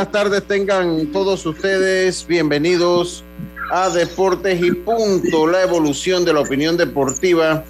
Buenas 0.00 0.12
tardes 0.12 0.42
tengan 0.44 1.12
todos 1.12 1.44
ustedes. 1.44 2.26
Bienvenidos 2.26 3.22
a 3.70 3.90
Deportes 3.90 4.58
y 4.62 4.70
Punto, 4.70 5.46
la 5.46 5.60
evolución 5.60 6.24
de 6.24 6.32
la 6.32 6.40
opinión 6.40 6.78
deportiva. 6.78 7.62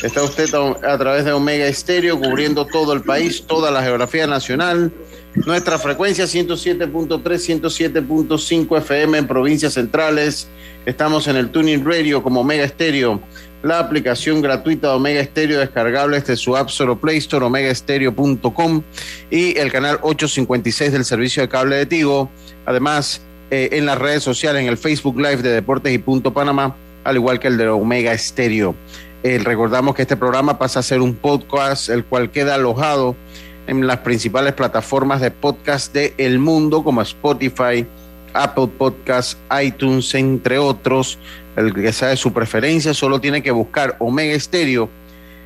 Está 0.00 0.22
usted 0.22 0.54
a 0.54 0.98
través 0.98 1.24
de 1.24 1.32
Omega 1.32 1.66
Estéreo 1.66 2.20
cubriendo 2.20 2.64
todo 2.64 2.92
el 2.92 3.02
país, 3.02 3.44
toda 3.44 3.72
la 3.72 3.82
geografía 3.82 4.28
nacional. 4.28 4.92
Nuestra 5.34 5.78
frecuencia 5.78 6.24
107.3, 6.24 7.22
107.5 7.22 8.78
FM 8.78 9.18
en 9.18 9.26
provincias 9.26 9.74
centrales. 9.74 10.48
Estamos 10.86 11.26
en 11.28 11.36
el 11.36 11.50
Tuning 11.50 11.84
Radio 11.84 12.22
como 12.22 12.40
Omega 12.40 12.64
Estéreo 12.64 13.20
la 13.64 13.78
aplicación 13.78 14.42
gratuita 14.42 14.88
de 14.88 14.94
Omega 14.94 15.24
Stereo 15.24 15.58
descargable 15.58 16.20
desde 16.20 16.36
su 16.36 16.54
App 16.54 16.68
Store 16.68 16.94
Play 16.96 17.16
Store, 17.16 17.46
omegastereo.com 17.46 18.82
y 19.30 19.58
el 19.58 19.72
canal 19.72 19.98
856 20.02 20.92
del 20.92 21.04
servicio 21.04 21.42
de 21.42 21.48
cable 21.48 21.76
de 21.76 21.86
Tigo. 21.86 22.30
Además, 22.66 23.22
eh, 23.50 23.70
en 23.72 23.86
las 23.86 23.98
redes 23.98 24.22
sociales, 24.22 24.62
en 24.62 24.68
el 24.68 24.76
Facebook 24.76 25.16
Live 25.16 25.38
de 25.38 25.50
Deportes 25.50 25.94
y 25.94 25.98
Punto 25.98 26.34
Panamá, 26.34 26.76
al 27.04 27.16
igual 27.16 27.40
que 27.40 27.48
el 27.48 27.56
de 27.56 27.68
Omega 27.68 28.16
Stereo. 28.16 28.74
Eh, 29.22 29.40
recordamos 29.42 29.94
que 29.94 30.02
este 30.02 30.18
programa 30.18 30.58
pasa 30.58 30.80
a 30.80 30.82
ser 30.82 31.00
un 31.00 31.14
podcast, 31.14 31.88
el 31.88 32.04
cual 32.04 32.30
queda 32.30 32.56
alojado 32.56 33.16
en 33.66 33.86
las 33.86 33.98
principales 33.98 34.52
plataformas 34.52 35.20
de 35.20 35.30
podcast 35.30 35.92
de 35.92 36.14
el 36.18 36.38
mundo, 36.38 36.82
como 36.82 37.02
Spotify, 37.02 37.86
Apple 38.32 38.68
Podcasts, 38.78 39.38
iTunes, 39.62 40.14
entre 40.14 40.58
otros 40.58 41.18
el 41.56 41.72
que 41.72 41.92
sea 41.92 42.08
de 42.08 42.16
su 42.16 42.32
preferencia 42.32 42.94
solo 42.94 43.20
tiene 43.20 43.42
que 43.42 43.50
buscar 43.50 43.96
Omega 43.98 44.34
Estéreo. 44.34 44.88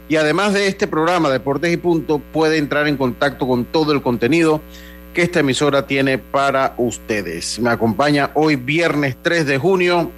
Y 0.09 0.17
además 0.17 0.55
de 0.55 0.67
este 0.67 0.87
programa 0.87 1.29
Deportes 1.29 1.73
y 1.73 1.77
Punto, 1.77 2.19
puede 2.33 2.57
entrar 2.57 2.89
en 2.89 2.97
contacto 2.97 3.47
con 3.47 3.67
todo 3.67 3.93
el 3.93 4.01
contenido 4.01 4.63
que 5.13 5.23
esta 5.23 5.41
emisora 5.41 5.87
tiene 5.87 6.17
para 6.17 6.75
ustedes. 6.79 7.59
Me 7.59 7.71
acompaña 7.71 8.31
hoy 8.35 8.57
viernes 8.57 9.17
3 9.21 9.47
de 9.47 9.59
junio, 9.59 10.11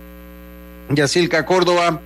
Yacilca 0.90 1.44
Córdoba, 1.44 2.00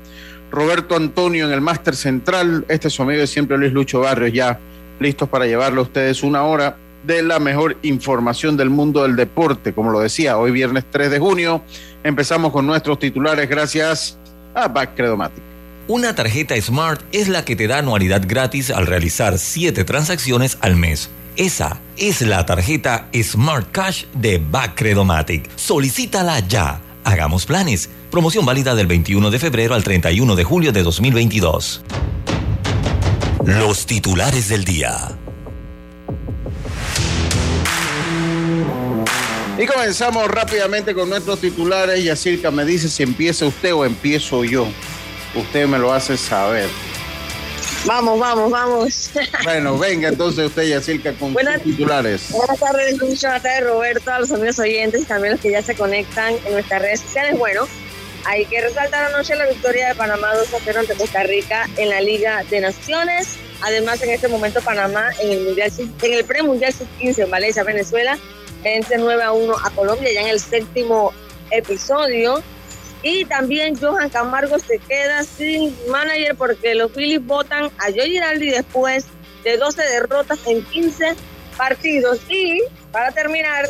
Roberto 0.50 0.96
Antonio 0.96 1.46
en 1.46 1.52
el 1.52 1.60
Máster 1.60 1.94
Central, 1.94 2.64
este 2.68 2.88
es 2.88 2.94
su 2.94 3.02
amigo 3.02 3.20
de 3.20 3.26
siempre 3.26 3.58
Luis 3.58 3.72
Lucho 3.72 4.00
Barrios, 4.00 4.32
ya 4.32 4.58
listos 5.04 5.28
para 5.28 5.46
llevarle 5.46 5.80
a 5.80 5.82
ustedes 5.82 6.22
una 6.22 6.44
hora 6.44 6.76
de 7.04 7.22
la 7.22 7.38
mejor 7.38 7.76
información 7.82 8.56
del 8.56 8.70
mundo 8.70 9.02
del 9.02 9.16
deporte. 9.16 9.74
Como 9.74 9.90
lo 9.90 10.00
decía, 10.00 10.38
hoy 10.38 10.50
viernes 10.50 10.84
3 10.90 11.10
de 11.10 11.18
junio 11.18 11.62
empezamos 12.02 12.50
con 12.52 12.66
nuestros 12.66 12.98
titulares 12.98 13.48
gracias 13.48 14.18
a 14.54 14.68
Backcredomatic. 14.68 15.42
Una 15.88 16.14
tarjeta 16.14 16.58
Smart 16.58 17.02
es 17.12 17.28
la 17.28 17.44
que 17.44 17.56
te 17.56 17.66
da 17.66 17.78
anualidad 17.78 18.22
gratis 18.26 18.70
al 18.70 18.86
realizar 18.86 19.38
7 19.38 19.84
transacciones 19.84 20.56
al 20.62 20.76
mes. 20.76 21.10
Esa 21.36 21.80
es 21.98 22.22
la 22.22 22.46
tarjeta 22.46 23.08
Smart 23.22 23.70
Cash 23.70 24.04
de 24.14 24.38
Backcredomatic. 24.38 25.50
Solicítala 25.56 26.40
ya. 26.40 26.80
Hagamos 27.04 27.44
planes. 27.44 27.90
Promoción 28.10 28.46
válida 28.46 28.74
del 28.74 28.86
21 28.86 29.30
de 29.30 29.38
febrero 29.38 29.74
al 29.74 29.84
31 29.84 30.36
de 30.36 30.44
julio 30.44 30.72
de 30.72 30.82
2022. 30.82 31.82
Los 33.46 33.84
titulares 33.84 34.48
del 34.48 34.64
día. 34.64 35.18
Y 39.58 39.66
comenzamos 39.66 40.28
rápidamente 40.28 40.94
con 40.94 41.10
nuestros 41.10 41.40
titulares. 41.40 42.02
Yacirca 42.02 42.50
me 42.50 42.64
dice 42.64 42.88
si 42.88 43.02
empieza 43.02 43.44
usted 43.44 43.74
o 43.74 43.84
empiezo 43.84 44.44
yo. 44.44 44.66
Usted 45.34 45.66
me 45.66 45.78
lo 45.78 45.92
hace 45.92 46.16
saber. 46.16 46.70
Vamos, 47.84 48.18
vamos, 48.18 48.50
vamos. 48.50 49.10
Bueno, 49.44 49.78
venga 49.78 50.08
entonces 50.08 50.46
usted, 50.46 50.62
Yacirca, 50.62 51.12
con 51.12 51.34
sus 51.34 51.62
titulares. 51.62 52.30
Buenas 52.30 52.58
tardes, 52.58 52.92
Lucho. 52.98 53.26
Buenas 53.26 53.42
tardes, 53.42 53.64
Roberto, 53.64 54.10
a 54.10 54.20
los 54.20 54.32
amigos 54.32 54.58
oyentes 54.58 55.02
y 55.02 55.04
también 55.04 55.32
los 55.32 55.40
que 55.42 55.50
ya 55.50 55.62
se 55.62 55.74
conectan 55.74 56.34
en 56.46 56.52
nuestras 56.54 56.80
redes 56.80 57.00
sociales. 57.00 57.38
Bueno, 57.38 57.68
hay 58.24 58.46
que 58.46 58.60
resaltar 58.60 59.12
anoche 59.12 59.36
la 59.36 59.46
victoria 59.46 59.88
de 59.88 59.94
Panamá 59.94 60.34
2 60.34 60.54
a 60.54 60.58
0 60.64 60.80
ante 60.80 60.94
Costa 60.94 61.22
Rica 61.22 61.68
en 61.76 61.90
la 61.90 62.00
Liga 62.00 62.42
de 62.50 62.60
Naciones. 62.60 63.36
Además, 63.62 64.02
en 64.02 64.10
este 64.10 64.28
momento 64.28 64.60
Panamá 64.62 65.10
en 65.20 65.30
el 65.30 65.44
Mundial 65.44 65.72
en 65.78 66.12
el 66.12 66.24
pre-mundial 66.24 66.72
sub-15 66.72 67.24
en 67.24 67.30
Valencia, 67.30 67.64
Venezuela, 67.64 68.18
vence 68.62 68.96
9 68.98 69.22
a 69.22 69.32
1 69.32 69.54
a 69.62 69.70
Colombia 69.70 70.10
ya 70.12 70.22
en 70.22 70.28
el 70.28 70.40
séptimo 70.40 71.12
episodio. 71.50 72.42
Y 73.02 73.26
también 73.26 73.78
Johan 73.78 74.08
Camargo 74.08 74.58
se 74.58 74.78
queda 74.78 75.24
sin 75.24 75.76
manager 75.88 76.34
porque 76.36 76.74
los 76.74 76.90
Phillies 76.92 77.24
votan 77.24 77.64
a 77.64 77.92
Joe 77.94 78.08
Giraldi 78.08 78.50
después 78.50 79.04
de 79.44 79.58
12 79.58 79.82
derrotas 79.82 80.38
en 80.46 80.64
15 80.64 81.14
partidos. 81.58 82.20
Y 82.30 82.62
para 82.90 83.12
terminar, 83.12 83.66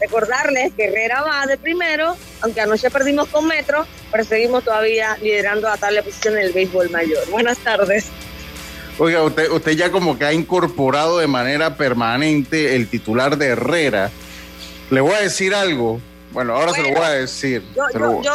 recordarles 0.00 0.72
que 0.74 0.84
Herrera 0.84 1.22
va 1.22 1.46
de 1.46 1.56
primero, 1.56 2.16
aunque 2.40 2.60
anoche 2.60 2.90
perdimos 2.90 3.28
con 3.28 3.46
Metro, 3.46 3.86
pero 4.10 4.24
seguimos 4.24 4.64
todavía 4.64 5.16
liderando 5.20 5.68
a 5.68 5.76
tal 5.76 6.02
posición 6.02 6.36
en 6.38 6.44
el 6.44 6.52
béisbol 6.52 6.90
mayor. 6.90 7.28
Buenas 7.30 7.58
tardes. 7.58 8.06
Oiga, 8.98 9.22
usted, 9.22 9.50
usted 9.50 9.72
ya 9.72 9.92
como 9.92 10.18
que 10.18 10.24
ha 10.24 10.32
incorporado 10.32 11.18
de 11.18 11.26
manera 11.26 11.76
permanente 11.76 12.74
el 12.74 12.88
titular 12.88 13.38
de 13.38 13.46
Herrera 13.46 14.10
le 14.90 15.00
voy 15.00 15.12
a 15.12 15.20
decir 15.20 15.54
algo. 15.54 16.00
Bueno, 16.32 16.54
ahora 16.54 16.72
se 16.72 16.82
lo 16.82 16.88
voy 16.88 17.04
a 17.04 17.10
decir. 17.10 17.62
Yo, 17.74 18.22
yo, 18.22 18.34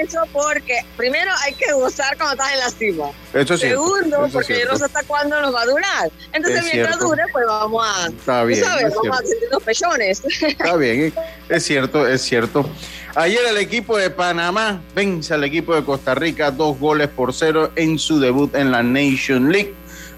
eso 0.00 0.20
porque 0.32 0.80
primero 0.96 1.30
hay 1.44 1.54
que 1.54 1.72
gozar 1.72 2.16
cuando 2.16 2.34
estás 2.34 2.52
en 2.52 2.60
la 2.60 2.70
cima. 2.70 3.10
Eso 3.32 3.56
Segundo, 3.56 4.28
porque 4.32 4.60
yo 4.60 4.66
no 4.66 4.76
sé 4.76 4.84
hasta 4.84 5.02
cuándo 5.04 5.40
nos 5.40 5.54
va 5.54 5.62
a 5.62 5.66
durar. 5.66 6.10
Entonces, 6.32 6.64
mientras 6.72 6.98
dure, 6.98 7.22
pues 7.32 7.44
vamos 7.46 7.86
a. 7.86 8.06
Está 8.08 8.44
bien. 8.44 8.62
vamos 8.62 9.20
a 9.20 9.26
sentir 9.26 9.48
los 9.50 9.62
pechones. 9.62 10.22
Está 10.42 10.76
bien, 10.76 11.12
es 11.48 11.64
cierto, 11.64 12.06
es 12.06 12.22
cierto. 12.22 12.68
Ayer 13.16 13.40
el 13.48 13.58
equipo 13.58 13.96
de 13.96 14.10
Panamá 14.10 14.82
vence 14.94 15.34
al 15.34 15.44
equipo 15.44 15.74
de 15.74 15.84
Costa 15.84 16.14
Rica 16.14 16.50
dos 16.50 16.78
goles 16.78 17.08
por 17.08 17.32
cero 17.32 17.70
en 17.76 17.98
su 17.98 18.18
debut 18.18 18.54
en 18.54 18.72
la 18.72 18.82
Nation 18.82 19.52
League. 19.52 19.74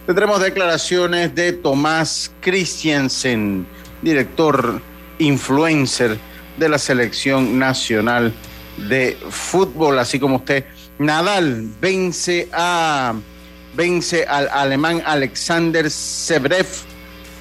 Tendremos 0.07 0.41
declaraciones 0.41 1.35
de 1.35 1.53
Tomás 1.53 2.31
Christiansen 2.41 3.67
director 4.03 4.81
influencer 5.19 6.19
de 6.57 6.69
la 6.69 6.79
selección 6.79 7.59
nacional 7.59 8.33
de 8.77 9.17
fútbol, 9.31 9.99
así 9.99 10.19
como 10.19 10.37
usted. 10.37 10.65
Nadal 10.99 11.69
vence 11.81 12.49
a 12.53 13.15
vence 13.75 14.25
al 14.25 14.49
alemán 14.49 15.03
Alexander 15.05 15.91
Zverev 15.91 16.67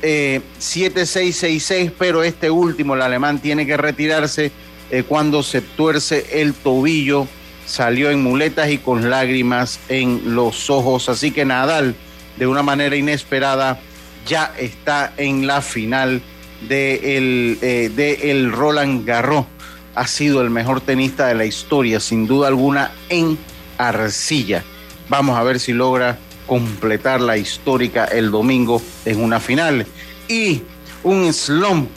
eh, 0.01 0.41
7-6-6-6, 0.59 1.91
pero 1.97 2.23
este 2.23 2.51
último, 2.51 2.93
el 2.93 3.01
alemán, 3.01 3.39
tiene 3.39 3.65
que 3.65 3.75
retirarse 3.75 4.51
eh, 4.91 5.03
cuando 5.03 5.41
se 5.41 5.61
tuerce 5.61 6.41
el 6.41 6.53
tobillo, 6.53 7.27
salió 7.65 8.11
en 8.11 8.21
muletas 8.21 8.69
y 8.69 8.77
con 8.77 9.09
lágrimas 9.09 9.79
en 9.89 10.35
los 10.35 10.69
ojos. 10.69 11.09
Así 11.09 11.31
que 11.31 11.43
Nadal, 11.43 11.95
de 12.37 12.45
una 12.45 12.61
manera 12.61 12.95
inesperada, 12.95 13.79
ya 14.27 14.53
está 14.59 15.13
en 15.17 15.47
la 15.47 15.61
final 15.61 16.21
de 16.67 17.17
el, 17.17 17.57
eh, 17.61 17.89
de 17.95 18.49
Roland 18.51 19.07
Garros. 19.07 19.45
Ha 19.95 20.07
sido 20.07 20.42
el 20.42 20.50
mejor 20.50 20.81
tenista 20.81 21.27
de 21.27 21.36
la 21.36 21.45
historia, 21.45 22.00
sin 22.00 22.27
duda 22.27 22.47
alguna, 22.47 22.92
en 23.09 23.38
arcilla. 23.77 24.63
Vamos 25.09 25.38
a 25.38 25.44
ver 25.44 25.59
si 25.59 25.74
logra 25.74 26.18
completar 26.47 27.21
la 27.21 27.38
histórica 27.38 28.06
el 28.06 28.31
domingo 28.31 28.81
en 29.06 29.24
una 29.24 29.39
final. 29.39 29.86
Y 30.27 30.62
un 31.03 31.31
slump 31.33 31.89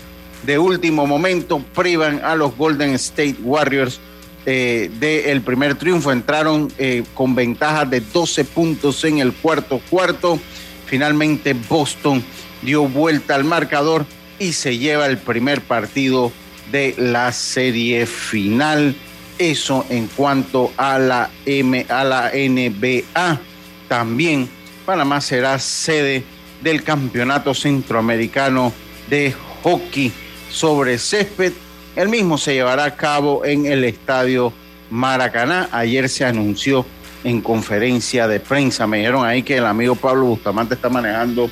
de 0.44 0.58
último 0.58 1.06
momento 1.06 1.62
privan 1.74 2.20
a 2.24 2.36
los 2.36 2.56
Golden 2.56 2.94
State 2.94 3.36
Warriors 3.42 4.00
eh, 4.46 4.90
del 4.98 5.42
primer 5.42 5.74
triunfo. 5.74 6.12
Entraron 6.12 6.72
eh, 6.78 7.04
con 7.14 7.34
ventaja 7.34 7.84
de 7.84 8.00
12 8.00 8.44
puntos 8.44 9.04
en 9.04 9.18
el 9.18 9.32
cuarto 9.32 9.80
cuarto. 9.90 10.38
Finalmente 10.86 11.54
Boston 11.68 12.22
dio 12.62 12.88
vuelta 12.88 13.34
al 13.34 13.44
marcador 13.44 14.06
y 14.38 14.52
se 14.52 14.78
lleva 14.78 15.06
el 15.06 15.18
primer 15.18 15.60
partido 15.60 16.32
de 16.70 16.94
la 16.98 17.32
serie 17.32 18.06
final. 18.06 18.94
Eso 19.38 19.86
en 19.88 20.08
cuanto 20.08 20.72
a 20.76 20.98
la 20.98 21.30
M, 21.46 21.86
a 21.88 22.04
la 22.04 22.30
NBA. 22.34 23.40
También 23.88 24.48
Panamá 24.84 25.20
será 25.20 25.58
sede 25.58 26.24
del 26.62 26.82
Campeonato 26.82 27.54
Centroamericano 27.54 28.72
de 29.08 29.34
Hockey 29.62 30.12
sobre 30.50 30.98
césped. 30.98 31.52
El 31.94 32.08
mismo 32.08 32.38
se 32.38 32.54
llevará 32.54 32.84
a 32.84 32.96
cabo 32.96 33.44
en 33.44 33.66
el 33.66 33.84
Estadio 33.84 34.52
Maracaná. 34.90 35.68
Ayer 35.72 36.08
se 36.08 36.24
anunció 36.24 36.84
en 37.24 37.40
conferencia 37.40 38.26
de 38.28 38.40
prensa. 38.40 38.86
Me 38.86 38.98
dijeron 38.98 39.24
ahí 39.24 39.42
que 39.42 39.56
el 39.56 39.66
amigo 39.66 39.94
Pablo 39.94 40.26
Bustamante 40.26 40.74
está 40.74 40.88
manejando 40.88 41.50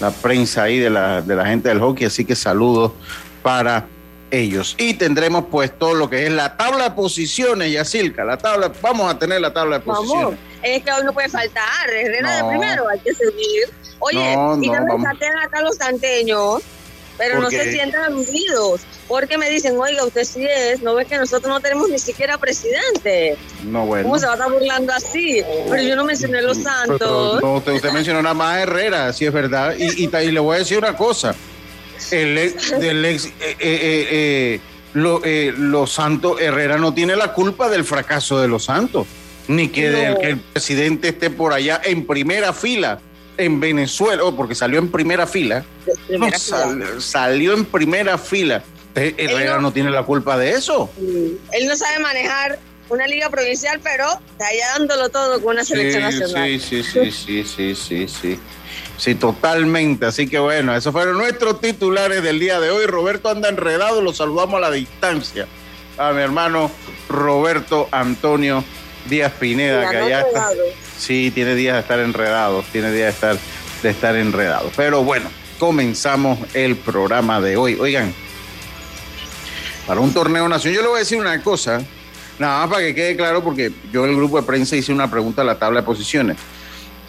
la 0.00 0.10
prensa 0.10 0.64
ahí 0.64 0.78
de 0.78 0.90
la, 0.90 1.22
de 1.22 1.34
la 1.34 1.46
gente 1.46 1.68
del 1.68 1.80
hockey, 1.80 2.06
así 2.06 2.24
que 2.24 2.36
saludos 2.36 2.92
para 3.42 3.86
ellos. 4.30 4.74
Y 4.78 4.94
tendremos 4.94 5.44
pues 5.50 5.76
todo 5.78 5.94
lo 5.94 6.08
que 6.10 6.26
es 6.26 6.32
la 6.32 6.56
tabla 6.56 6.84
de 6.84 6.90
posiciones, 6.92 7.72
Yacilca, 7.72 8.24
la 8.24 8.36
tabla, 8.38 8.72
vamos 8.82 9.12
a 9.12 9.18
tener 9.18 9.40
la 9.40 9.52
tabla 9.52 9.78
de 9.78 9.84
posiciones. 9.84 10.24
Vamos. 10.24 10.38
Es 10.62 10.82
que 10.82 10.92
hoy 10.92 11.04
no 11.04 11.12
puede 11.12 11.28
faltar, 11.28 11.88
Herrera 11.88 12.36
de 12.42 12.48
primero, 12.48 12.88
hay 12.88 12.98
que 13.00 13.14
seguir. 13.14 13.64
Oye, 14.00 14.34
No, 14.36 14.58
y 14.62 14.68
no, 14.68 14.74
también 15.02 15.36
acá 15.42 15.60
los 15.62 15.76
santeños, 15.76 16.62
pero 17.16 17.34
¿Por 17.36 17.44
no 17.44 17.48
qué? 17.48 17.64
se 17.64 17.72
sientan 17.72 18.02
aludidos, 18.04 18.80
porque 19.08 19.38
me 19.38 19.50
dicen, 19.50 19.76
oiga, 19.78 20.04
usted 20.04 20.24
sí 20.24 20.46
es, 20.48 20.82
no 20.82 20.94
ve 20.94 21.04
que 21.04 21.16
nosotros 21.16 21.48
no 21.48 21.60
tenemos 21.60 21.88
ni 21.88 21.98
siquiera 21.98 22.38
presidente. 22.38 23.36
No, 23.64 23.86
bueno. 23.86 24.04
¿Cómo 24.04 24.18
se 24.18 24.26
va 24.26 24.32
a 24.32 24.34
estar 24.36 24.50
burlando 24.52 24.92
así? 24.92 25.42
Pero 25.70 25.82
yo 25.82 25.96
no 25.96 26.04
mencioné 26.04 26.42
los 26.42 26.58
Pero, 26.58 26.70
santos. 26.70 27.40
no, 27.42 27.54
usted, 27.54 27.72
usted 27.72 27.90
mencionó 27.92 28.22
nada 28.22 28.34
más 28.34 28.54
a 28.56 28.62
Herrera, 28.62 29.12
sí 29.12 29.26
es 29.26 29.32
verdad. 29.32 29.74
Y, 29.78 30.04
y, 30.04 30.10
y 30.16 30.30
le 30.32 30.40
voy 30.40 30.56
a 30.56 30.58
decir 30.60 30.78
una 30.78 30.96
cosa. 30.96 31.34
El 32.10 32.38
ex, 32.38 32.78
del 32.80 33.04
ex, 33.04 33.26
eh, 33.26 33.32
eh, 33.40 33.56
eh, 33.60 34.60
lo- 34.94 35.22
los 35.56 35.92
Santos, 35.92 36.40
Herrera 36.40 36.78
no 36.78 36.94
tiene 36.94 37.16
la 37.16 37.32
culpa 37.32 37.68
del 37.68 37.84
fracaso 37.84 38.40
de 38.40 38.48
los 38.48 38.64
Santos, 38.64 39.06
ni 39.48 39.68
que, 39.68 39.90
del 39.90 40.18
que 40.18 40.30
el 40.30 40.38
presidente 40.38 41.08
esté 41.08 41.30
por 41.30 41.52
allá 41.52 41.80
en 41.84 42.06
primera 42.06 42.52
fila 42.52 43.00
en 43.36 43.60
Venezuela, 43.60 44.24
oh, 44.24 44.34
porque 44.36 44.54
salió 44.56 44.78
en 44.80 44.88
primera 44.90 45.26
fila. 45.26 45.64
No, 46.08 46.28
salió 47.00 47.54
en 47.54 47.64
primera 47.64 48.18
fila. 48.18 48.62
Herrera 48.94 49.56
no- 49.56 49.62
no 49.62 49.72
tiene 49.72 49.90
la 49.90 50.02
culpa 50.02 50.36
de 50.36 50.50
eso. 50.50 50.90
Él 51.52 51.66
no 51.68 51.76
sabe 51.76 52.00
manejar 52.00 52.58
una 52.88 53.06
liga 53.06 53.30
provincial, 53.30 53.78
pero 53.82 54.06
está 54.32 54.46
allá 54.48 54.66
dándolo 54.78 55.08
todo 55.10 55.40
con 55.40 55.52
una 55.54 55.64
selección 55.64 56.02
nacional. 56.02 56.48
Sí, 56.48 56.58
sí, 56.58 56.82
sí, 56.82 57.10
sí, 57.12 57.44
sí, 57.44 57.74
sí, 57.76 58.08
sí. 58.08 58.40
Sí, 58.98 59.14
totalmente. 59.14 60.06
Así 60.06 60.28
que 60.28 60.38
bueno, 60.38 60.74
esos 60.74 60.92
fueron 60.92 61.16
nuestros 61.16 61.60
titulares 61.60 62.22
del 62.22 62.40
día 62.40 62.60
de 62.60 62.70
hoy. 62.70 62.86
Roberto 62.86 63.30
anda 63.30 63.48
enredado, 63.48 64.02
lo 64.02 64.12
saludamos 64.12 64.56
a 64.56 64.60
la 64.60 64.70
distancia. 64.70 65.46
A 65.96 66.12
mi 66.12 66.20
hermano 66.20 66.70
Roberto 67.08 67.88
Antonio 67.92 68.62
Díaz 69.08 69.32
Pineda, 69.38 69.78
Mira, 69.78 69.90
que 69.90 69.98
no 69.98 70.04
allá 70.04 70.20
está. 70.20 70.50
Sí, 70.98 71.30
tiene 71.32 71.54
días 71.54 71.74
de 71.74 71.80
estar 71.80 72.00
enredado, 72.00 72.64
tiene 72.72 72.92
días 72.92 73.06
de 73.06 73.10
estar, 73.10 73.38
de 73.82 73.90
estar 73.90 74.16
enredado. 74.16 74.70
Pero 74.76 75.04
bueno, 75.04 75.30
comenzamos 75.58 76.38
el 76.54 76.76
programa 76.76 77.40
de 77.40 77.56
hoy. 77.56 77.76
Oigan, 77.80 78.12
para 79.86 80.00
un 80.00 80.12
torneo 80.12 80.48
nacional, 80.48 80.76
yo 80.76 80.82
le 80.82 80.88
voy 80.88 80.96
a 80.96 81.00
decir 81.00 81.18
una 81.18 81.40
cosa, 81.42 81.80
nada 82.38 82.60
más 82.60 82.68
para 82.68 82.82
que 82.82 82.94
quede 82.94 83.16
claro, 83.16 83.42
porque 83.42 83.72
yo 83.92 84.04
en 84.04 84.10
el 84.10 84.16
grupo 84.16 84.40
de 84.40 84.46
prensa 84.46 84.76
hice 84.76 84.92
una 84.92 85.10
pregunta 85.10 85.42
a 85.42 85.44
la 85.44 85.58
tabla 85.58 85.80
de 85.80 85.86
posiciones. 85.86 86.36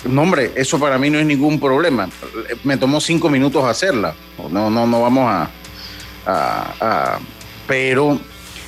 No, 0.06 0.22
hombre, 0.22 0.51
eso 0.56 0.80
para 0.80 0.98
mí 0.98 1.10
no 1.10 1.19
es 1.19 1.25
ningún 1.25 1.60
problema. 1.60 2.10
Me 2.63 2.78
tomó 2.78 3.01
cinco 3.01 3.30
minutos 3.30 3.66
hacerla. 3.66 4.16
No, 4.50 4.69
no, 4.69 4.88
no 4.88 5.01
vamos 5.01 5.50
a, 6.25 7.19
Pero 7.68 8.19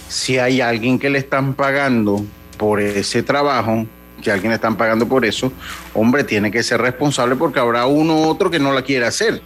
si 0.09 0.37
hay 0.37 0.59
alguien 0.61 0.99
que 0.99 1.09
le 1.09 1.19
están 1.19 1.53
pagando 1.53 2.25
por 2.57 2.81
ese 2.81 3.23
trabajo, 3.23 3.85
que 4.21 4.29
alguien 4.31 4.49
le 4.49 4.55
están 4.55 4.75
pagando 4.75 5.07
por 5.07 5.25
eso, 5.25 5.51
hombre, 5.93 6.23
tiene 6.23 6.51
que 6.51 6.63
ser 6.63 6.81
responsable 6.81 7.35
porque 7.35 7.59
habrá 7.59 7.85
uno 7.85 8.17
u 8.17 8.27
otro 8.27 8.51
que 8.51 8.59
no 8.59 8.73
la 8.73 8.81
quiere 8.81 9.05
hacer. 9.05 9.41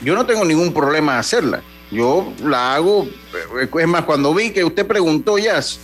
Yo 0.00 0.14
no 0.14 0.24
tengo 0.24 0.44
ningún 0.44 0.72
problema 0.72 1.18
hacerla. 1.18 1.62
Yo 1.90 2.32
la 2.42 2.74
hago. 2.74 3.06
Es 3.78 3.88
más, 3.88 4.04
cuando 4.04 4.34
vi 4.34 4.50
que 4.50 4.64
usted 4.64 4.86
preguntó, 4.86 5.38
Jazz, 5.38 5.78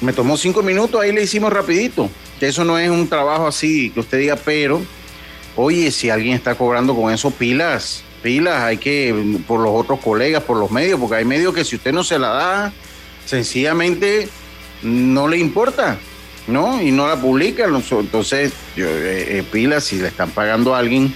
me 0.00 0.12
tomó 0.12 0.36
cinco 0.36 0.62
minutos, 0.62 1.00
ahí 1.00 1.12
le 1.12 1.22
hicimos 1.22 1.52
rapidito. 1.52 2.08
Eso 2.40 2.64
no 2.64 2.78
es 2.78 2.90
un 2.90 3.08
trabajo 3.08 3.46
así 3.46 3.90
que 3.90 4.00
usted 4.00 4.18
diga, 4.18 4.36
pero, 4.36 4.82
oye, 5.54 5.90
si 5.90 6.10
alguien 6.10 6.34
está 6.34 6.54
cobrando 6.54 6.94
con 6.94 7.12
eso, 7.12 7.30
pilas, 7.30 8.04
pilas, 8.22 8.62
hay 8.62 8.76
que, 8.76 9.40
por 9.46 9.60
los 9.60 9.72
otros 9.72 10.00
colegas, 10.00 10.42
por 10.42 10.58
los 10.58 10.70
medios, 10.70 11.00
porque 11.00 11.16
hay 11.16 11.24
medios 11.24 11.54
que 11.54 11.64
si 11.64 11.76
usted 11.76 11.92
no 11.92 12.04
se 12.04 12.18
la 12.18 12.28
da, 12.28 12.72
sencillamente 13.24 14.28
no 14.82 15.28
le 15.28 15.38
importa, 15.38 15.98
¿no? 16.46 16.80
Y 16.82 16.90
no 16.92 17.08
la 17.08 17.20
publican. 17.20 17.74
Entonces, 17.74 18.52
yo, 18.76 18.86
eh, 18.86 19.38
eh, 19.38 19.44
pilas, 19.50 19.84
si 19.84 19.96
le 19.96 20.08
están 20.08 20.30
pagando 20.30 20.74
a 20.74 20.78
alguien, 20.78 21.14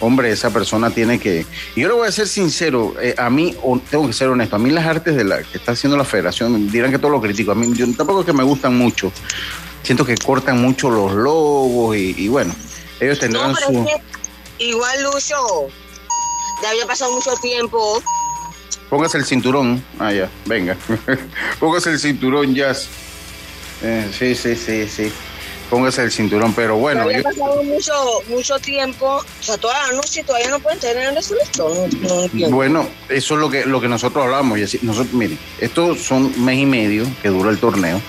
hombre, 0.00 0.30
esa 0.30 0.50
persona 0.50 0.90
tiene 0.90 1.18
que... 1.18 1.44
Y 1.74 1.80
yo 1.80 1.88
le 1.88 1.94
voy 1.94 2.08
a 2.08 2.12
ser 2.12 2.28
sincero, 2.28 2.94
eh, 3.00 3.14
a 3.16 3.30
mí, 3.30 3.54
tengo 3.90 4.06
que 4.06 4.12
ser 4.12 4.28
honesto, 4.28 4.56
a 4.56 4.58
mí 4.58 4.70
las 4.70 4.86
artes 4.86 5.16
de 5.16 5.24
la 5.24 5.42
que 5.42 5.58
está 5.58 5.72
haciendo 5.72 5.96
la 5.96 6.04
federación, 6.04 6.70
dirán 6.70 6.90
que 6.90 6.98
todo 6.98 7.10
lo 7.10 7.20
critico, 7.20 7.52
a 7.52 7.54
mí 7.54 7.70
yo, 7.74 7.86
tampoco 7.96 8.20
es 8.20 8.26
que 8.26 8.32
me 8.32 8.44
gustan 8.44 8.76
mucho, 8.76 9.12
siento 9.88 10.04
que 10.04 10.18
cortan 10.18 10.60
mucho 10.60 10.90
los 10.90 11.12
logos 11.14 11.96
y, 11.96 12.14
y 12.18 12.28
bueno, 12.28 12.54
ellos 13.00 13.18
tendrán 13.18 13.52
No, 13.52 13.54
pero 13.56 13.66
su... 13.68 13.88
es 13.88 13.94
que 14.58 14.64
igual, 14.66 15.02
Lucho, 15.02 15.36
ya 16.62 16.68
había 16.68 16.84
pasado 16.86 17.10
mucho 17.12 17.32
tiempo. 17.40 18.02
Póngase 18.90 19.16
el 19.16 19.24
cinturón, 19.24 19.82
ah 19.98 20.12
ya, 20.12 20.28
venga, 20.44 20.76
póngase 21.58 21.88
el 21.88 21.98
cinturón, 21.98 22.54
Jazz. 22.54 22.86
Eh, 23.82 24.10
sí, 24.12 24.34
sí, 24.34 24.56
sí, 24.56 24.86
sí, 24.86 25.10
póngase 25.70 26.02
el 26.02 26.12
cinturón, 26.12 26.52
pero 26.52 26.74
ya 26.74 26.80
bueno, 26.82 27.02
había 27.04 27.18
yo- 27.18 27.24
pasado 27.24 27.62
mucho, 27.62 27.92
mucho 28.28 28.58
tiempo. 28.58 29.06
O 29.06 29.42
sea, 29.42 29.56
toda 29.56 29.86
la 29.86 29.92
noche 29.94 30.22
todavía 30.22 30.50
no 30.50 30.58
pueden 30.60 30.80
tener 30.80 31.14
resolución. 31.14 31.88
No. 32.34 32.50
Bueno, 32.50 32.86
eso 33.08 33.34
es 33.36 33.40
lo 33.40 33.48
que, 33.48 33.64
lo 33.64 33.80
que 33.80 33.88
nosotros 33.88 34.22
hablamos. 34.22 34.58
Y 34.58 34.64
así, 34.64 34.78
nosotros, 34.82 35.14
miren, 35.14 35.38
esto 35.60 35.94
son 35.94 36.30
mes 36.44 36.58
y 36.58 36.66
medio 36.66 37.06
que 37.22 37.28
dura 37.30 37.48
el 37.50 37.58
torneo. 37.58 38.02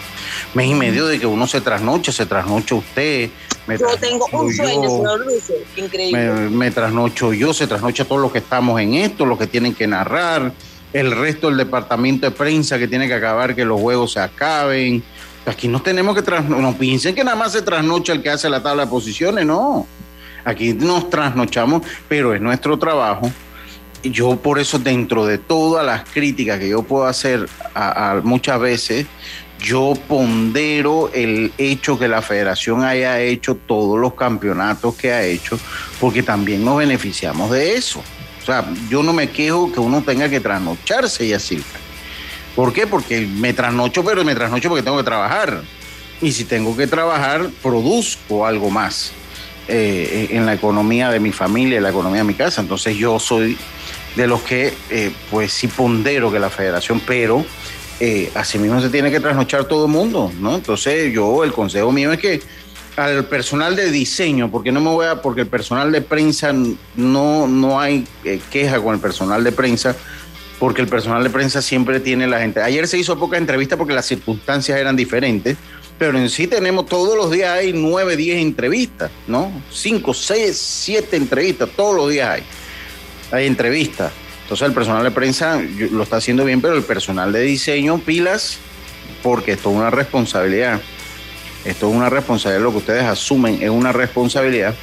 Mes 0.54 0.68
y 0.68 0.74
medio 0.74 1.06
de 1.06 1.20
que 1.20 1.28
uno 1.28 1.46
se 1.46 1.62
trasnoche, 1.62 2.12
se 2.12 2.26
trasnocha 2.26 2.76
usted. 2.76 3.30
Me 3.68 3.78
Yo 3.78 3.88
tengo 4.00 4.26
un 4.32 4.54
sueño, 4.54 4.84
yo, 4.84 4.90
señor 4.90 5.20
Lucho. 5.26 5.54
Increíble. 5.76 6.32
Me, 6.32 6.50
me 6.50 6.72
trasnocho 6.72 7.34
yo, 7.34 7.54
se 7.54 7.68
trasnocha 7.68 8.06
todos 8.06 8.22
los 8.22 8.32
que 8.32 8.40
estamos 8.40 8.82
en 8.82 8.96
esto, 8.96 9.26
los 9.26 9.38
que 9.38 9.46
tienen 9.46 9.76
que 9.76 9.86
narrar, 9.86 10.52
el 10.92 11.12
resto 11.12 11.48
del 11.48 11.58
departamento 11.58 12.26
de 12.26 12.32
prensa 12.32 12.80
que 12.80 12.88
tiene 12.88 13.08
que 13.08 13.14
acabar 13.14 13.56
que 13.56 13.64
los 13.64 13.80
juegos 13.80 14.14
se 14.14 14.22
acaben. 14.22 15.04
Aquí 15.46 15.68
no 15.68 15.82
tenemos 15.82 16.16
que 16.16 16.24
trasnochar, 16.24 16.62
no 16.62 16.78
piensen 16.78 17.14
que 17.14 17.24
nada 17.24 17.38
más 17.38 17.52
se 17.52 17.62
trasnocha 17.62 18.14
el 18.14 18.24
que 18.24 18.32
hace 18.32 18.50
la 18.50 18.64
tabla 18.64 18.86
de 18.86 18.92
posiciones, 18.92 19.46
no. 19.46 19.86
Aquí 20.46 20.74
nos 20.74 21.10
trasnochamos, 21.12 21.84
pero 22.08 22.34
es 22.34 22.42
nuestro 22.42 22.80
trabajo. 22.80 23.32
Yo 24.02 24.38
por 24.38 24.58
eso 24.60 24.80
dentro 24.80 25.26
de 25.26 25.38
todas 25.38 25.86
las 25.86 26.10
críticas 26.10 26.58
que 26.58 26.70
yo 26.70 26.82
puedo 26.84 27.06
hacer 27.06 27.48
a, 27.76 28.12
a 28.12 28.22
muchas 28.22 28.60
veces, 28.60 29.06
yo 29.60 29.94
pondero 30.08 31.12
el 31.14 31.52
hecho 31.58 32.00
que 32.00 32.08
la 32.08 32.22
federación 32.22 32.84
haya 32.84 33.20
hecho 33.20 33.56
todos 33.56 34.00
los 34.00 34.14
campeonatos 34.14 34.96
que 34.96 35.12
ha 35.12 35.24
hecho, 35.24 35.60
porque 36.00 36.24
también 36.24 36.64
nos 36.66 36.78
beneficiamos 36.78 37.52
de 37.52 37.76
eso. 37.76 38.02
O 38.42 38.46
sea, 38.46 38.66
yo 38.90 39.04
no 39.04 39.14
me 39.14 39.30
quejo 39.30 39.72
que 39.72 39.80
uno 39.80 40.02
tenga 40.02 40.30
que 40.30 40.40
trasnocharse 40.40 41.26
y 41.26 41.34
así. 41.34 41.62
¿Por 42.56 42.74
qué? 42.74 42.88
Porque 42.88 43.22
me 43.22 43.54
trasnocho, 43.54 44.04
pero 44.04 44.24
me 44.26 44.34
trasnocho 44.36 44.70
porque 44.70 44.84
tengo 44.84 44.98
que 44.98 45.04
trabajar. 45.04 45.62
Y 46.22 46.32
si 46.32 46.46
tengo 46.46 46.76
que 46.76 46.88
trabajar, 46.88 47.50
produzco 47.62 48.46
algo 48.46 48.70
más. 48.70 49.12
eh, 49.70 50.30
en 50.32 50.46
la 50.46 50.54
economía 50.54 51.10
de 51.12 51.20
mi 51.20 51.32
familia, 51.32 51.78
en 51.78 51.84
la 51.84 51.90
economía 51.92 52.22
de 52.22 52.28
mi 52.28 52.34
casa. 52.34 52.60
Entonces 52.62 52.98
yo 52.98 53.20
soy 53.20 53.58
de 54.16 54.28
los 54.28 54.42
que, 54.42 54.74
eh, 54.90 55.12
pues 55.30 55.54
sí 55.54 55.68
pondero 55.68 56.32
que 56.32 56.40
la 56.40 56.50
federación, 56.50 57.00
pero 57.06 57.46
eh, 58.00 58.32
así 58.36 58.58
mismo 58.58 58.82
se 58.82 58.90
tiene 58.90 59.12
que 59.12 59.20
trasnochar 59.20 59.66
todo 59.66 59.86
el 59.86 59.92
mundo, 59.92 60.32
¿no? 60.40 60.56
Entonces 60.56 61.14
yo, 61.14 61.44
el 61.44 61.52
consejo 61.52 61.92
mío 61.92 62.12
es 62.14 62.20
que 62.20 62.42
al 62.96 63.26
personal 63.26 63.76
de 63.76 63.92
diseño, 63.92 64.52
porque 64.52 64.72
no 64.72 64.82
me 64.82 64.90
voy 64.90 65.06
a, 65.06 65.22
porque 65.22 65.42
el 65.42 65.48
personal 65.48 65.92
de 65.92 66.02
prensa 66.02 66.54
no, 66.96 67.48
no 67.48 67.80
hay 67.80 68.06
eh, 68.24 68.40
queja 68.52 68.80
con 68.82 68.94
el 68.94 69.00
personal 69.00 69.44
de 69.44 69.52
prensa, 69.52 69.96
porque 70.60 70.82
el 70.82 70.88
personal 70.88 71.24
de 71.24 71.30
prensa 71.30 71.62
siempre 71.62 72.00
tiene 72.00 72.28
la 72.28 72.40
gente. 72.40 72.62
Ayer 72.62 72.88
se 72.88 72.98
hizo 72.98 73.18
poca 73.18 73.38
entrevista 73.38 73.78
porque 73.78 73.94
las 73.94 74.06
circunstancias 74.06 74.78
eran 74.78 74.96
diferentes, 74.96 75.58
pero 75.98 76.18
en 76.18 76.30
sí 76.30 76.48
tenemos 76.48 76.86
todos 76.86 77.16
los 77.18 77.32
días 77.32 77.58
hay 77.58 77.74
nueve, 77.74 78.18
diez 78.18 78.42
entrevistas, 78.42 79.12
¿no? 79.28 79.52
Cinco, 79.72 80.14
seis, 80.14 80.58
siete 80.58 81.16
entrevistas, 81.16 81.70
todos 81.76 81.96
los 81.96 82.10
días 82.10 82.30
hay. 82.30 82.44
Hay 83.32 83.46
entrevistas. 83.46 84.12
Entonces 84.50 84.68
el 84.68 84.74
personal 84.74 85.04
de 85.04 85.12
prensa 85.12 85.62
lo 85.92 86.02
está 86.02 86.18
haciendo 86.18 86.44
bien, 86.44 86.60
pero 86.60 86.74
el 86.74 86.82
personal 86.82 87.32
de 87.32 87.42
diseño, 87.42 88.00
pilas, 88.00 88.58
porque 89.22 89.52
esto 89.52 89.70
es 89.70 89.76
una 89.76 89.92
responsabilidad. 89.92 90.82
Esto 91.66 91.88
es 91.88 91.96
una 91.96 92.10
responsabilidad, 92.10 92.64
lo 92.64 92.72
que 92.72 92.78
ustedes 92.78 93.04
asumen 93.04 93.60
es 93.62 93.70
una 93.70 93.92
responsabilidad 93.92 94.74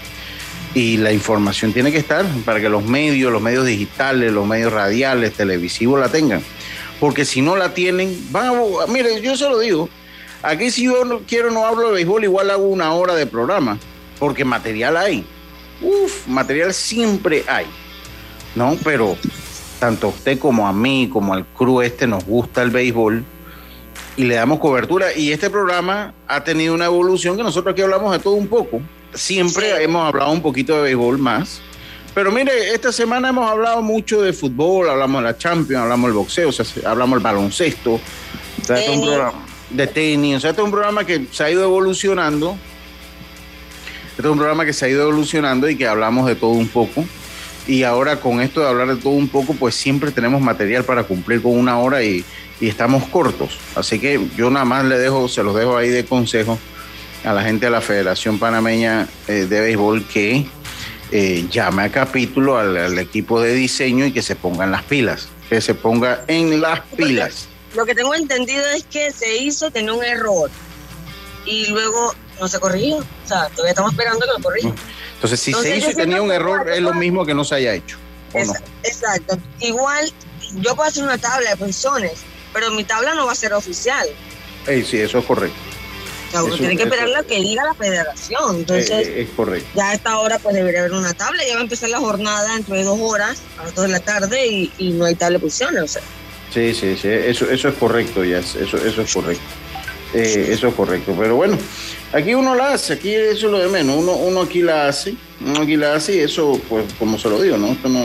y 0.72 0.98
la 0.98 1.12
información 1.12 1.72
tiene 1.72 1.90
que 1.90 1.98
estar 1.98 2.24
para 2.44 2.60
que 2.60 2.68
los 2.68 2.84
medios, 2.84 3.32
los 3.32 3.42
medios 3.42 3.66
digitales, 3.66 4.30
los 4.30 4.46
medios 4.46 4.72
radiales, 4.72 5.32
televisivos 5.32 5.98
la 5.98 6.10
tengan. 6.10 6.42
Porque 7.00 7.24
si 7.24 7.42
no 7.42 7.56
la 7.56 7.74
tienen, 7.74 8.16
van 8.30 8.46
a... 8.46 8.86
Mire, 8.86 9.20
yo 9.20 9.36
se 9.36 9.48
lo 9.48 9.58
digo, 9.58 9.88
aquí 10.44 10.70
si 10.70 10.84
yo 10.84 11.04
no 11.04 11.22
quiero, 11.26 11.50
no 11.50 11.66
hablo 11.66 11.88
de 11.88 11.94
béisbol, 11.94 12.22
igual 12.22 12.52
hago 12.52 12.68
una 12.68 12.92
hora 12.92 13.16
de 13.16 13.26
programa, 13.26 13.80
porque 14.20 14.44
material 14.44 14.96
hay. 14.96 15.26
Uf, 15.82 16.28
material 16.28 16.72
siempre 16.72 17.42
hay. 17.48 17.66
¿No? 18.54 18.78
Pero 18.84 19.18
tanto 19.78 20.08
a 20.08 20.10
usted 20.10 20.38
como 20.38 20.66
a 20.66 20.72
mí, 20.72 21.08
como 21.12 21.34
al 21.34 21.46
crew 21.46 21.82
este, 21.82 22.06
nos 22.06 22.24
gusta 22.24 22.62
el 22.62 22.70
béisbol 22.70 23.24
y 24.16 24.24
le 24.24 24.34
damos 24.34 24.58
cobertura. 24.58 25.14
Y 25.14 25.32
este 25.32 25.50
programa 25.50 26.14
ha 26.26 26.42
tenido 26.44 26.74
una 26.74 26.86
evolución 26.86 27.36
que 27.36 27.42
nosotros 27.42 27.72
aquí 27.72 27.82
hablamos 27.82 28.12
de 28.12 28.18
todo 28.18 28.34
un 28.34 28.48
poco. 28.48 28.80
Siempre 29.14 29.82
hemos 29.82 30.06
hablado 30.06 30.30
un 30.30 30.42
poquito 30.42 30.76
de 30.76 30.82
béisbol 30.82 31.18
más. 31.18 31.60
Pero 32.14 32.32
mire, 32.32 32.72
esta 32.72 32.92
semana 32.92 33.28
hemos 33.28 33.50
hablado 33.50 33.82
mucho 33.82 34.22
de 34.22 34.32
fútbol, 34.32 34.88
hablamos 34.88 35.22
de 35.22 35.28
la 35.28 35.36
Champions, 35.36 35.82
hablamos 35.82 36.08
del 36.08 36.16
boxeo, 36.16 36.48
o 36.48 36.52
sea, 36.52 36.64
hablamos 36.90 37.18
del 37.18 37.22
baloncesto, 37.22 37.94
o 37.94 38.64
sea, 38.64 38.78
este 38.78 38.90
es 38.90 38.98
un 38.98 39.04
programa 39.04 39.44
de 39.68 39.86
tenis, 39.86 40.36
o 40.36 40.40
sea, 40.40 40.50
este 40.50 40.62
es 40.62 40.64
un 40.64 40.70
programa 40.70 41.04
que 41.04 41.26
se 41.30 41.44
ha 41.44 41.50
ido 41.50 41.62
evolucionando. 41.64 42.56
Este 44.10 44.22
es 44.22 44.28
un 44.28 44.38
programa 44.38 44.64
que 44.64 44.72
se 44.72 44.86
ha 44.86 44.88
ido 44.88 45.02
evolucionando 45.02 45.68
y 45.68 45.76
que 45.76 45.86
hablamos 45.86 46.26
de 46.26 46.36
todo 46.36 46.52
un 46.52 46.68
poco. 46.68 47.04
Y 47.66 47.82
ahora 47.82 48.20
con 48.20 48.40
esto 48.40 48.60
de 48.60 48.68
hablar 48.68 48.88
de 48.88 48.96
todo 48.96 49.12
un 49.12 49.28
poco, 49.28 49.54
pues 49.54 49.74
siempre 49.74 50.12
tenemos 50.12 50.40
material 50.40 50.84
para 50.84 51.04
cumplir 51.04 51.42
con 51.42 51.58
una 51.58 51.78
hora 51.78 52.02
y, 52.02 52.24
y 52.60 52.68
estamos 52.68 53.04
cortos. 53.04 53.58
Así 53.74 53.98
que 53.98 54.20
yo 54.36 54.50
nada 54.50 54.64
más 54.64 54.84
le 54.84 54.98
dejo, 54.98 55.28
se 55.28 55.42
los 55.42 55.54
dejo 55.54 55.76
ahí 55.76 55.88
de 55.88 56.04
consejo 56.04 56.58
a 57.24 57.32
la 57.32 57.42
gente 57.42 57.66
de 57.66 57.72
la 57.72 57.80
Federación 57.80 58.38
Panameña 58.38 59.08
eh, 59.26 59.46
de 59.48 59.60
Béisbol 59.60 60.06
que 60.06 60.46
eh, 61.10 61.46
llame 61.50 61.82
a 61.82 61.88
capítulo 61.90 62.56
al, 62.56 62.76
al, 62.76 62.98
equipo 62.98 63.40
de 63.40 63.52
diseño 63.54 64.06
y 64.06 64.12
que 64.12 64.22
se 64.22 64.36
pongan 64.36 64.70
las 64.70 64.84
pilas, 64.84 65.28
que 65.48 65.60
se 65.60 65.74
ponga 65.74 66.24
en 66.28 66.60
las 66.60 66.80
pilas. 66.96 67.48
Lo 67.74 67.84
que 67.84 67.94
tengo 67.94 68.14
entendido 68.14 68.64
es 68.76 68.84
que 68.84 69.10
se 69.10 69.38
hizo, 69.38 69.70
tenía 69.70 69.92
un 69.92 70.04
error 70.04 70.50
y 71.44 71.66
luego 71.66 72.14
no 72.40 72.48
se 72.48 72.58
corrigió. 72.58 72.98
O 72.98 73.28
sea, 73.28 73.48
todavía 73.48 73.70
estamos 73.70 73.92
esperando 73.92 74.20
que 74.20 74.32
lo 74.36 74.42
corrija. 74.42 74.72
Entonces, 75.14 75.40
si 75.40 75.50
Entonces, 75.50 75.72
se 75.72 75.78
hizo 75.78 75.90
y 75.90 75.94
tenía 75.94 76.22
un 76.22 76.30
error, 76.30 76.68
es 76.68 76.80
lo 76.80 76.94
mismo 76.94 77.24
que 77.24 77.34
no 77.34 77.44
se 77.44 77.56
haya 77.56 77.74
hecho. 77.74 77.96
Exacto, 78.34 78.68
no? 78.70 78.88
exacto. 78.88 79.38
Igual, 79.60 80.12
yo 80.56 80.76
puedo 80.76 80.88
hacer 80.88 81.04
una 81.04 81.18
tabla 81.18 81.50
de 81.50 81.56
posiciones, 81.56 82.12
pero 82.52 82.70
mi 82.70 82.84
tabla 82.84 83.14
no 83.14 83.26
va 83.26 83.32
a 83.32 83.36
ser 83.36 83.52
oficial. 83.52 84.06
Hey, 84.66 84.84
sí, 84.88 84.98
eso 84.98 85.18
es 85.18 85.24
correcto. 85.24 85.56
O 86.28 86.30
sea, 86.30 86.42
uno 86.42 86.54
eso, 86.54 86.60
tiene 86.60 86.76
que 86.76 86.82
esperar 86.82 87.08
lo 87.08 87.24
que 87.24 87.36
diga 87.36 87.62
la 87.64 87.74
federación. 87.74 88.56
Entonces, 88.56 88.90
eh, 88.90 89.22
es 89.22 89.28
correcto. 89.30 89.68
Ya 89.74 89.90
a 89.90 89.94
esta 89.94 90.18
hora 90.18 90.38
pues 90.38 90.54
debería 90.56 90.80
haber 90.80 90.92
una 90.92 91.14
tabla. 91.14 91.42
Ya 91.46 91.54
va 91.54 91.60
a 91.60 91.62
empezar 91.62 91.88
la 91.88 91.98
jornada 91.98 92.52
dentro 92.52 92.74
de 92.74 92.82
dos 92.82 92.98
horas, 93.00 93.38
a 93.58 93.64
las 93.64 93.74
dos 93.74 93.86
de 93.86 93.92
la 93.92 94.00
tarde, 94.00 94.46
y, 94.46 94.72
y 94.78 94.90
no 94.90 95.04
hay 95.04 95.14
tabla 95.14 95.38
de 95.38 95.44
posiciones. 95.44 95.82
O 95.82 95.88
sea. 95.88 96.02
Sí, 96.52 96.74
sí, 96.74 96.96
sí. 97.00 97.08
Eso, 97.08 97.48
eso 97.48 97.68
es 97.68 97.74
correcto, 97.76 98.24
ya. 98.24 98.38
Eso, 98.38 98.58
eso 98.58 99.02
es 99.02 99.14
correcto. 99.14 99.44
Eh, 100.14 100.48
eso 100.50 100.68
es 100.68 100.74
correcto. 100.74 101.14
Pero 101.18 101.36
bueno, 101.36 101.58
aquí 102.12 102.34
uno 102.34 102.54
la 102.54 102.72
hace, 102.72 102.94
aquí 102.94 103.14
eso 103.14 103.46
es 103.46 103.52
lo 103.52 103.58
de 103.58 103.68
menos. 103.68 103.96
Uno, 103.96 104.12
uno 104.12 104.42
aquí 104.42 104.62
la 104.62 104.88
hace, 104.88 105.14
uno 105.40 105.62
aquí 105.62 105.76
la 105.76 105.94
hace 105.94 106.16
y 106.16 106.18
eso, 106.20 106.60
pues, 106.68 106.84
como 106.98 107.18
se 107.18 107.28
lo 107.28 107.40
digo, 107.40 107.56
¿no? 107.56 107.68
Esto 107.68 107.88
no, 107.88 108.00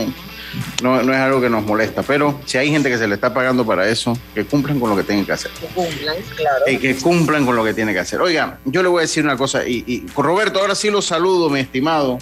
no, 0.82 1.02
no, 1.02 1.12
es 1.12 1.18
algo 1.18 1.40
que 1.40 1.48
nos 1.48 1.64
molesta, 1.64 2.02
pero 2.02 2.40
si 2.44 2.58
hay 2.58 2.70
gente 2.70 2.90
que 2.90 2.98
se 2.98 3.08
le 3.08 3.14
está 3.14 3.32
pagando 3.32 3.64
para 3.64 3.88
eso, 3.88 4.16
que 4.34 4.44
cumplan 4.44 4.78
con 4.78 4.90
lo 4.90 4.96
que 4.96 5.02
tienen 5.02 5.24
que 5.24 5.32
hacer. 5.32 5.50
Que 5.52 5.66
cumplan, 5.66 6.16
claro. 6.36 6.64
Eh, 6.66 6.78
que 6.78 6.96
cumplan 6.96 7.46
con 7.46 7.56
lo 7.56 7.64
que 7.64 7.74
tienen 7.74 7.94
que 7.94 8.00
hacer. 8.00 8.20
Oiga, 8.20 8.58
yo 8.64 8.82
le 8.82 8.88
voy 8.88 8.98
a 8.98 9.02
decir 9.02 9.24
una 9.24 9.36
cosa, 9.36 9.66
y, 9.66 9.84
y 9.86 10.06
Roberto, 10.14 10.60
ahora 10.60 10.74
sí 10.74 10.90
lo 10.90 11.02
saludo, 11.02 11.48
mi 11.48 11.60
estimado. 11.60 12.18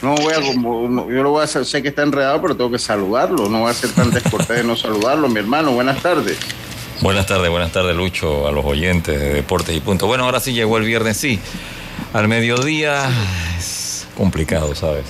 No 0.00 0.14
voy 0.16 0.32
a, 0.32 0.40
yo 0.40 1.22
lo 1.22 1.30
voy 1.30 1.42
a 1.42 1.44
hacer, 1.44 1.64
sé 1.64 1.82
que 1.82 1.88
está 1.88 2.02
enredado, 2.02 2.40
pero 2.40 2.56
tengo 2.56 2.70
que 2.70 2.78
saludarlo. 2.78 3.48
No 3.48 3.60
voy 3.60 3.70
a 3.70 3.74
ser 3.74 3.90
tan 3.90 4.10
descortés 4.10 4.58
de 4.58 4.64
no 4.64 4.74
saludarlo, 4.74 5.28
mi 5.28 5.38
hermano. 5.38 5.72
Buenas 5.72 6.02
tardes. 6.02 6.38
Buenas 7.02 7.26
tardes, 7.26 7.50
buenas 7.50 7.72
tardes, 7.72 7.96
Lucho, 7.96 8.46
a 8.46 8.52
los 8.52 8.64
oyentes 8.64 9.18
de 9.18 9.34
Deportes 9.34 9.76
y 9.76 9.80
Punto. 9.80 10.06
Bueno, 10.06 10.22
ahora 10.22 10.38
sí 10.38 10.52
llegó 10.52 10.78
el 10.78 10.84
viernes, 10.84 11.16
sí. 11.16 11.40
Al 12.12 12.28
mediodía 12.28 13.10
es 13.58 14.06
complicado, 14.16 14.72
¿sabes? 14.76 15.06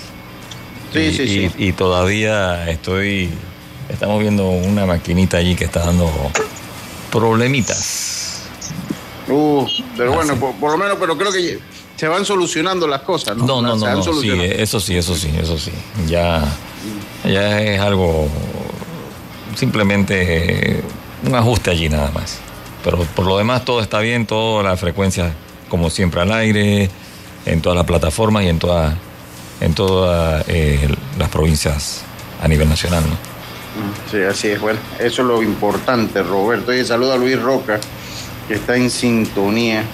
Sí, 0.90 1.00
y, 1.00 1.14
sí, 1.14 1.28
sí. 1.28 1.50
y 1.58 1.72
todavía 1.72 2.66
estoy. 2.70 3.28
Estamos 3.90 4.20
viendo 4.22 4.48
una 4.48 4.86
maquinita 4.86 5.36
allí 5.36 5.54
que 5.54 5.64
está 5.66 5.80
dando 5.80 6.10
problemitas. 7.10 8.44
Uh, 9.28 9.66
pero 9.94 10.14
bueno, 10.14 10.34
por, 10.36 10.54
por, 10.54 10.72
lo 10.72 10.78
menos, 10.78 10.96
pero 10.98 11.18
creo 11.18 11.30
que 11.30 11.58
se 11.96 12.08
van 12.08 12.24
solucionando 12.24 12.86
las 12.86 13.02
cosas, 13.02 13.36
¿no? 13.36 13.44
No, 13.44 13.60
no, 13.60 13.76
no, 13.76 13.96
no 13.96 14.02
sí, 14.02 14.30
eso 14.30 14.80
sí, 14.80 14.96
eso 14.96 15.14
sí, 15.14 15.30
eso 15.38 15.58
sí. 15.58 15.72
Ya, 16.08 16.42
ya 17.22 17.60
es 17.60 17.78
algo 17.78 18.28
simplemente 19.54 20.82
un 21.24 21.34
ajuste 21.34 21.70
allí 21.70 21.88
nada 21.88 22.10
más. 22.10 22.38
Pero 22.84 22.98
por 22.98 23.26
lo 23.26 23.38
demás 23.38 23.64
todo 23.64 23.80
está 23.80 24.00
bien, 24.00 24.26
todas 24.26 24.64
las 24.64 24.78
frecuencias 24.78 25.32
como 25.68 25.88
siempre 25.88 26.20
al 26.20 26.32
aire, 26.32 26.90
en 27.46 27.60
todas 27.60 27.76
las 27.76 27.86
plataformas 27.86 28.44
y 28.44 28.48
en 28.48 28.58
todas 28.58 28.94
en 29.60 29.74
todas 29.74 30.44
eh, 30.48 30.88
las 31.18 31.28
provincias 31.28 32.02
a 32.42 32.48
nivel 32.48 32.68
nacional. 32.68 33.04
Sí, 34.10 34.20
así 34.22 34.48
es. 34.48 34.60
Bueno, 34.60 34.80
eso 34.98 35.22
es 35.22 35.28
lo 35.28 35.42
importante, 35.42 36.22
Roberto. 36.22 36.74
Y 36.74 36.84
saludo 36.84 37.12
a 37.12 37.16
Luis 37.16 37.40
Roca, 37.40 37.78
que 38.48 38.54
está 38.54 38.76
en 38.76 38.90
sintonía 38.90 39.84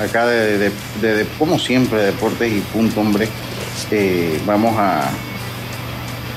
acá 0.00 0.26
de, 0.26 0.58
de, 0.58 0.72
de, 1.00 1.14
de 1.14 1.26
como 1.38 1.58
siempre, 1.58 2.02
Deportes 2.02 2.50
y 2.50 2.60
Punto, 2.60 3.00
hombre. 3.00 3.28
Eh, 3.90 4.40
vamos 4.46 4.74
a, 4.78 5.10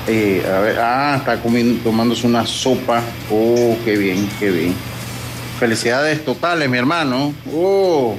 eh, 0.08 0.42
a 0.50 0.60
ver, 0.60 0.78
ah, 0.80 1.16
está 1.18 1.40
comiendo, 1.40 1.82
tomándose 1.82 2.26
una 2.26 2.46
sopa. 2.46 3.02
Oh, 3.30 3.76
qué 3.84 3.96
bien, 3.96 4.28
qué 4.40 4.50
bien. 4.50 4.74
Felicidades 5.58 6.24
totales, 6.24 6.68
mi 6.68 6.78
hermano. 6.78 7.34
Oh, 7.52 8.16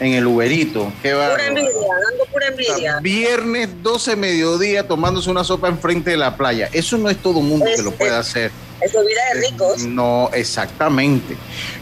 en 0.00 0.12
el 0.14 0.26
Uberito. 0.26 0.92
Qué 1.02 1.12
va. 1.12 1.30
Pura 1.30 1.46
envidia, 1.46 1.70
dando 1.70 2.24
pura 2.32 2.46
envidia. 2.46 3.00
Viernes 3.00 3.68
12 3.82 4.14
mediodía 4.16 4.86
tomándose 4.86 5.28
una 5.30 5.42
sopa 5.44 5.68
enfrente 5.68 6.10
de 6.10 6.16
la 6.16 6.36
playa. 6.36 6.68
Eso 6.72 6.96
no 6.98 7.10
es 7.10 7.16
todo 7.18 7.40
mundo 7.40 7.66
Es- 7.66 7.76
que 7.76 7.82
lo 7.82 7.90
puede 7.92 8.10
es- 8.12 8.16
hacer. 8.16 8.50
Eso 8.80 9.00
vida 9.04 9.20
de 9.34 9.40
ricos. 9.48 9.82
No, 9.84 10.30
exactamente. 10.32 11.36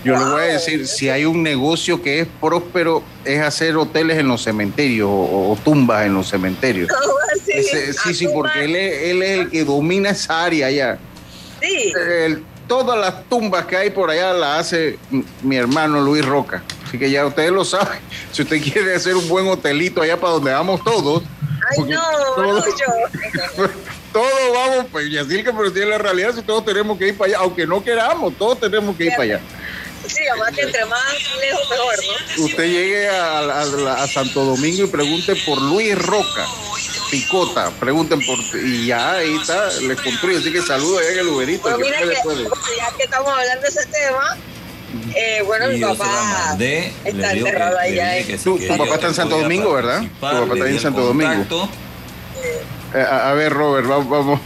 Yo 0.04 0.16
le 0.16 0.24
voy 0.24 0.40
a 0.42 0.44
decir, 0.46 0.86
si 0.86 1.08
hay 1.10 1.24
un 1.26 1.42
negocio 1.42 2.00
que 2.02 2.20
es 2.20 2.28
próspero, 2.40 3.02
es 3.24 3.40
hacer 3.42 3.76
hoteles 3.76 4.18
en 4.18 4.28
los 4.28 4.42
cementerios 4.42 5.08
o, 5.10 5.52
o 5.52 5.58
tumbas 5.62 6.06
en 6.06 6.14
los 6.14 6.28
cementerios. 6.28 6.88
¿Cómo 6.88 7.12
así? 7.34 7.52
Ese- 7.52 7.92
sí, 7.92 8.14
sí, 8.14 8.28
porque 8.32 8.64
él 8.64 8.76
es, 8.76 9.02
él 9.10 9.22
es 9.22 9.38
el 9.40 9.50
que 9.50 9.64
domina 9.64 10.10
esa 10.10 10.44
área 10.44 10.68
allá. 10.68 10.98
Sí. 11.60 11.92
El- 12.24 12.44
todas 12.66 12.98
las 12.98 13.24
tumbas 13.28 13.66
que 13.66 13.76
hay 13.76 13.90
por 13.90 14.10
allá 14.10 14.32
las 14.32 14.60
hace 14.66 14.98
mi 15.42 15.56
hermano 15.56 16.00
Luis 16.00 16.24
Roca. 16.24 16.62
Así 16.86 16.98
que 16.98 17.10
ya 17.10 17.26
ustedes 17.26 17.50
lo 17.52 17.64
saben. 17.64 17.98
Si 18.32 18.42
usted 18.42 18.60
quiere 18.62 18.94
hacer 18.94 19.14
un 19.16 19.28
buen 19.28 19.46
hotelito 19.48 20.02
allá 20.02 20.18
para 20.18 20.32
donde 20.34 20.50
vamos 20.52 20.82
todos. 20.84 21.22
Ay, 21.70 21.84
no, 21.84 22.00
todos- 22.36 22.64
Lucho. 23.56 23.70
Todos 24.16 24.52
vamos, 24.54 24.86
pues, 24.90 25.08
y 25.08 25.18
así 25.18 25.42
que 25.44 25.52
pero 25.52 25.70
tiene 25.72 25.90
la 25.90 25.98
realidad 25.98 26.34
si 26.34 26.42
todos 26.42 26.64
tenemos 26.64 26.96
que 26.98 27.08
ir 27.08 27.16
para 27.18 27.28
allá, 27.28 27.38
aunque 27.40 27.66
no 27.66 27.84
queramos, 27.84 28.32
todos 28.38 28.58
tenemos 28.60 28.96
que 28.96 29.04
ir 29.04 29.10
para 29.10 29.22
allá. 29.24 29.40
Sí, 30.06 30.22
además 30.30 30.52
que 30.54 30.62
entre 30.62 30.84
más 30.86 31.02
lejos 31.40 31.68
mejor, 31.70 31.94
¿no? 32.38 32.44
Usted 32.44 32.64
llegue 32.64 33.08
a, 33.08 33.38
a- 33.40 34.02
a 34.04 34.06
Santo 34.08 34.44
Domingo 34.44 34.84
y 34.84 34.86
pregunte 34.86 35.34
por 35.44 35.60
Luis 35.60 35.98
Roca, 35.98 36.46
Picota, 37.10 37.70
pregunten 37.78 38.24
por 38.24 38.38
y 38.64 38.86
ya 38.86 39.12
ahí 39.14 39.34
está, 39.36 39.68
les 39.80 40.00
construye, 40.00 40.38
así 40.38 40.50
que 40.52 40.62
saludo 40.62 40.98
allá 40.98 41.10
en 41.12 41.18
el 41.18 41.28
Uberito. 41.28 41.68
Que 41.76 41.82
mira 41.84 41.98
que, 41.98 42.06
ya 42.78 42.96
que 42.96 43.02
estamos 43.02 43.28
hablando 43.32 43.62
de 43.62 43.68
ese 43.68 43.86
tema, 43.86 44.36
Eh, 45.14 45.42
bueno, 45.44 45.66
mi 45.68 45.80
papá 45.80 46.56
está 47.04 47.32
enterrado 47.32 47.78
allá. 47.78 48.12
Tu, 48.42 48.58
papá 48.78 48.94
está 48.94 49.06
en 49.08 49.14
Santo 49.14 49.38
Domingo, 49.38 49.72
¿verdad? 49.74 50.00
Tu 50.02 50.08
papá 50.20 50.54
está 50.54 50.68
en 50.68 50.80
Santo 50.80 51.00
Domingo. 51.02 51.68
Eh, 52.94 53.04
a, 53.08 53.32
ver, 53.34 53.52
Robert, 53.52 53.86
vamos. 53.86 54.08
vamos. 54.08 54.40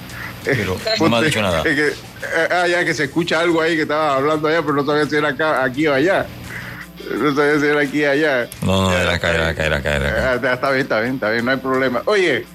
Pero 0.44 0.78
no 1.00 1.08
me 1.08 1.16
ha 1.18 1.20
dicho 1.20 1.42
nada. 1.42 1.62
que, 1.62 1.88
eh, 1.88 2.48
ah, 2.50 2.66
ya 2.66 2.84
que 2.84 2.94
se 2.94 3.04
escucha 3.04 3.40
algo 3.40 3.60
ahí 3.60 3.76
que 3.76 3.82
estaba 3.82 4.16
hablando 4.16 4.48
allá, 4.48 4.62
pero 4.62 4.74
no 4.74 4.86
sabía 4.86 5.06
si 5.06 5.16
era 5.16 5.28
acá, 5.28 5.62
aquí 5.62 5.86
o 5.86 5.94
allá. 5.94 6.26
No 7.10 7.34
sabía 7.34 7.60
si 7.60 7.66
era 7.66 7.80
aquí 7.80 8.04
o 8.04 8.10
allá. 8.10 8.48
No, 8.62 8.90
no, 8.90 8.98
era 8.98 9.14
acá, 9.14 9.34
era 9.34 9.48
acá, 9.48 9.66
era 9.66 9.76
acá. 9.76 9.96
Era 9.96 10.08
acá. 10.34 10.50
Ah, 10.50 10.54
está 10.54 10.70
bien, 10.70 10.82
está 10.82 11.00
bien, 11.00 11.14
está 11.14 11.30
bien, 11.30 11.44
no 11.44 11.50
hay 11.50 11.56
problema. 11.58 12.02
Oye, 12.06 12.46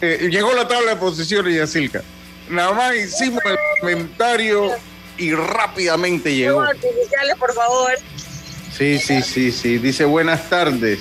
eh, 0.00 0.28
llegó 0.30 0.54
la 0.54 0.66
tabla 0.66 0.92
de 0.92 0.96
posiciones, 0.96 1.54
Yacilca. 1.54 2.02
Nada 2.48 2.72
más 2.72 2.94
hicimos 2.94 3.42
el 3.44 3.56
comentario 3.80 4.70
y 5.18 5.34
rápidamente 5.34 6.34
llegó. 6.34 6.62
Artificiales, 6.62 7.36
por 7.38 7.52
favor. 7.52 7.92
Sí, 8.76 8.98
sí, 8.98 9.22
sí, 9.22 9.52
sí. 9.52 9.78
Dice 9.78 10.04
buenas 10.04 10.48
tardes. 10.48 11.00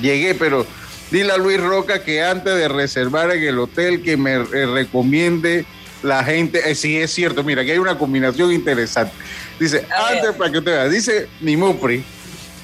Llegué, 0.00 0.34
pero 0.34 0.66
dile 1.12 1.32
a 1.32 1.36
Luis 1.36 1.60
Roca 1.60 2.02
que 2.02 2.24
antes 2.24 2.54
de 2.56 2.68
reservar 2.68 3.30
en 3.30 3.42
el 3.42 3.58
hotel 3.58 4.02
que 4.02 4.16
me 4.16 4.32
eh, 4.32 4.66
recomiende 4.66 5.64
la 6.02 6.24
gente. 6.24 6.68
Eh, 6.68 6.74
sí, 6.74 6.96
es 6.96 7.12
cierto. 7.12 7.44
Mira, 7.44 7.62
aquí 7.62 7.70
hay 7.70 7.78
una 7.78 7.98
combinación 7.98 8.50
interesante. 8.52 9.12
Dice, 9.60 9.86
antes, 10.10 10.32
para 10.32 10.50
que 10.50 10.58
usted 10.58 10.72
vea, 10.72 10.88
dice 10.88 11.28
Nimupri, 11.40 12.02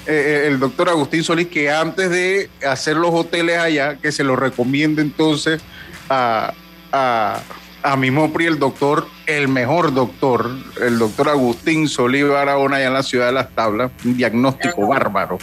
eh, 0.07 0.45
el 0.47 0.59
doctor 0.59 0.89
Agustín 0.89 1.23
Solís, 1.23 1.47
que 1.47 1.69
antes 1.71 2.09
de 2.09 2.49
hacer 2.67 2.97
los 2.97 3.13
hoteles 3.13 3.59
allá, 3.59 3.95
que 3.95 4.11
se 4.11 4.23
lo 4.23 4.35
recomiende 4.35 5.01
entonces 5.01 5.61
a, 6.09 6.53
a 6.91 7.41
a 7.81 7.95
mi 7.95 8.11
Mopri, 8.11 8.45
el 8.45 8.59
doctor, 8.59 9.07
el 9.25 9.47
mejor 9.47 9.93
doctor, 9.93 10.51
el 10.81 10.99
doctor 10.99 11.29
Agustín 11.29 11.87
Solí 11.87 12.23
Barahona, 12.23 12.77
allá 12.77 12.87
en 12.87 12.93
la 12.93 13.03
ciudad 13.03 13.27
de 13.27 13.31
Las 13.31 13.49
Tablas, 13.55 13.91
un 14.03 14.17
diagnóstico 14.17 14.87
bárbaro. 14.87 15.37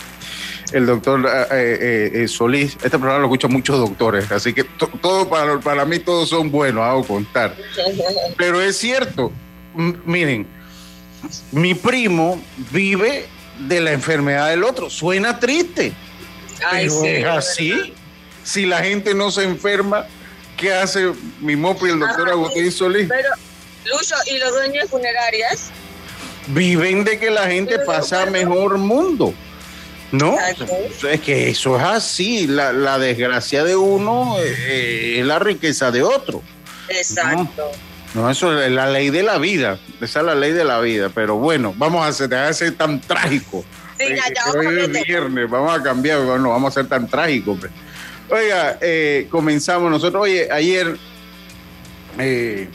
El 0.72 0.86
doctor 0.86 1.24
eh, 1.24 1.46
eh, 1.50 2.10
eh, 2.14 2.28
Solís, 2.28 2.76
este 2.82 2.90
programa 2.90 3.18
lo 3.20 3.26
escuchan 3.26 3.52
muchos 3.52 3.78
doctores, 3.78 4.30
así 4.32 4.52
que 4.52 4.64
todo 4.64 5.28
para, 5.28 5.60
para 5.60 5.84
mí 5.84 5.98
todos 6.00 6.28
son 6.28 6.50
buenos, 6.50 6.82
hago 6.82 7.04
contar. 7.04 7.54
Pero 8.36 8.60
es 8.60 8.76
cierto, 8.76 9.30
miren, 10.04 10.46
mi 11.52 11.74
primo 11.74 12.42
vive 12.72 13.26
de 13.60 13.80
la 13.80 13.92
enfermedad 13.92 14.50
del 14.50 14.64
otro, 14.64 14.90
suena 14.90 15.38
triste, 15.38 15.92
pero 16.70 17.04
es 17.04 17.24
así. 17.24 17.94
Si 18.44 18.66
la 18.66 18.78
gente 18.78 19.14
no 19.14 19.30
se 19.30 19.42
enferma, 19.42 20.06
¿Qué 20.56 20.72
hace 20.72 21.12
mi 21.40 21.54
MOPI, 21.54 21.90
el 21.90 22.00
doctor 22.00 22.30
Agustín 22.30 22.72
Solís? 22.72 23.08
Pero, 23.08 23.28
Lucho, 23.84 24.14
¿y 24.26 24.38
los 24.38 24.52
dueños 24.52 24.84
de 24.84 24.88
funerarias? 24.88 25.70
Viven 26.48 27.04
de 27.04 27.18
que 27.18 27.30
la 27.30 27.46
gente 27.46 27.78
pasa 27.80 28.24
mejor 28.26 28.78
mundo. 28.78 29.34
No, 30.12 30.36
es 31.10 31.20
que 31.20 31.48
eso 31.48 31.76
es 31.76 31.82
así. 31.82 32.46
La, 32.46 32.98
desgracia 32.98 33.64
de 33.64 33.76
uno 33.76 34.36
eh, 34.38 35.16
es 35.18 35.26
la 35.26 35.38
riqueza 35.38 35.90
de 35.90 36.02
otro. 36.02 36.42
Exacto. 36.88 37.70
No, 38.14 38.30
eso 38.30 38.58
es 38.60 38.70
la 38.70 38.88
ley 38.88 39.10
de 39.10 39.22
la 39.22 39.38
vida. 39.38 39.78
Esa 40.00 40.20
es 40.20 40.26
la 40.26 40.34
ley 40.34 40.52
de 40.52 40.64
la 40.64 40.80
vida. 40.80 41.10
Pero 41.14 41.36
bueno, 41.36 41.74
vamos 41.76 42.04
a 42.04 42.08
hacer, 42.08 42.34
a 42.34 42.52
ser 42.52 42.72
tan 42.72 43.00
trágico. 43.00 43.64
Sí, 43.98 44.04
ya, 44.08 44.24
ya, 44.34 44.58
hoy 44.58 44.78
es 44.78 45.06
viernes, 45.06 45.48
vamos 45.48 45.78
a 45.78 45.82
cambiar, 45.82 46.20
bueno, 46.20 46.50
vamos 46.50 46.76
a 46.76 46.80
ser 46.80 46.88
tan 46.88 47.08
trágicos. 47.08 47.58
Pues. 47.58 47.72
Oiga, 48.28 48.78
eh, 48.80 49.26
comenzamos 49.30 49.90
nosotros. 49.90 50.22
Oye, 50.22 50.48
ayer, 50.50 50.96
eh, 52.18 52.68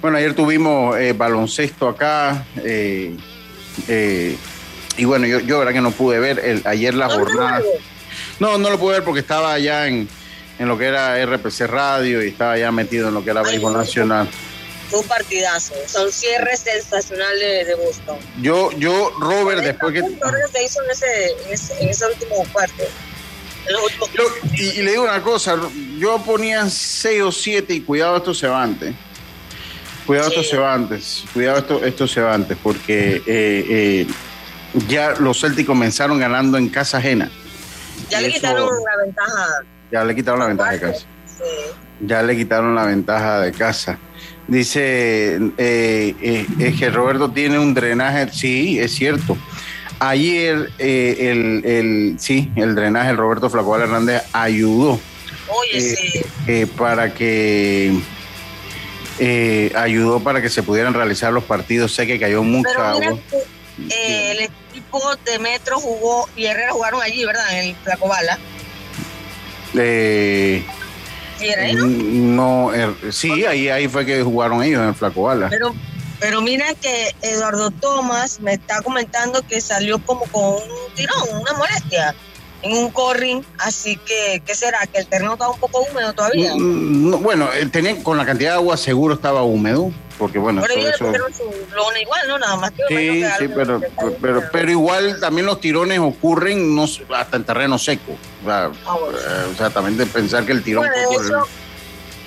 bueno, 0.00 0.16
ayer 0.16 0.34
tuvimos 0.34 0.96
eh, 0.98 1.12
baloncesto 1.12 1.88
acá. 1.88 2.44
Y 4.96 5.04
bueno, 5.04 5.26
yo, 5.26 5.40
yo 5.40 5.58
verdad 5.58 5.72
que 5.72 5.80
no 5.80 5.90
pude 5.90 6.18
ver 6.18 6.38
el, 6.38 6.62
ayer 6.66 6.94
la 6.94 7.08
jornada. 7.08 7.62
No, 8.38 8.58
no 8.58 8.70
lo 8.70 8.78
pude 8.78 8.94
ver 8.94 9.04
porque 9.04 9.20
estaba 9.20 9.52
allá 9.52 9.86
en, 9.86 10.08
lo 10.58 10.78
que 10.78 10.86
era 10.86 11.24
RPC 11.24 11.66
Radio 11.66 12.22
y 12.24 12.28
estaba 12.28 12.56
ya 12.58 12.72
metido 12.72 13.08
en 13.08 13.14
lo 13.14 13.24
que 13.24 13.30
era 13.30 13.42
Béisbol 13.42 13.72
Nacional. 13.72 14.28
Fue 14.90 15.00
un 15.00 15.08
partidazo. 15.08 15.74
Son 15.86 16.12
cierres 16.12 16.60
sensacionales 16.60 17.66
de, 17.66 17.74
Boston. 17.74 18.18
Yo, 18.40 18.70
yo, 18.72 19.12
Robert, 19.18 19.62
después 19.62 19.92
que. 19.92 20.00
se 20.00 20.64
hizo 20.64 20.82
en 20.84 20.90
ese, 20.90 21.32
en 21.44 21.52
ese, 21.52 21.82
en 21.82 21.88
ese 21.88 22.06
último 22.06 22.46
cuarto? 22.52 22.84
y, 24.54 24.82
le 24.82 24.92
digo 24.92 25.02
una 25.02 25.22
cosa, 25.22 25.56
yo 25.98 26.18
ponía 26.18 26.68
6 26.68 27.22
o 27.22 27.32
7 27.32 27.74
y 27.74 27.80
cuidado 27.80 28.16
estos 28.18 28.40
Cebantes. 28.40 28.94
Cuidado 30.06 30.28
estos 30.28 30.48
Cebantes, 30.48 31.24
cuidado 31.34 31.58
estos, 31.58 31.82
estos 31.82 32.14
Cebantes, 32.14 32.56
porque 32.62 33.16
eh, 33.16 33.22
eh, 33.26 34.06
ya 34.88 35.14
los 35.18 35.40
Celtics 35.40 35.66
comenzaron 35.66 36.18
ganando 36.18 36.58
en 36.58 36.68
casa 36.68 36.98
ajena. 36.98 37.30
Ya 38.10 38.20
le 38.20 38.32
quitaron 38.32 38.68
la 38.84 39.04
ventaja. 39.04 39.46
Ya 39.90 40.04
le 40.04 40.14
quitaron 40.14 40.40
la 40.40 40.46
ventaja 40.46 40.72
de 40.72 40.80
casa. 40.80 41.06
Ya 42.00 42.22
le 42.22 42.36
quitaron 42.36 42.74
la 42.74 42.84
ventaja 42.84 43.40
de 43.40 43.52
casa. 43.52 43.98
Dice 44.48 45.40
eh, 45.58 46.74
que 46.78 46.90
Roberto 46.90 47.30
tiene 47.30 47.58
un 47.58 47.74
drenaje, 47.74 48.28
sí, 48.32 48.78
es 48.78 48.94
cierto. 48.94 49.36
Ayer 49.98 50.70
eh, 50.78 51.16
el, 51.30 51.64
el, 51.64 52.16
sí, 52.18 52.50
el 52.54 52.74
drenaje, 52.74 53.10
el 53.10 53.16
Roberto 53.16 53.48
Flacual 53.48 53.82
Hernández 53.82 54.22
ayudó. 54.32 55.00
Eh, 55.72 56.26
eh, 56.48 56.66
para 56.76 57.14
que 57.14 57.98
ayudó 59.74 60.20
para 60.20 60.42
que 60.42 60.50
se 60.50 60.62
pudieran 60.62 60.92
realizar 60.92 61.32
los 61.32 61.44
partidos. 61.44 61.94
Sé 61.94 62.06
que 62.06 62.20
cayó 62.20 62.42
mucha 62.42 62.90
agua. 62.90 63.18
El 63.78 64.40
equipo 64.40 65.02
de 65.24 65.38
Metro 65.38 65.78
jugó 65.78 66.28
y 66.36 66.46
Herrera 66.46 66.72
jugaron 66.72 67.02
allí, 67.02 67.24
¿verdad? 67.24 67.58
En 67.58 67.68
el 67.68 67.76
Flacobala. 67.76 68.38
Eh, 69.74 70.64
no, 71.84 72.70
sí, 73.10 73.44
ahí, 73.44 73.68
ahí 73.68 73.88
fue 73.88 74.06
que 74.06 74.22
jugaron 74.22 74.62
ellos 74.62 74.80
en 74.80 74.88
el 74.88 74.94
Flacobala. 74.94 75.48
Pero 75.50 75.74
pero 76.18 76.40
mira 76.40 76.72
que 76.74 77.14
Eduardo 77.22 77.70
Tomás 77.70 78.40
me 78.40 78.54
está 78.54 78.80
comentando 78.82 79.42
que 79.46 79.60
salió 79.60 79.98
como 79.98 80.24
con 80.26 80.54
un 80.54 80.94
tirón, 80.94 81.40
una 81.40 81.52
molestia 81.52 82.14
en 82.62 82.76
un 82.76 82.90
corring, 82.90 83.42
así 83.58 83.96
que, 83.96 84.42
¿qué 84.44 84.54
será? 84.54 84.86
¿Que 84.86 84.98
el 84.98 85.06
terreno 85.06 85.34
estaba 85.34 85.52
un 85.52 85.60
poco 85.60 85.86
húmedo 85.90 86.12
todavía? 86.12 86.54
Mm, 86.54 87.14
mm, 87.14 87.22
bueno, 87.22 87.48
tenía, 87.70 88.02
con 88.02 88.16
la 88.16 88.24
cantidad 88.24 88.52
de 88.52 88.56
agua 88.56 88.76
seguro 88.76 89.14
estaba 89.14 89.42
húmedo, 89.42 89.92
porque 90.18 90.38
bueno... 90.38 90.62
Pero 90.66 90.80
ellos 90.80 90.96
pusieron 90.98 91.32
su 91.32 91.44
lona 91.74 92.00
igual, 92.00 92.28
¿no? 92.28 92.38
Nada 92.38 92.56
más 92.56 92.72
que... 92.72 92.82
Sí, 92.88 93.24
sí, 93.38 93.48
pero, 93.54 93.80
pero, 94.20 94.42
pero, 94.50 94.70
igual 94.70 95.20
también 95.20 95.46
los 95.46 95.60
tirones 95.60 95.98
ocurren 95.98 96.74
no, 96.74 96.86
hasta 97.14 97.36
en 97.36 97.44
terreno 97.44 97.78
seco. 97.78 98.16
O 98.42 98.46
sea, 98.46 98.70
ah, 98.86 98.96
eh, 99.58 99.70
también 99.72 99.96
de 99.96 100.06
pensar 100.06 100.44
que 100.44 100.52
el 100.52 100.62
tirón... 100.62 100.86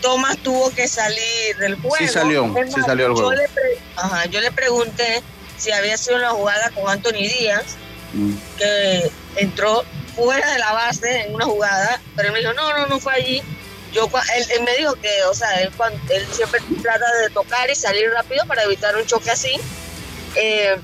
Tomás 0.01 0.37
tuvo 0.37 0.69
que 0.69 0.87
salir 0.87 1.57
del 1.59 1.75
juego. 1.75 1.97
Sí 1.97 2.07
salió, 2.07 2.55
sí 2.73 2.81
salió 2.85 3.05
del 3.07 3.13
juego. 3.15 3.33
Yo 3.33 3.37
le, 3.37 3.49
Ajá, 3.97 4.25
yo 4.27 4.39
le 4.39 4.49
pregunté 4.49 5.21
si 5.57 5.71
había 5.71 5.97
sido 5.97 6.15
una 6.15 6.29
jugada 6.29 6.69
con 6.69 6.89
Anthony 6.89 7.27
Díaz, 7.37 7.75
mm. 8.13 8.33
que 8.57 9.11
entró 9.35 9.83
fuera 10.19 10.51
de 10.51 10.59
la 10.59 10.73
base 10.73 11.21
en 11.21 11.35
una 11.35 11.45
jugada, 11.45 12.01
pero 12.15 12.27
él 12.27 12.33
me 12.33 12.39
dijo, 12.39 12.53
no, 12.53 12.77
no, 12.77 12.87
no 12.87 12.99
fue 12.99 13.13
allí. 13.13 13.41
Yo, 13.93 14.09
él, 14.35 14.63
me 14.63 14.75
dijo 14.77 14.93
que, 14.95 15.09
o 15.29 15.33
sea, 15.33 15.61
él, 15.61 15.71
siempre 16.31 16.61
trata 16.81 17.05
de 17.23 17.29
tocar 17.31 17.69
y 17.69 17.75
salir 17.75 18.11
rápido 18.11 18.45
para 18.45 18.63
evitar 18.63 18.95
un 18.95 19.05
choque 19.05 19.31
así. 19.31 19.55
Eh, 20.35 20.77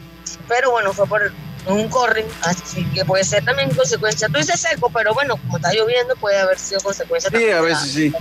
pero 0.48 0.71
bueno, 0.71 0.91
fue 0.93 1.06
por 1.06 1.32
un 1.67 1.88
corring, 1.89 2.26
así 2.41 2.84
que 2.93 3.06
puede 3.06 3.24
ser 3.24 3.45
también 3.45 3.69
consecuencia. 3.71 4.28
Tú 4.28 4.39
dices 4.39 4.60
seco, 4.60 4.89
pero 4.89 5.13
bueno, 5.13 5.38
como 5.38 5.58
está 5.58 5.71
lloviendo, 5.74 6.15
puede 6.15 6.38
haber 6.38 6.58
sido 6.58 6.82
consecuencia. 6.82 7.30
Sí, 7.30 7.50
a 7.52 7.62
veces 7.62 7.91
sí. 7.91 8.13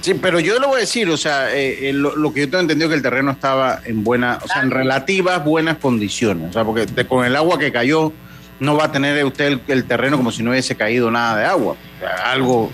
Sí, 0.00 0.14
pero 0.14 0.38
yo 0.38 0.58
le 0.60 0.66
voy 0.66 0.76
a 0.76 0.80
decir, 0.80 1.10
o 1.10 1.16
sea, 1.16 1.52
eh, 1.52 1.88
eh, 1.88 1.92
lo, 1.92 2.32
que 2.32 2.40
yo 2.40 2.46
tengo 2.46 2.60
entendido 2.60 2.88
es 2.88 2.90
que 2.90 2.96
el 2.96 3.02
terreno 3.02 3.32
estaba 3.32 3.80
en 3.84 4.04
buena, 4.04 4.38
o 4.42 4.46
sea, 4.46 4.62
en 4.62 4.70
relativas 4.70 5.44
buenas 5.44 5.78
condiciones. 5.78 6.50
O 6.50 6.52
sea, 6.52 6.64
porque 6.64 6.86
con 7.06 7.24
el 7.24 7.34
agua 7.34 7.58
que 7.58 7.72
cayó, 7.72 8.12
no 8.60 8.76
va 8.76 8.84
a 8.84 8.92
tener 8.92 9.24
usted 9.24 9.60
el, 9.68 9.84
terreno 9.84 10.16
como 10.16 10.32
si 10.32 10.42
no 10.42 10.50
hubiese 10.50 10.76
caído 10.76 11.10
nada 11.10 11.38
de 11.38 11.44
agua. 11.44 11.76
Algo, 12.24 12.72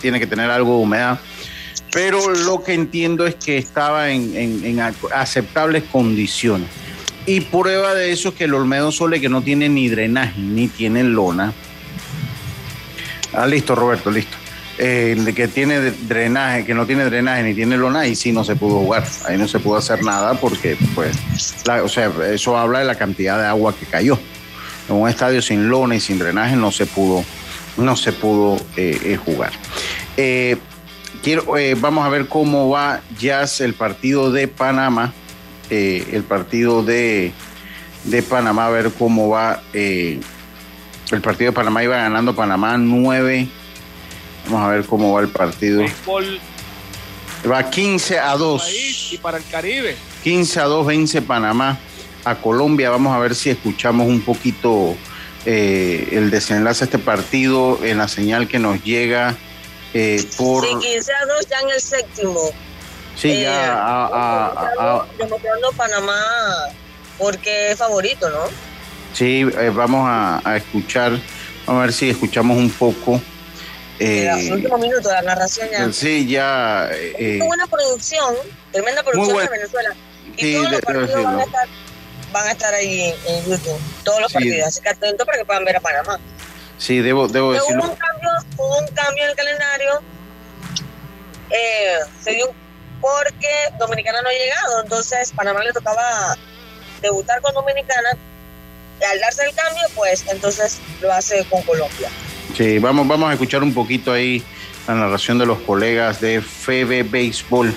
tiene 0.00 0.18
que 0.18 0.26
tener 0.26 0.50
algo 0.50 0.76
de 0.76 0.82
humedad. 0.82 1.20
Pero 1.92 2.30
lo 2.30 2.62
que 2.62 2.74
entiendo 2.74 3.26
es 3.26 3.34
que 3.34 3.58
estaba 3.58 4.10
en, 4.10 4.80
aceptables 5.14 5.84
condiciones. 5.84 6.68
Y 7.26 7.40
prueba 7.42 7.94
de 7.94 8.12
eso 8.12 8.30
es 8.30 8.34
que 8.34 8.44
el 8.44 8.54
Olmedo 8.54 8.92
Sole, 8.92 9.20
que 9.20 9.28
no 9.28 9.42
tiene 9.42 9.68
ni 9.68 9.88
drenaje 9.88 10.40
ni 10.40 10.68
tiene 10.68 11.04
lona. 11.04 11.52
Ah, 13.32 13.46
listo, 13.46 13.74
Roberto, 13.74 14.10
listo 14.10 14.36
eh, 14.82 15.32
que 15.36 15.46
tiene 15.46 15.78
drenaje, 15.78 16.64
que 16.64 16.72
no 16.72 16.86
tiene 16.86 17.04
drenaje 17.04 17.42
ni 17.42 17.54
tiene 17.54 17.76
lona, 17.76 18.00
ahí 18.00 18.16
sí 18.16 18.32
no 18.32 18.44
se 18.44 18.56
pudo 18.56 18.78
jugar, 18.78 19.06
ahí 19.26 19.36
no 19.36 19.46
se 19.46 19.58
pudo 19.58 19.76
hacer 19.76 20.02
nada 20.02 20.32
porque, 20.34 20.74
pues, 20.94 21.18
o 21.84 21.88
sea, 21.88 22.10
eso 22.32 22.56
habla 22.56 22.78
de 22.78 22.86
la 22.86 22.94
cantidad 22.94 23.38
de 23.38 23.46
agua 23.46 23.74
que 23.78 23.84
cayó. 23.84 24.18
En 24.90 24.96
un 24.96 25.08
estadio 25.08 25.40
sin 25.40 25.70
lona 25.70 25.96
y 25.96 26.00
sin 26.00 26.18
drenaje 26.18 26.56
no 26.56 26.70
se 26.70 26.84
pudo, 26.84 27.24
no 27.78 27.96
se 27.96 28.12
pudo 28.12 28.56
eh, 28.76 29.00
eh, 29.04 29.16
jugar. 29.16 29.52
quiero, 31.22 31.46
vamos 31.78 32.04
a 32.04 32.10
ver 32.10 32.26
cómo 32.26 32.68
va 32.68 33.00
ya 33.18 33.44
el 33.60 33.72
partido 33.72 34.30
de 34.30 34.48
Panamá, 34.48 35.14
el 35.70 36.24
partido 36.24 36.82
de 36.82 37.32
de 38.04 38.22
Panamá, 38.22 38.66
a 38.66 38.70
ver 38.70 38.90
cómo 38.92 39.28
va 39.28 39.62
eh, 39.72 40.20
el 41.10 41.20
partido 41.20 41.50
de 41.50 41.54
Panamá. 41.54 41.82
Iba 41.82 41.96
ganando 41.96 42.34
Panamá 42.34 42.76
9. 42.78 43.48
Vamos 44.46 44.62
a 44.62 44.68
ver 44.68 44.84
cómo 44.86 45.12
va 45.12 45.20
el 45.20 45.28
partido. 45.28 45.84
Va 47.50 47.70
15 47.70 48.18
a 48.18 48.36
2. 48.36 49.12
Y 49.12 49.18
para 49.18 49.38
el 49.38 49.44
Caribe. 49.50 49.96
15 50.22 50.60
a 50.60 50.64
2 50.64 50.86
vence 50.86 51.22
Panamá 51.22 51.78
a 52.24 52.34
Colombia. 52.36 52.90
Vamos 52.90 53.14
a 53.14 53.18
ver 53.18 53.34
si 53.34 53.50
escuchamos 53.50 54.06
un 54.06 54.20
poquito 54.22 54.96
eh, 55.46 56.08
el 56.12 56.30
desenlace 56.30 56.80
de 56.80 56.84
este 56.86 56.98
partido 56.98 57.78
en 57.84 57.98
la 57.98 58.08
señal 58.08 58.48
que 58.48 58.58
nos 58.58 58.82
llega 58.84 59.36
eh, 59.94 60.24
por... 60.36 60.64
Sí, 60.66 60.74
15 60.80 61.12
a 61.12 61.26
2 61.26 61.46
ya 61.48 61.60
en 61.60 61.70
el 61.70 61.80
séptimo. 61.80 62.40
Sí, 63.16 63.30
Eh, 63.32 63.42
ya 63.42 63.72
a- 63.74 64.06
a- 64.06 64.70
a- 65.00 65.06
demostrando 65.18 65.72
Panamá 65.72 66.20
porque 67.18 67.72
es 67.72 67.78
favorito, 67.78 68.28
¿no? 68.30 68.44
sí, 69.12 69.40
eh, 69.58 69.70
vamos 69.74 70.06
a, 70.08 70.56
escuchar, 70.56 71.12
vamos 71.66 71.80
a 71.82 71.84
ver 71.86 71.92
si 71.92 72.08
escuchamos 72.10 72.56
un 72.56 72.70
poco. 72.70 73.20
Eh, 73.98 74.30
minutos 74.78 75.04
de 75.04 75.12
la 75.12 75.22
narración 75.22 75.68
ya. 75.70 75.92
sí, 75.92 76.26
ya... 76.26 76.88
eh, 76.92 77.36
Muy 77.38 77.48
buena 77.48 77.66
producción, 77.66 78.34
tremenda 78.72 79.02
producción 79.02 79.36
de 79.44 79.48
Venezuela. 79.50 79.90
Y 80.36 80.40
Sí, 80.42 80.52
todos 80.54 80.70
los 80.70 80.80
partidos 80.80 81.24
van 81.24 81.40
a, 81.40 81.42
estar, 81.42 81.68
van 82.32 82.46
a 82.48 82.52
estar 82.52 82.72
ahí 82.74 83.14
en, 83.26 83.44
YouTube, 83.44 83.78
todos 84.04 84.20
los 84.20 84.30
Sí. 84.32 84.34
partidos. 84.34 84.68
Así 84.68 84.80
que 84.80 84.88
atentos 84.88 85.26
para 85.26 85.38
que 85.38 85.44
puedan 85.44 85.64
ver 85.64 85.76
a 85.76 85.80
Panamá. 85.80 86.18
sí, 86.78 86.98
debo, 87.00 87.28
debo 87.28 87.50
Pero 87.52 87.62
decirlo. 87.62 87.84
hubo 87.84 87.92
un 87.92 87.96
cambio, 87.98 88.30
hubo 88.56 88.78
un 88.78 88.86
cambio 88.88 89.24
en 89.24 89.30
el 89.30 89.36
calendario. 89.36 90.02
Eh, 91.50 91.96
se 92.22 92.32
dio 92.32 92.52
porque 93.00 93.48
Dominicana 93.78 94.20
no 94.22 94.28
ha 94.28 94.32
llegado, 94.32 94.82
entonces 94.82 95.32
Panamá 95.32 95.62
le 95.64 95.72
tocaba 95.72 96.36
debutar 97.02 97.40
con 97.40 97.54
Dominicana. 97.54 98.10
Y 99.00 99.04
al 99.04 99.18
darse 99.20 99.44
el 99.44 99.54
cambio, 99.54 99.82
pues 99.94 100.24
entonces 100.28 100.78
lo 101.00 101.10
hace 101.12 101.44
con 101.46 101.62
Colombia. 101.62 102.10
Sí, 102.56 102.78
vamos, 102.78 103.08
vamos 103.08 103.30
a 103.30 103.32
escuchar 103.32 103.62
un 103.62 103.72
poquito 103.72 104.12
ahí 104.12 104.44
la 104.86 104.94
narración 104.94 105.38
de 105.38 105.46
los 105.46 105.58
colegas 105.60 106.20
de 106.20 106.40
FB 106.42 107.08
Béisbol 107.10 107.74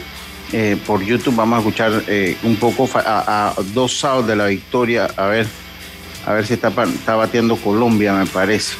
eh, 0.51 0.77
por 0.85 1.03
YouTube. 1.03 1.35
Vamos 1.35 1.57
a 1.57 1.59
escuchar 1.59 2.03
eh, 2.07 2.37
un 2.43 2.55
poco 2.57 2.89
a, 2.95 3.49
a 3.49 3.53
dos 3.73 4.03
outs 4.03 4.27
de 4.27 4.35
la 4.35 4.47
victoria. 4.47 5.07
A 5.15 5.27
ver, 5.27 5.47
a 6.25 6.33
ver 6.33 6.45
si 6.45 6.53
está, 6.53 6.71
está 6.83 7.15
bateando 7.15 7.55
Colombia, 7.57 8.13
me 8.13 8.25
parece. 8.25 8.75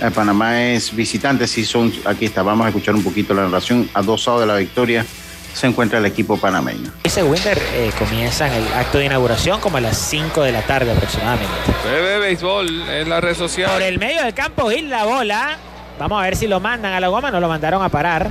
Eh, 0.00 0.10
Panamá 0.10 0.62
es 0.62 0.94
visitante, 0.94 1.46
sí 1.46 1.64
son, 1.64 1.92
aquí 2.04 2.24
está. 2.24 2.42
Vamos 2.42 2.64
a 2.64 2.68
escuchar 2.68 2.94
un 2.94 3.02
poquito 3.02 3.34
la 3.34 3.42
narración. 3.42 3.88
A 3.94 4.02
dos 4.02 4.26
outs 4.28 4.40
de 4.40 4.46
la 4.46 4.56
victoria 4.56 5.04
se 5.52 5.66
encuentra 5.66 5.98
el 5.98 6.06
equipo 6.06 6.36
panameño. 6.36 6.92
Ese 7.02 7.22
Winter 7.22 7.60
eh, 7.74 7.90
comienzan 7.98 8.52
el 8.52 8.66
acto 8.72 8.98
de 8.98 9.06
inauguración 9.06 9.60
como 9.60 9.78
a 9.78 9.80
las 9.80 9.98
5 9.98 10.42
de 10.42 10.52
la 10.52 10.62
tarde 10.62 10.92
aproximadamente. 10.92 11.52
Bebé 11.84 12.18
Béisbol 12.20 12.88
en 12.88 13.08
la 13.08 13.20
red 13.20 13.34
social. 13.34 13.70
Por 13.72 13.82
el 13.82 13.98
medio 13.98 14.22
del 14.22 14.32
campo, 14.32 14.70
Gil 14.70 14.88
la 14.88 15.04
bola. 15.04 15.58
Vamos 15.98 16.20
a 16.20 16.24
ver 16.24 16.36
si 16.36 16.46
lo 16.46 16.60
mandan 16.60 16.92
a 16.92 17.00
la 17.00 17.08
goma. 17.08 17.30
No 17.30 17.40
lo 17.40 17.48
mandaron 17.48 17.82
a 17.82 17.88
parar. 17.88 18.30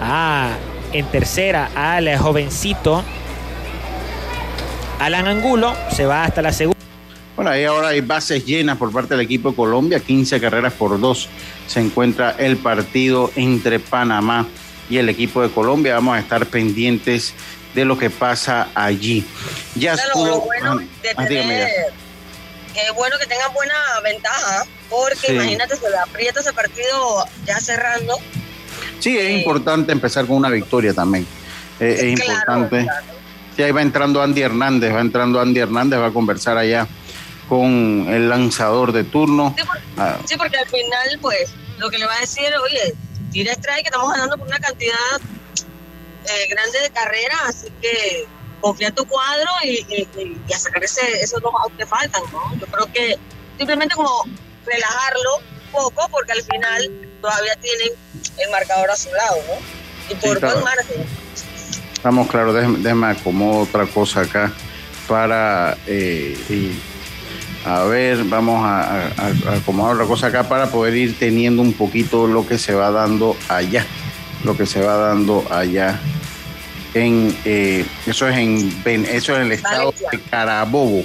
Ah, 0.00 0.50
en 0.94 1.06
tercera 1.06 1.70
al 1.74 2.16
jovencito 2.16 3.04
Alan 4.98 5.26
Angulo. 5.26 5.74
Se 5.94 6.06
va 6.06 6.24
hasta 6.24 6.40
la 6.40 6.52
segunda. 6.52 6.74
Bueno, 7.36 7.50
ahí 7.50 7.64
ahora 7.64 7.88
hay 7.88 8.00
bases 8.00 8.44
llenas 8.46 8.78
por 8.78 8.92
parte 8.92 9.14
del 9.14 9.20
equipo 9.24 9.50
de 9.50 9.56
Colombia, 9.56 9.98
15 10.00 10.40
carreras 10.40 10.72
por 10.72 10.98
dos. 11.00 11.28
Se 11.66 11.80
encuentra 11.80 12.36
el 12.38 12.56
partido 12.56 13.30
entre 13.34 13.80
Panamá 13.80 14.46
y 14.88 14.98
el 14.98 15.08
equipo 15.08 15.42
de 15.42 15.50
Colombia. 15.50 15.94
Vamos 15.94 16.16
a 16.16 16.20
estar 16.20 16.46
pendientes 16.46 17.34
de 17.74 17.84
lo 17.84 17.98
que 17.98 18.08
pasa 18.08 18.68
allí. 18.74 19.26
Ya 19.74 19.94
estuvo- 19.94 20.26
lo 20.26 20.40
bueno 20.42 20.76
de 20.76 21.10
Ah, 21.16 21.26
tener, 21.26 21.68
que 22.72 22.80
es 22.82 22.94
bueno 22.94 23.16
que 23.18 23.26
tengan 23.26 23.52
buena 23.52 23.74
ventaja, 24.04 24.64
porque 24.88 25.26
Sí. 25.26 25.32
imagínate, 25.32 25.74
se 25.74 25.90
le 25.90 25.96
aprieta 25.96 26.38
ese 26.38 26.52
partido 26.52 27.26
ya 27.46 27.58
cerrando. 27.58 28.16
Sí, 29.04 29.18
es 29.18 29.30
importante 29.38 29.92
empezar 29.92 30.26
con 30.26 30.36
una 30.36 30.48
victoria 30.48 30.94
también. 30.94 31.26
Eh, 31.78 32.12
es 32.14 32.20
Claro, 32.20 32.32
importante. 32.32 32.82
claro. 32.84 33.06
Sí, 33.54 33.62
ahí 33.62 33.70
va 33.70 33.82
entrando 33.82 34.22
Andy 34.22 34.40
Hernández, 34.40 34.94
va 34.94 35.00
entrando 35.00 35.40
Andy 35.40 35.60
Hernández, 35.60 36.00
va 36.00 36.06
a 36.06 36.10
conversar 36.10 36.56
allá 36.56 36.88
con 37.48 38.06
el 38.08 38.30
lanzador 38.30 38.92
de 38.92 39.04
turno. 39.04 39.54
Sí, 39.58 39.62
Ah, 39.98 40.16
Sí, 40.24 40.36
porque 40.38 40.56
al 40.56 40.66
final, 40.66 41.18
pues, 41.20 41.50
lo 41.78 41.90
que 41.90 41.98
le 41.98 42.06
va 42.06 42.14
a 42.16 42.20
decir, 42.20 42.46
oye, 42.62 42.94
tira 43.30 43.52
strike, 43.52 43.82
que 43.82 43.88
estamos 43.90 44.10
ganando 44.10 44.38
por 44.38 44.46
una 44.48 44.58
cantidad 44.58 45.20
eh, 46.26 46.48
grande 46.48 46.80
de 46.80 46.88
carreras, 46.90 47.40
así 47.48 47.68
que 47.82 48.26
confía 48.62 48.88
en 48.88 48.94
tu 48.94 49.04
cuadro 49.04 49.50
y, 49.62 49.84
y- 49.94 50.08
y- 50.18 50.40
y 50.48 50.52
a 50.54 50.58
sacar 50.58 50.82
ese, 50.82 51.02
esos 51.20 51.42
dos 51.42 51.52
outs 51.62 51.76
que 51.76 51.84
faltan, 51.84 52.22
¿no? 52.32 52.58
Yo 52.58 52.66
creo 52.66 52.90
que 52.92 53.18
simplemente 53.58 53.94
como 53.94 54.24
relajarlo 54.64 55.36
un 55.36 55.70
poco, 55.72 56.08
porque 56.10 56.32
al 56.32 56.42
final 56.42 57.03
todavía 57.24 57.56
tienen 57.62 57.88
el 58.44 58.50
marcador 58.50 58.90
a 58.90 58.96
su 58.96 59.08
lado, 59.12 59.36
¿no? 59.48 60.12
Y 60.12 60.14
por 60.16 60.38
claro. 60.38 60.60
buen 60.60 60.64
margen. 60.64 61.06
Estamos 61.94 62.28
claros, 62.28 62.54
déjeme, 62.54 62.78
déjeme 62.80 63.06
acomodo 63.06 63.60
otra 63.62 63.86
cosa 63.86 64.20
acá 64.20 64.52
para 65.08 65.78
eh, 65.86 66.36
y, 66.50 66.72
a 67.66 67.84
ver, 67.84 68.24
vamos 68.24 68.62
a, 68.62 69.06
a- 69.06 69.52
a 69.52 69.54
acomodar 69.56 69.94
otra 69.94 70.06
cosa 70.06 70.26
acá 70.26 70.46
para 70.46 70.66
poder 70.70 70.94
ir 70.96 71.18
teniendo 71.18 71.62
un 71.62 71.72
poquito 71.72 72.26
lo 72.26 72.46
que 72.46 72.58
se 72.58 72.74
va 72.74 72.90
dando 72.90 73.36
allá, 73.48 73.86
lo 74.44 74.54
que 74.54 74.66
se 74.66 74.82
va 74.82 74.96
dando 74.96 75.46
allá 75.50 75.98
en 76.92 77.34
eh, 77.46 77.86
eso 78.06 78.28
es 78.28 78.36
en 78.36 78.70
eso 78.84 79.32
es 79.32 79.38
en 79.38 79.46
el 79.46 79.52
estado 79.52 79.84
Valencia. 79.92 80.08
de 80.12 80.20
Carabobo, 80.20 81.04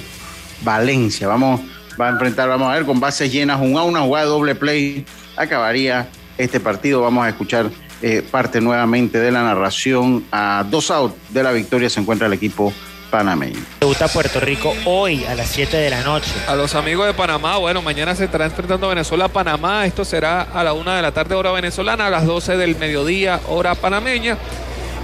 Valencia. 0.62 1.28
Vamos, 1.28 1.62
va 1.98 2.08
a 2.08 2.10
enfrentar, 2.10 2.46
vamos 2.50 2.70
a 2.70 2.74
ver, 2.74 2.84
con 2.84 3.00
bases 3.00 3.32
llenas, 3.32 3.58
un 3.58 3.78
a 3.78 3.82
una 3.84 4.00
jugada 4.02 4.26
de 4.26 4.30
doble 4.30 4.54
play, 4.54 5.04
acabaría 5.40 6.08
este 6.38 6.60
partido. 6.60 7.00
Vamos 7.00 7.24
a 7.24 7.30
escuchar 7.30 7.70
eh, 8.02 8.22
parte 8.28 8.60
nuevamente 8.60 9.18
de 9.18 9.30
la 9.30 9.42
narración. 9.42 10.24
A 10.30 10.64
dos 10.68 10.90
outs 10.90 11.14
de 11.30 11.42
la 11.42 11.52
victoria 11.52 11.88
se 11.90 12.00
encuentra 12.00 12.26
el 12.26 12.32
equipo 12.32 12.72
panameño. 13.10 13.58
Debuta 13.80 14.06
Puerto 14.08 14.38
Rico 14.38 14.72
hoy 14.84 15.24
a 15.24 15.34
las 15.34 15.48
7 15.48 15.76
de 15.76 15.90
la 15.90 16.02
noche. 16.02 16.30
A 16.46 16.54
los 16.54 16.74
amigos 16.74 17.06
de 17.06 17.14
Panamá, 17.14 17.56
bueno, 17.56 17.82
mañana 17.82 18.14
se 18.14 18.24
estará 18.24 18.44
enfrentando 18.44 18.88
Venezuela 18.88 19.24
a 19.24 19.28
Panamá. 19.28 19.86
Esto 19.86 20.04
será 20.04 20.42
a 20.42 20.62
la 20.62 20.72
una 20.72 20.96
de 20.96 21.02
la 21.02 21.12
tarde, 21.12 21.34
hora 21.34 21.50
venezolana, 21.52 22.06
a 22.06 22.10
las 22.10 22.24
12 22.24 22.56
del 22.56 22.76
mediodía, 22.76 23.40
hora 23.48 23.74
panameña. 23.74 24.36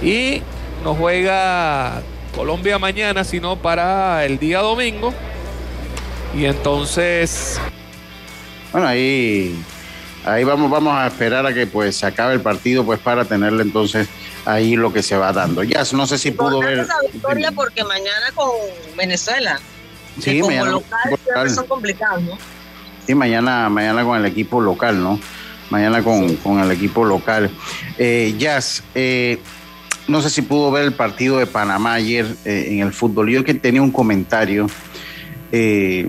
Y 0.01 0.41
no 0.83 0.95
juega 0.95 2.01
Colombia 2.35 2.79
mañana, 2.79 3.23
sino 3.23 3.57
para 3.57 4.23
el 4.25 4.39
día 4.39 4.59
domingo. 4.59 5.13
Y 6.37 6.45
entonces, 6.45 7.59
Bueno, 8.71 8.87
ahí, 8.87 9.59
ahí 10.25 10.43
vamos, 10.43 10.69
vamos 10.69 10.93
a 10.95 11.07
esperar 11.07 11.45
a 11.45 11.53
que 11.53 11.67
pues 11.67 11.95
se 11.97 12.05
acabe 12.05 12.33
el 12.33 12.41
partido 12.41 12.85
pues 12.85 12.99
para 12.99 13.25
tenerle 13.25 13.63
entonces 13.63 14.07
ahí 14.45 14.75
lo 14.75 14.91
que 14.93 15.03
se 15.03 15.17
va 15.17 15.31
dando. 15.33 15.63
Ya, 15.63 15.83
no 15.93 16.07
sé 16.07 16.17
si 16.17 16.31
pudo 16.31 16.59
ver. 16.59 16.79
esa 16.79 16.95
victoria 17.11 17.51
porque 17.51 17.83
mañana 17.83 18.27
con 18.35 18.49
Venezuela, 18.97 19.59
Sí, 20.19 20.31
que 20.31 20.39
como 20.39 20.51
mañana- 20.51 20.71
local 20.71 20.99
siempre 21.05 21.33
local. 21.33 21.49
son 21.51 21.67
complicados, 21.67 22.23
¿no? 22.23 22.37
Sí, 23.05 23.15
mañana, 23.15 23.69
mañana 23.69 24.03
con 24.03 24.17
el 24.19 24.25
equipo 24.25 24.59
local, 24.61 25.01
¿no? 25.01 25.19
Mañana 25.69 26.01
con, 26.03 26.35
con 26.37 26.59
el 26.59 26.71
equipo 26.71 27.03
local. 27.05 27.49
Eh, 27.97 28.35
Jazz, 28.37 28.83
eh, 28.95 29.39
no 30.07 30.21
sé 30.21 30.29
si 30.29 30.41
pudo 30.41 30.71
ver 30.71 30.83
el 30.85 30.93
partido 30.93 31.37
de 31.37 31.45
Panamá 31.45 31.93
ayer 31.93 32.25
eh, 32.45 32.67
en 32.71 32.79
el 32.79 32.93
fútbol. 32.93 33.29
Yo 33.29 33.43
que 33.43 33.53
tenía 33.53 33.81
un 33.81 33.91
comentario 33.91 34.67
eh, 35.51 36.07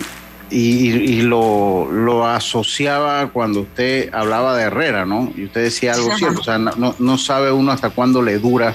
y, 0.50 0.88
y 0.90 1.22
lo, 1.22 1.90
lo 1.90 2.26
asociaba 2.26 3.28
cuando 3.30 3.60
usted 3.60 4.12
hablaba 4.12 4.56
de 4.56 4.64
Herrera, 4.64 5.04
¿no? 5.06 5.32
Y 5.36 5.44
usted 5.44 5.62
decía 5.62 5.92
algo 5.94 6.08
Ajá. 6.08 6.16
cierto. 6.18 6.40
O 6.40 6.44
sea, 6.44 6.58
no, 6.58 6.94
no- 6.98 7.18
sabe 7.18 7.52
uno 7.52 7.72
hasta 7.72 7.90
cuándo 7.90 8.22
le 8.22 8.38
dura 8.38 8.74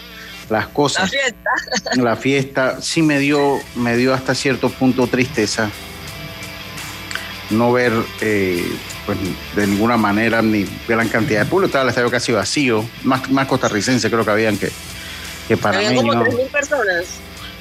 las 0.49 0.67
La 0.67 0.73
cosas 0.73 1.09
fiesta. 1.09 1.49
la 1.95 2.15
fiesta 2.15 2.81
sí 2.81 3.01
me 3.01 3.17
dio, 3.19 3.59
me 3.75 3.95
dio 3.97 4.13
hasta 4.13 4.35
cierto 4.35 4.69
punto 4.69 5.07
tristeza 5.07 5.69
no 7.49 7.71
ver 7.71 7.93
pues, 9.05 9.17
de 9.55 9.67
ninguna 9.67 9.95
manera 9.97 10.41
ni 10.41 10.65
gran 10.87 11.07
cantidad 11.09 11.41
de 11.41 11.45
público. 11.45 11.67
Estaba 11.67 11.83
el 11.83 11.89
estadio 11.89 12.09
casi 12.09 12.31
vacío, 12.31 12.85
más, 13.03 13.29
más 13.29 13.47
costarricense 13.47 14.09
creo 14.09 14.25
que 14.25 14.31
habían 14.31 14.57
que, 14.57 14.67
que 15.47 15.55
como 15.57 15.61
panameños. 15.61 16.15
3.000 16.15 16.47
personas. 16.49 17.05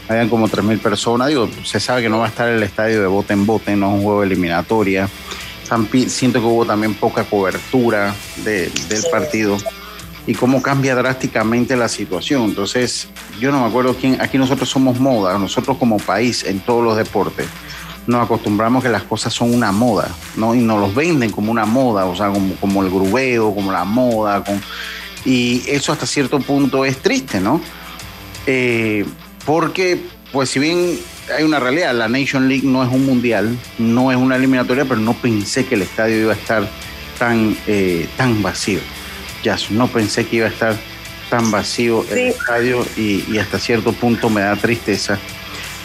Habían 0.09 0.29
como 0.29 0.49
3.000 0.49 0.79
personas. 0.79 1.29
Digo, 1.29 1.49
se 1.65 1.81
sabe 1.81 2.03
que 2.03 2.09
no 2.09 2.19
va 2.19 2.27
a 2.27 2.29
estar 2.29 2.49
el 2.49 2.63
estadio 2.63 3.01
de 3.01 3.07
bote 3.07 3.33
en 3.33 3.47
bote, 3.47 3.77
no 3.77 3.89
es 3.89 3.95
un 3.95 4.03
juego 4.03 4.21
de 4.21 4.27
eliminatoria. 4.27 5.09
Siento 6.09 6.41
que 6.41 6.47
hubo 6.47 6.67
también 6.67 6.93
poca 6.95 7.25
cobertura 7.25 8.15
de- 8.45 8.71
del 8.89 9.03
partido 9.11 9.57
y 10.27 10.35
cómo 10.35 10.61
cambia 10.61 10.95
drásticamente 10.95 11.77
la 11.77 11.89
situación. 11.89 12.43
Entonces, 12.43 13.09
yo 13.41 13.51
no 13.51 13.61
me 13.63 13.67
acuerdo 13.69 13.97
quién, 13.97 14.21
aquí 14.21 14.37
nosotros 14.37 14.69
somos 14.69 15.01
moda, 15.01 15.39
nosotros 15.39 15.79
como 15.79 15.97
país 15.99 16.45
en 16.45 16.61
todos 16.61 16.85
los 16.85 16.97
deportes 16.97 17.47
nos 18.05 18.25
acostumbramos 18.25 18.83
que 18.83 18.89
las 18.89 19.05
cosas 19.05 19.33
son 19.33 19.55
una 19.55 19.71
moda, 19.71 20.09
¿no? 20.37 20.57
Y 20.57 20.59
nos 20.59 20.81
los 20.81 20.93
venden 20.93 21.31
como 21.31 21.53
una 21.53 21.65
moda, 21.65 22.05
o 22.07 22.17
sea, 22.17 22.31
como, 22.31 22.57
como 22.57 22.83
el 22.83 22.91
grubeo, 22.91 23.55
como 23.55 23.71
la 23.71 23.85
moda, 23.85 24.43
con- 24.43 24.61
y 25.25 25.63
eso 25.69 25.93
hasta 25.93 26.05
cierto 26.05 26.41
punto 26.41 26.85
es 26.85 26.99
triste, 27.01 27.41
¿no? 27.41 27.61
Eh, 28.45 29.05
porque, 29.45 30.01
pues 30.33 30.51
si 30.51 30.59
bien 30.59 30.99
hay 31.37 31.45
una 31.45 31.61
realidad, 31.61 31.95
la 31.95 32.09
Nation 32.09 32.49
League 32.49 32.67
no 32.67 32.83
es 32.83 32.91
un 32.91 33.05
mundial, 33.05 33.57
no 33.79 34.11
es 34.11 34.17
una 34.17 34.37
eliminatoria, 34.37 34.85
pero 34.85 35.01
no 35.01 35.15
pensé 35.15 35.67
que 35.67 35.75
el 35.75 35.83
estadio 35.83 36.21
iba 36.21 36.33
a 36.33 36.37
estar 36.37 36.69
tan, 37.19 37.57
eh, 37.67 38.09
tan 38.17 38.43
vacío. 38.43 38.81
Ya, 39.43 39.57
no 39.71 39.89
pensé 39.89 40.27
que 40.27 40.37
iba 40.37 40.47
a 40.47 40.51
estar 40.51 40.77
tan 41.31 41.51
vacío 41.51 42.05
el 42.11 42.19
estadio 42.29 42.87
y, 42.97 43.39
hasta 43.39 43.59
cierto 43.59 43.93
punto 43.93 44.29
me 44.29 44.43
da 44.43 44.55
tristeza 44.55 45.19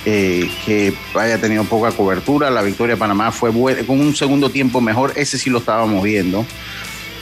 eh, 0.06 0.50
que 0.66 0.94
haya 1.16 1.40
tenido 1.40 1.64
poca 1.64 1.92
cobertura. 1.92 2.50
La 2.52 2.62
victoria 2.62 2.96
de 2.96 3.00
Panamá 3.00 3.32
fue 3.32 3.50
buena, 3.50 3.82
con 3.84 4.00
un 4.00 4.16
segundo 4.16 4.50
tiempo 4.50 4.82
mejor, 4.82 5.14
ese 5.16 5.38
sí 5.38 5.50
lo 5.50 5.60
estábamos 5.60 6.04
viendo. 6.04 6.46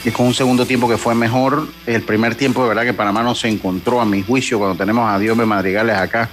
Y 0.06 0.12
con 0.12 0.28
un 0.28 0.36
segundo 0.36 0.68
tiempo 0.68 0.88
que 0.88 0.98
fue 0.98 1.16
mejor, 1.16 1.68
el 1.88 2.04
primer 2.04 2.36
tiempo 2.36 2.62
de 2.62 2.70
verdad 2.70 2.84
que 2.84 2.94
Panamá 2.94 3.24
no 3.24 3.34
se 3.34 3.50
encontró, 3.50 4.00
a 4.00 4.06
mi 4.06 4.22
juicio, 4.22 4.60
cuando 4.60 4.78
tenemos 4.78 5.10
a 5.10 5.18
Dios 5.18 5.36
Madrigales 5.36 5.98
acá, 5.98 6.30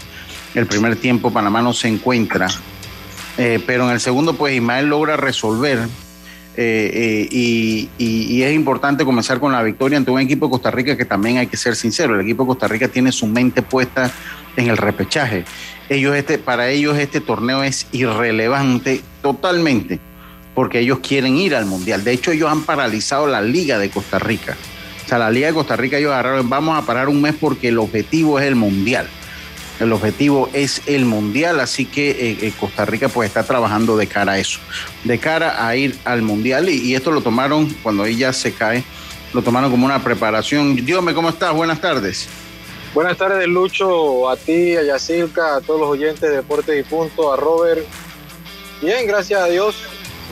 el 0.54 0.66
primer 0.66 0.96
tiempo 0.96 1.32
Panamá 1.32 1.62
no 1.62 1.72
se 1.72 1.88
encuentra. 1.88 2.48
Eh, 3.38 3.62
pero 3.66 3.84
en 3.84 3.92
el 3.94 4.00
segundo, 4.00 4.34
pues 4.34 4.54
Ismael 4.54 4.88
logra 4.88 5.16
resolver 5.16 5.78
eh, 6.54 6.90
eh, 6.94 7.88
y, 7.98 8.42
es 8.42 8.54
importante 8.54 9.06
comenzar 9.06 9.40
con 9.40 9.52
la 9.52 9.62
victoria 9.62 9.96
ante 9.96 10.10
un 10.10 10.20
equipo 10.20 10.46
de 10.46 10.50
Costa 10.50 10.70
Rica 10.70 10.94
que 10.94 11.06
también 11.06 11.38
hay 11.38 11.46
que 11.46 11.56
ser 11.56 11.74
sincero, 11.74 12.14
el 12.14 12.20
equipo 12.20 12.42
de 12.42 12.48
Costa 12.48 12.68
Rica 12.68 12.88
tiene 12.88 13.10
su 13.10 13.26
mente 13.26 13.62
puesta 13.62 14.10
en 14.54 14.68
el 14.68 14.76
repechaje. 14.76 15.46
Ellos 15.88 16.14
este, 16.14 16.36
para 16.36 16.68
ellos 16.68 16.98
este 16.98 17.22
torneo 17.22 17.62
es 17.62 17.86
irrelevante 17.92 19.00
totalmente 19.22 20.11
porque 20.54 20.80
ellos 20.80 20.98
quieren 21.00 21.36
ir 21.36 21.54
al 21.54 21.66
Mundial. 21.66 22.04
De 22.04 22.12
hecho, 22.12 22.32
ellos 22.32 22.50
han 22.50 22.62
paralizado 22.62 23.26
la 23.26 23.40
Liga 23.40 23.78
de 23.78 23.90
Costa 23.90 24.18
Rica. 24.18 24.56
O 25.04 25.08
sea, 25.08 25.18
la 25.18 25.30
Liga 25.30 25.48
de 25.48 25.54
Costa 25.54 25.76
Rica 25.76 25.98
ellos 25.98 26.12
agarraron, 26.12 26.48
vamos 26.48 26.76
a 26.76 26.86
parar 26.86 27.08
un 27.08 27.20
mes 27.20 27.34
porque 27.38 27.68
el 27.68 27.78
objetivo 27.78 28.38
es 28.38 28.46
el 28.46 28.54
Mundial. 28.54 29.08
El 29.82 29.92
objetivo 29.92 30.48
es 30.52 30.82
el 30.86 31.04
mundial, 31.06 31.58
así 31.58 31.86
que 31.86 32.10
eh, 32.10 32.38
eh, 32.42 32.52
Costa 32.58 32.84
Rica 32.84 33.08
pues 33.08 33.26
está 33.26 33.42
trabajando 33.42 33.96
de 33.96 34.06
cara 34.06 34.32
a 34.32 34.38
eso, 34.38 34.60
de 35.02 35.18
cara 35.18 35.66
a 35.66 35.74
ir 35.74 35.98
al 36.04 36.22
mundial 36.22 36.68
y, 36.68 36.94
esto 36.94 37.10
lo 37.10 37.20
tomaron 37.20 37.68
cuando 37.82 38.04
ella 38.04 38.32
se 38.32 38.52
cae, 38.52 38.84
lo 39.32 39.42
tomaron 39.42 39.72
como 39.72 39.84
una 39.84 40.00
preparación. 40.04 40.76
Dígame 40.76 41.14
cómo 41.14 41.30
estás, 41.30 41.52
buenas 41.52 41.80
tardes. 41.80 42.28
Buenas 42.94 43.16
tardes 43.16 43.48
Lucho, 43.48 44.28
a 44.28 44.36
ti, 44.36 44.76
a 44.76 44.84
Yacilca, 44.84 45.56
a 45.56 45.60
todos 45.60 45.80
los 45.80 45.88
oyentes 45.88 46.20
de 46.20 46.36
Deportes 46.36 46.78
y 46.78 46.88
Punto, 46.88 47.32
a 47.32 47.36
Robert. 47.36 47.84
Bien, 48.80 49.04
gracias 49.06 49.40
a 49.40 49.46
Dios, 49.46 49.74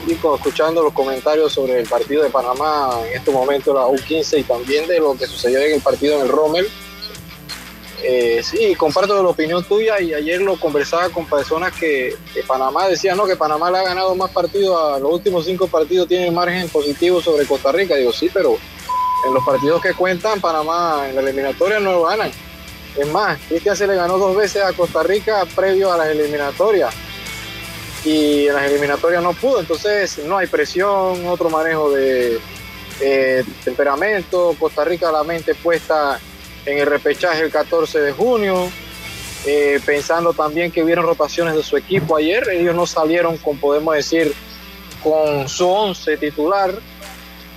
escuchando 0.07 0.83
los 0.83 0.93
comentarios 0.93 1.53
sobre 1.53 1.79
el 1.79 1.87
partido 1.87 2.23
de 2.23 2.29
Panamá 2.29 2.89
en 3.07 3.17
este 3.17 3.31
momento, 3.31 3.73
la 3.73 3.85
U15 3.85 4.39
y 4.39 4.43
también 4.43 4.87
de 4.87 4.99
lo 4.99 5.17
que 5.17 5.27
sucedió 5.27 5.59
en 5.59 5.73
el 5.73 5.81
partido 5.81 6.15
en 6.15 6.21
el 6.21 6.29
Rommel 6.29 6.67
eh, 8.03 8.41
sí, 8.43 8.73
comparto 8.75 9.21
la 9.21 9.29
opinión 9.29 9.63
tuya 9.63 9.99
y 10.01 10.13
ayer 10.13 10.41
lo 10.41 10.59
conversaba 10.59 11.09
con 11.09 11.27
personas 11.27 11.71
que, 11.73 12.15
Panamá 12.47 12.87
decía, 12.87 13.13
no, 13.13 13.25
que 13.25 13.35
Panamá 13.35 13.69
le 13.69 13.77
ha 13.77 13.83
ganado 13.83 14.15
más 14.15 14.31
partidos, 14.31 14.95
a 14.95 14.99
los 14.99 15.13
últimos 15.13 15.45
cinco 15.45 15.67
partidos 15.67 16.07
tiene 16.07 16.31
margen 16.31 16.67
positivo 16.69 17.21
sobre 17.21 17.45
Costa 17.45 17.71
Rica. 17.71 17.95
Digo, 17.95 18.11
sí, 18.11 18.29
pero 18.33 18.57
en 19.27 19.33
los 19.33 19.43
partidos 19.45 19.81
que 19.81 19.93
cuentan, 19.93 20.41
Panamá 20.41 21.05
en 21.07 21.15
la 21.15 21.21
eliminatoria 21.21 21.79
no 21.79 21.91
lo 21.91 22.03
ganan. 22.03 22.31
Es 22.97 23.07
más, 23.07 23.39
Cristian 23.47 23.75
se 23.75 23.87
le 23.87 23.95
ganó 23.95 24.17
dos 24.17 24.35
veces 24.35 24.63
a 24.63 24.73
Costa 24.73 25.03
Rica 25.03 25.45
previo 25.55 25.93
a 25.93 25.97
las 25.97 26.07
eliminatorias 26.07 26.93
y 28.03 28.47
en 28.47 28.53
las 28.55 28.63
eliminatorias 28.65 29.21
no 29.21 29.33
pudo, 29.33 29.59
entonces 29.59 30.19
no 30.25 30.37
hay 30.37 30.47
presión, 30.47 31.25
otro 31.27 31.49
manejo 31.49 31.91
de 31.91 32.39
eh, 32.99 33.43
temperamento, 33.63 34.55
Costa 34.59 34.83
Rica 34.83 35.11
la 35.11 35.23
mente 35.23 35.55
puesta 35.55 36.19
en 36.65 36.77
el 36.79 36.87
repechaje 36.87 37.43
el 37.43 37.51
14 37.51 37.99
de 37.99 38.11
junio, 38.11 38.69
eh, 39.45 39.79
pensando 39.85 40.33
también 40.33 40.71
que 40.71 40.83
hubieron 40.83 41.05
rotaciones 41.05 41.55
de 41.55 41.63
su 41.63 41.77
equipo 41.77 42.17
ayer, 42.17 42.47
ellos 42.51 42.75
no 42.75 42.85
salieron 42.85 43.37
con, 43.37 43.57
podemos 43.57 43.95
decir, 43.95 44.33
con 45.03 45.47
su 45.47 45.67
once 45.67 46.17
titular 46.17 46.73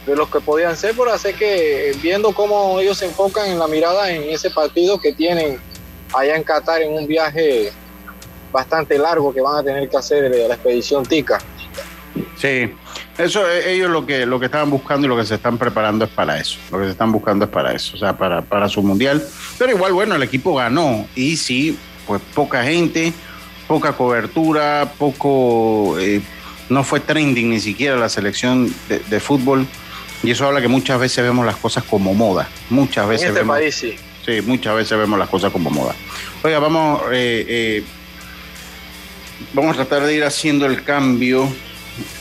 de 0.07 0.17
los 0.17 0.29
que 0.29 0.41
podían 0.41 0.77
ser, 0.77 0.95
pero 0.97 1.13
hace 1.13 1.33
que 1.35 1.97
viendo 2.03 2.33
cómo 2.33 2.79
ellos 2.81 2.99
se 2.99 3.07
enfocan 3.07 3.51
en 3.51 3.59
la 3.59 3.67
mirada 3.67 4.11
en 4.11 4.25
ese 4.25 4.51
partido 4.51 5.01
que 5.01 5.13
tienen 5.13 5.59
allá 6.15 6.37
en 6.37 6.43
Qatar 6.43 6.83
en 6.83 6.93
un 6.93 7.07
viaje 7.07 7.73
bastante 8.55 8.97
largo 8.97 9.35
que 9.35 9.43
van 9.43 9.59
a 9.59 9.63
tener 9.63 9.89
que 9.89 9.97
hacer 9.97 10.31
de 10.31 10.49
la 10.49 10.55
expedición 10.55 11.05
TICA. 11.05 11.39
Sí, 12.37 12.73
eso 13.19 13.51
eh, 13.51 13.73
ellos 13.73 13.91
lo 13.91 14.07
que 14.07 14.25
lo 14.25 14.39
que 14.39 14.47
estaban 14.47 14.71
buscando 14.71 15.07
y 15.07 15.11
lo 15.11 15.17
que 15.17 15.27
se 15.27 15.35
están 15.35 15.59
preparando 15.59 16.05
es 16.05 16.11
para 16.13 16.39
eso. 16.39 16.59
Lo 16.71 16.79
que 16.79 16.85
se 16.85 16.93
están 16.93 17.11
buscando 17.11 17.45
es 17.45 17.51
para 17.51 17.73
eso, 17.73 17.97
o 17.97 17.99
sea, 17.99 18.17
para, 18.17 18.43
para 18.43 18.69
su 18.69 18.83
mundial. 18.83 19.23
Pero 19.59 19.73
igual, 19.73 19.93
bueno, 19.93 20.15
el 20.15 20.23
equipo 20.23 20.55
ganó 20.55 21.07
y 21.17 21.37
sí, 21.37 21.77
pues 22.07 22.23
poca 22.35 22.63
gente, 22.63 23.13
poca 23.67 23.93
cobertura, 23.93 24.93
poco, 24.97 25.99
eh, 25.99 26.23
no 26.69 26.85
fue 26.85 27.01
trending 27.01 27.51
ni 27.51 27.61
siquiera 27.61 27.97
la 27.97 28.09
selección 28.09 28.73
de, 28.89 29.21
fútbol. 29.21 29.67
Y 30.23 30.31
eso 30.31 30.47
habla 30.47 30.61
que 30.61 30.69
muchas 30.69 30.99
veces 31.01 31.25
vemos 31.25 31.45
las 31.45 31.57
cosas 31.57 31.83
como 31.83 32.15
moda. 32.15 32.49
Muchas 32.71 33.09
veces 33.09 33.25
en 33.25 33.29
este 33.31 33.41
vemos, 33.41 33.57
país 33.57 33.75
sí. 33.75 33.97
Sí, 34.25 34.41
muchas 34.41 34.75
veces 34.75 34.97
vemos 34.97 35.19
las 35.19 35.29
cosas 35.29 35.53
como 35.53 35.69
moda. 35.71 35.95
Oiga, 36.43 36.59
vamos, 36.59 37.03
eh, 37.13 37.85
vamos 39.53 39.73
a 39.75 39.85
tratar 39.85 40.07
de 40.07 40.17
ir 40.17 40.25
haciendo 40.25 40.67
el 40.67 40.83
cambio 40.83 41.49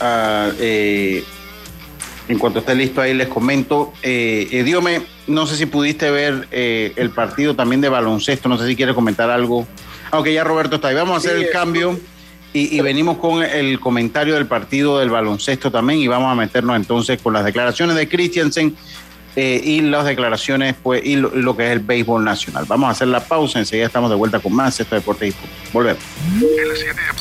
Ah, 0.00 0.50
eh, 0.58 1.24
en 2.28 2.38
cuanto 2.38 2.60
esté 2.60 2.74
listo 2.74 3.00
ahí 3.00 3.14
les 3.14 3.28
comento. 3.28 3.92
Eh, 4.02 4.48
eh 4.50 5.02
no 5.26 5.46
sé 5.46 5.56
si 5.56 5.66
pudiste 5.66 6.10
ver 6.10 6.48
eh, 6.50 6.92
el 6.96 7.10
partido 7.10 7.54
también 7.54 7.80
de 7.80 7.88
baloncesto, 7.88 8.48
no 8.48 8.58
sé 8.58 8.66
si 8.66 8.76
quiere 8.76 8.94
comentar 8.94 9.30
algo. 9.30 9.66
Aunque 10.10 10.32
ya 10.32 10.44
Roberto 10.44 10.76
está 10.76 10.88
ahí, 10.88 10.94
vamos 10.94 11.14
a 11.14 11.18
hacer 11.18 11.36
el 11.36 11.50
cambio 11.50 11.98
y, 12.52 12.80
venimos 12.82 13.18
con 13.18 13.42
el 13.42 13.80
comentario 13.80 14.34
del 14.34 14.46
partido 14.46 15.00
del 15.00 15.10
baloncesto 15.10 15.72
también 15.72 15.98
y 15.98 16.06
vamos 16.06 16.30
a 16.30 16.36
meternos 16.36 16.76
entonces 16.76 17.20
con 17.20 17.32
las 17.32 17.44
declaraciones 17.44 17.96
de 17.96 18.08
Christiansen 18.08 18.76
y 19.36 19.80
las 19.80 20.04
declaraciones 20.04 20.74
pues 20.82 21.04
y 21.04 21.16
lo, 21.16 21.56
que 21.56 21.66
es 21.66 21.72
el 21.72 21.80
béisbol 21.80 22.24
nacional. 22.24 22.64
Vamos 22.66 22.88
a 22.88 22.90
hacer 22.92 23.08
la 23.08 23.20
pausa, 23.20 23.58
enseguida 23.58 23.86
estamos 23.86 24.10
de 24.10 24.16
vuelta 24.16 24.40
con 24.40 24.52
más 24.52 24.78
esto 24.78 24.94
deporte 24.94 25.28
y 25.28 25.34
volvemos. 25.72 26.02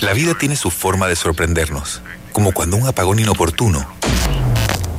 La 0.02 0.13
vida 0.13 0.34
tiene 0.36 0.56
su 0.56 0.69
forma 0.69 1.08
de 1.08 1.15
sorprendernos 1.15 2.02
como 2.32 2.52
cuando 2.52 2.78
un 2.78 2.88
apagón 2.88 3.19
inoportuno 3.19 3.86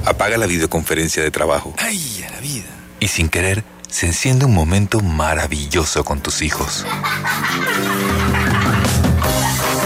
apaga 0.05 0.37
la 0.37 0.46
videoconferencia 0.46 1.22
de 1.22 1.31
trabajo. 1.31 1.74
¡Ay, 1.79 2.24
a 2.27 2.33
la 2.33 2.40
vida! 2.40 2.68
Y 3.00 3.09
sin 3.09 3.29
querer, 3.29 3.64
se 3.88 4.07
enciende 4.07 4.44
un 4.44 4.55
momento 4.55 5.00
maravilloso 5.00 6.05
con 6.05 6.20
tus 6.20 6.42
hijos. 6.42 6.85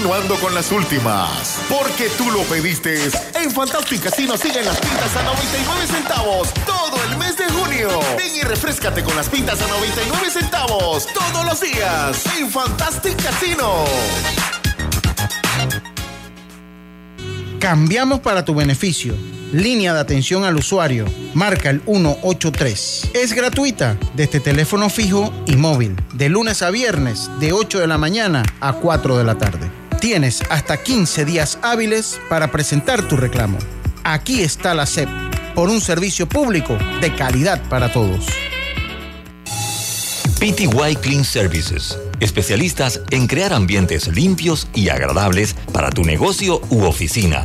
Continuando 0.00 0.36
con 0.36 0.54
las 0.54 0.72
últimas, 0.72 1.58
porque 1.68 2.08
tú 2.16 2.30
lo 2.30 2.40
pediste. 2.44 3.10
En 3.34 3.50
Fantastic 3.50 4.04
Casino 4.04 4.34
siguen 4.38 4.64
las 4.64 4.78
pintas 4.78 5.14
a 5.14 5.22
99 5.22 5.86
centavos 5.86 6.54
todo 6.64 7.04
el 7.04 7.18
mes 7.18 7.36
de 7.36 7.44
junio. 7.50 8.00
Ven 8.16 8.34
y 8.34 8.40
refrescate 8.40 9.04
con 9.04 9.14
las 9.14 9.28
pintas 9.28 9.60
a 9.60 9.68
99 9.68 10.30
centavos 10.30 11.06
todos 11.12 11.44
los 11.44 11.60
días 11.60 12.24
en 12.38 12.50
Fantastic 12.50 13.22
Casino. 13.22 13.84
Cambiamos 17.58 18.20
para 18.20 18.42
tu 18.42 18.54
beneficio. 18.54 19.14
Línea 19.52 19.92
de 19.92 20.00
atención 20.00 20.44
al 20.44 20.56
usuario. 20.56 21.04
Marca 21.34 21.68
el 21.68 21.82
183. 21.82 23.10
Es 23.12 23.34
gratuita 23.34 23.98
desde 24.14 24.40
teléfono 24.40 24.88
fijo 24.88 25.30
y 25.46 25.56
móvil. 25.56 25.94
De 26.14 26.30
lunes 26.30 26.62
a 26.62 26.70
viernes, 26.70 27.30
de 27.38 27.52
8 27.52 27.80
de 27.80 27.86
la 27.86 27.98
mañana 27.98 28.44
a 28.60 28.72
4 28.72 29.18
de 29.18 29.24
la 29.24 29.36
tarde. 29.36 29.79
Tienes 30.00 30.42
hasta 30.48 30.82
15 30.82 31.26
días 31.26 31.58
hábiles 31.60 32.18
para 32.30 32.50
presentar 32.50 33.06
tu 33.06 33.18
reclamo. 33.18 33.58
Aquí 34.02 34.40
está 34.40 34.74
la 34.74 34.86
SEP, 34.86 35.10
por 35.54 35.68
un 35.68 35.82
servicio 35.82 36.26
público 36.26 36.78
de 37.02 37.14
calidad 37.14 37.62
para 37.68 37.92
todos. 37.92 38.24
PTY 40.38 40.96
Clean 41.02 41.22
Services, 41.22 41.98
especialistas 42.18 43.02
en 43.10 43.26
crear 43.26 43.52
ambientes 43.52 44.08
limpios 44.08 44.68
y 44.74 44.88
agradables 44.88 45.54
para 45.70 45.90
tu 45.90 46.02
negocio 46.02 46.62
u 46.70 46.84
oficina. 46.84 47.44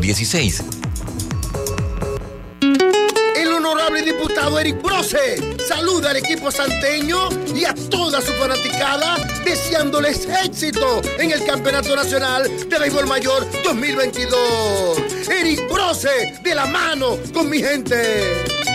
El 3.35 3.53
honorable 3.53 4.01
diputado 4.01 4.59
Eric 4.59 4.81
Brose 4.81 5.57
saluda 5.67 6.09
al 6.09 6.17
equipo 6.17 6.49
santeño 6.49 7.29
y 7.55 7.65
a 7.65 7.75
toda 7.75 8.19
su 8.19 8.31
fanaticada 8.33 9.17
deseándoles 9.45 10.27
éxito 10.43 11.01
en 11.19 11.31
el 11.31 11.45
Campeonato 11.45 11.95
Nacional 11.95 12.49
de 12.67 12.79
Béisbol 12.79 13.05
Mayor 13.05 13.45
2022. 13.63 15.29
Eric 15.29 15.71
Brose, 15.71 16.33
de 16.41 16.55
la 16.55 16.65
mano 16.65 17.17
con 17.31 17.47
mi 17.47 17.59
gente. 17.59 18.70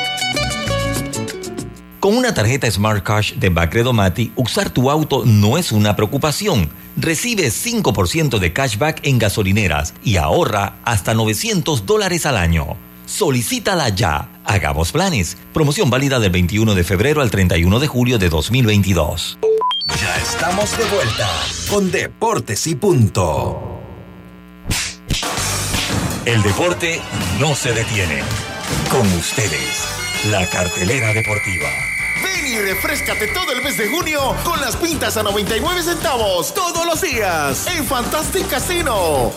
Con 2.00 2.16
una 2.16 2.35
tarjeta 2.35 2.70
Smart 2.70 3.02
Cash 3.02 3.35
de 3.35 3.48
Bacredomati, 3.48 4.32
usar 4.37 4.70
tu 4.70 4.90
auto 4.90 5.24
no 5.24 5.59
es 5.59 5.72
una 5.72 5.96
preocupación. 5.96 6.68
Recibe 6.96 7.48
5% 7.48 8.38
de 8.38 8.52
cashback 8.52 9.00
en 9.06 9.18
gasolineras 9.18 9.94
y 10.04 10.16
ahorra 10.16 10.76
hasta 10.85 11.14
900 11.14 11.87
dólares 11.87 12.26
al 12.26 12.37
año. 12.37 12.76
Solicítala 13.06 13.88
ya. 13.88 14.28
Hagamos 14.44 14.92
planes. 14.92 15.37
Promoción 15.52 15.90
válida 15.90 16.18
del 16.18 16.30
21 16.30 16.74
de 16.74 16.85
febrero 16.85 17.22
al 17.22 17.30
31 17.30 17.78
de 17.78 17.87
julio 17.87 18.18
de 18.18 18.28
2022. 18.28 19.38
Ya 20.00 20.16
estamos 20.16 20.76
de 20.76 20.85
vuelta 20.85 21.30
con 21.70 21.90
Deportes 21.90 22.66
y 22.66 22.74
Punto. 22.74 23.80
El 26.26 26.42
deporte 26.42 27.00
no 27.40 27.54
se 27.54 27.72
detiene. 27.72 28.22
Con 28.90 29.06
ustedes, 29.14 29.87
la 30.24 30.48
cartelera 30.48 31.12
deportiva. 31.12 31.68
Ven 32.22 32.46
y 32.46 32.59
refrescate 32.59 33.29
todo 33.29 33.52
el 33.52 33.62
mes 33.62 33.76
de 33.76 33.88
junio 33.88 34.35
con 34.44 34.61
las 34.61 34.76
pintas 34.76 35.16
a 35.16 35.22
99 35.22 35.83
centavos 35.83 36.52
todos 36.52 36.85
los 36.85 37.00
días 37.00 37.66
en 37.68 37.85
Fantastic 37.85 38.48
Casino. 38.48 39.33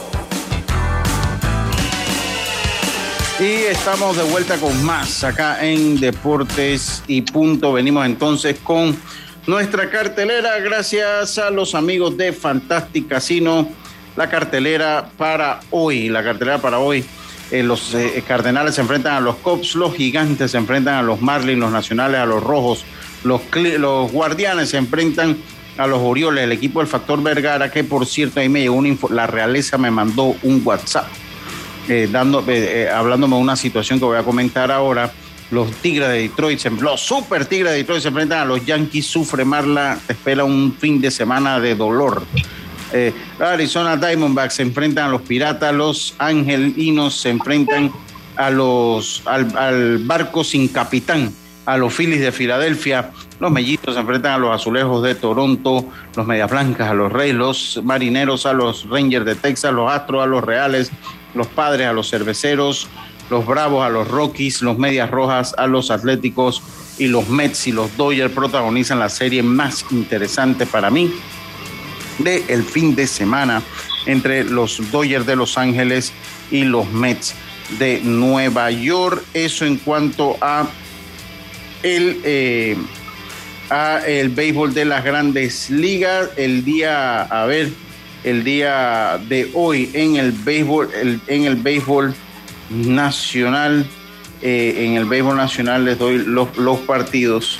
Y 3.39 3.63
estamos 3.65 4.17
de 4.17 4.23
vuelta 4.23 4.57
con 4.57 4.83
más 4.83 5.23
acá 5.23 5.63
en 5.63 5.99
Deportes 5.99 7.03
y 7.07 7.21
Punto. 7.21 7.73
Venimos 7.73 8.05
entonces 8.05 8.57
con 8.63 8.97
nuestra 9.47 9.89
cartelera 9.89 10.59
gracias 10.59 11.37
a 11.37 11.49
los 11.51 11.75
amigos 11.75 12.17
de 12.17 12.33
Fantastic 12.33 13.07
Casino. 13.07 13.69
La 14.15 14.29
cartelera 14.29 15.09
para 15.17 15.59
hoy, 15.69 16.09
la 16.09 16.23
cartelera 16.23 16.57
para 16.57 16.79
hoy. 16.79 17.05
Eh, 17.51 17.63
los 17.63 17.93
eh, 17.93 18.23
Cardenales 18.27 18.75
se 18.75 18.81
enfrentan 18.81 19.15
a 19.15 19.19
los 19.19 19.35
Cops, 19.37 19.75
los 19.75 19.95
Gigantes 19.95 20.51
se 20.51 20.57
enfrentan 20.57 20.95
a 20.95 21.01
los 21.01 21.21
Marlins, 21.21 21.59
los 21.59 21.71
Nacionales 21.71 22.19
a 22.19 22.25
los 22.25 22.43
Rojos, 22.43 22.85
los, 23.23 23.41
los 23.79 24.11
Guardianes 24.11 24.69
se 24.69 24.77
enfrentan 24.77 25.37
a 25.77 25.87
los 25.87 25.99
Orioles, 26.01 26.43
el 26.43 26.51
equipo 26.51 26.79
del 26.79 26.87
Factor 26.87 27.23
Vergara, 27.23 27.71
que 27.71 27.83
por 27.83 28.05
cierto 28.05 28.39
ahí 28.39 28.49
me 28.49 28.61
llegó 28.61 28.75
una 28.75 28.89
info- 28.89 29.09
la 29.09 29.27
realeza 29.27 29.77
me 29.77 29.89
mandó 29.89 30.35
un 30.43 30.61
WhatsApp 30.63 31.07
eh, 31.87 32.07
dando, 32.11 32.43
eh, 32.47 32.89
hablándome 32.93 33.35
de 33.37 33.41
una 33.41 33.55
situación 33.55 33.97
que 33.97 34.05
voy 34.05 34.17
a 34.17 34.23
comentar 34.23 34.71
ahora. 34.71 35.11
Los 35.51 35.71
Tigres 35.77 36.09
de 36.09 36.19
Detroit, 36.19 36.63
los 36.79 37.01
Super 37.01 37.43
Tigres 37.47 37.71
de 37.71 37.77
Detroit 37.79 38.03
se 38.03 38.09
enfrentan 38.09 38.39
a 38.41 38.45
los 38.45 38.63
Yankees. 38.63 39.07
Sufre 39.07 39.43
Marla, 39.43 39.97
espera 40.07 40.43
un 40.43 40.75
fin 40.79 41.01
de 41.01 41.09
semana 41.09 41.59
de 41.59 41.73
dolor. 41.73 42.21
Eh, 42.93 43.13
Arizona 43.39 43.95
Diamondbacks 43.95 44.55
se 44.55 44.63
enfrentan 44.63 45.05
a 45.05 45.09
los 45.09 45.21
Piratas. 45.21 45.73
Los 45.73 46.15
Angelinos 46.17 47.15
se 47.15 47.29
enfrentan 47.29 47.91
a 48.35 48.49
los, 48.49 49.21
al, 49.25 49.55
al 49.57 49.97
barco 49.99 50.43
sin 50.43 50.67
capitán, 50.69 51.33
a 51.65 51.77
los 51.77 51.93
Phillies 51.93 52.21
de 52.21 52.31
Filadelfia. 52.31 53.11
Los 53.39 53.51
Mellitos 53.51 53.93
se 53.93 53.99
enfrentan 54.01 54.33
a 54.33 54.37
los 54.37 54.55
Azulejos 54.55 55.03
de 55.03 55.15
Toronto, 55.15 55.85
los 56.15 56.25
Medias 56.25 56.49
Blancas 56.49 56.89
a 56.89 56.93
los 56.93 57.11
Reyes, 57.11 57.35
los 57.35 57.81
Marineros 57.83 58.45
a 58.45 58.53
los 58.53 58.87
Rangers 58.89 59.25
de 59.25 59.35
Texas, 59.35 59.73
los 59.73 59.91
Astros 59.91 60.23
a 60.23 60.25
los 60.25 60.43
Reales, 60.43 60.91
los 61.35 61.47
Padres 61.47 61.87
a 61.87 61.93
los 61.93 62.09
Cerveceros, 62.09 62.87
los 63.29 63.45
Bravos 63.45 63.85
a 63.85 63.89
los 63.89 64.07
Rockies, 64.07 64.61
los 64.61 64.77
Medias 64.77 65.11
Rojas 65.11 65.53
a 65.57 65.67
los 65.67 65.91
Atléticos 65.91 66.63
y 66.97 67.07
los 67.07 67.29
Mets 67.29 67.67
y 67.67 67.71
los 67.71 67.95
Dodgers 67.95 68.33
protagonizan 68.33 68.99
la 68.99 69.09
serie 69.09 69.43
más 69.43 69.85
interesante 69.91 70.65
para 70.65 70.89
mí 70.89 71.11
de 72.19 72.43
el 72.47 72.63
fin 72.63 72.95
de 72.95 73.07
semana 73.07 73.61
entre 74.05 74.43
los 74.43 74.79
Dodgers 74.91 75.25
de 75.25 75.35
Los 75.35 75.57
Ángeles 75.57 76.11
y 76.51 76.63
los 76.63 76.89
Mets 76.91 77.35
de 77.77 78.01
Nueva 78.03 78.71
York. 78.71 79.23
Eso 79.33 79.65
en 79.65 79.77
cuanto 79.77 80.37
a 80.41 80.67
el, 81.83 82.19
eh, 82.23 82.75
a 83.69 83.99
el 84.07 84.29
béisbol 84.29 84.73
de 84.73 84.85
las 84.85 85.03
grandes 85.03 85.69
ligas. 85.69 86.29
El 86.35 86.63
día, 86.65 87.21
a 87.23 87.45
ver, 87.45 87.69
el 88.23 88.43
día 88.43 89.19
de 89.29 89.49
hoy 89.53 89.89
en 89.93 90.15
el 90.17 90.31
béisbol, 90.31 90.89
el- 90.99 91.21
en 91.27 91.45
el 91.45 91.55
béisbol 91.55 92.13
nacional, 92.69 93.85
eh, 94.41 94.85
en 94.85 94.95
el 94.95 95.05
béisbol 95.05 95.35
nacional 95.37 95.85
les 95.85 95.97
doy 95.97 96.17
los, 96.25 96.55
los 96.57 96.79
partidos 96.79 97.59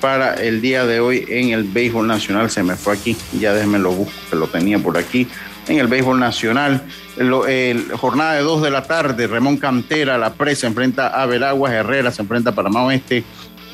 para 0.00 0.34
el 0.34 0.60
día 0.60 0.86
de 0.86 1.00
hoy 1.00 1.24
en 1.28 1.50
el 1.50 1.64
béisbol 1.64 2.06
nacional. 2.06 2.50
Se 2.50 2.62
me 2.62 2.76
fue 2.76 2.94
aquí, 2.94 3.16
ya 3.38 3.52
déjenme 3.54 3.78
lo 3.78 3.90
busco, 3.92 4.12
que 4.30 4.36
lo 4.36 4.46
tenía 4.46 4.78
por 4.78 4.96
aquí. 4.98 5.26
En 5.66 5.78
el 5.78 5.86
béisbol 5.86 6.18
nacional, 6.18 6.82
lo- 7.18 7.46
el- 7.46 7.90
jornada 7.92 8.34
de 8.34 8.40
2 8.40 8.62
de 8.62 8.70
la 8.70 8.84
tarde, 8.84 9.26
Ramón 9.26 9.58
Cantera, 9.58 10.16
la 10.16 10.32
presa 10.34 10.66
enfrenta 10.66 11.08
a 11.08 11.26
Veraguas, 11.26 11.72
Herrera 11.72 12.10
se 12.10 12.22
enfrenta 12.22 12.50
a 12.50 12.54
Panamá 12.54 12.84
Oeste, 12.84 13.22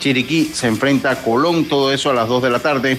Chiriquí 0.00 0.50
se 0.52 0.66
enfrenta 0.66 1.10
a 1.12 1.16
Colón, 1.22 1.66
todo 1.66 1.92
eso 1.92 2.10
a 2.10 2.14
las 2.14 2.28
2 2.28 2.42
de 2.42 2.50
la 2.50 2.58
tarde. 2.58 2.98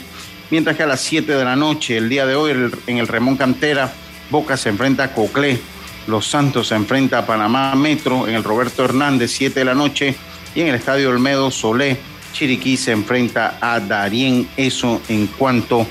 Mientras 0.49 0.77
que 0.77 0.83
a 0.83 0.87
las 0.87 1.01
7 1.01 1.33
de 1.35 1.43
la 1.43 1.55
noche, 1.55 1.97
el 1.97 2.07
día 2.07 2.25
de 2.25 2.35
hoy, 2.35 2.51
en 2.87 2.97
el 2.97 3.07
Ramón 3.07 3.35
Cantera, 3.35 3.91
Boca 4.29 4.55
se 4.57 4.69
enfrenta 4.69 5.03
a 5.03 5.13
Coclé, 5.13 5.59
Los 6.07 6.27
Santos 6.27 6.67
se 6.67 6.75
enfrenta 6.75 7.17
a 7.19 7.25
Panamá 7.25 7.73
Metro, 7.75 8.27
en 8.27 8.35
el 8.35 8.43
Roberto 8.43 8.85
Hernández, 8.85 9.31
7 9.31 9.59
de 9.59 9.65
la 9.65 9.73
noche, 9.75 10.15
y 10.53 10.61
en 10.61 10.67
el 10.67 10.75
Estadio 10.75 11.09
Olmedo 11.09 11.49
Solé, 11.51 11.97
Chiriquí 12.35 12.75
se 12.75 12.91
enfrenta 12.91 13.57
a 13.61 13.79
Darién. 13.79 14.45
Eso 14.57 15.01
en 15.07 15.27
cuanto 15.27 15.87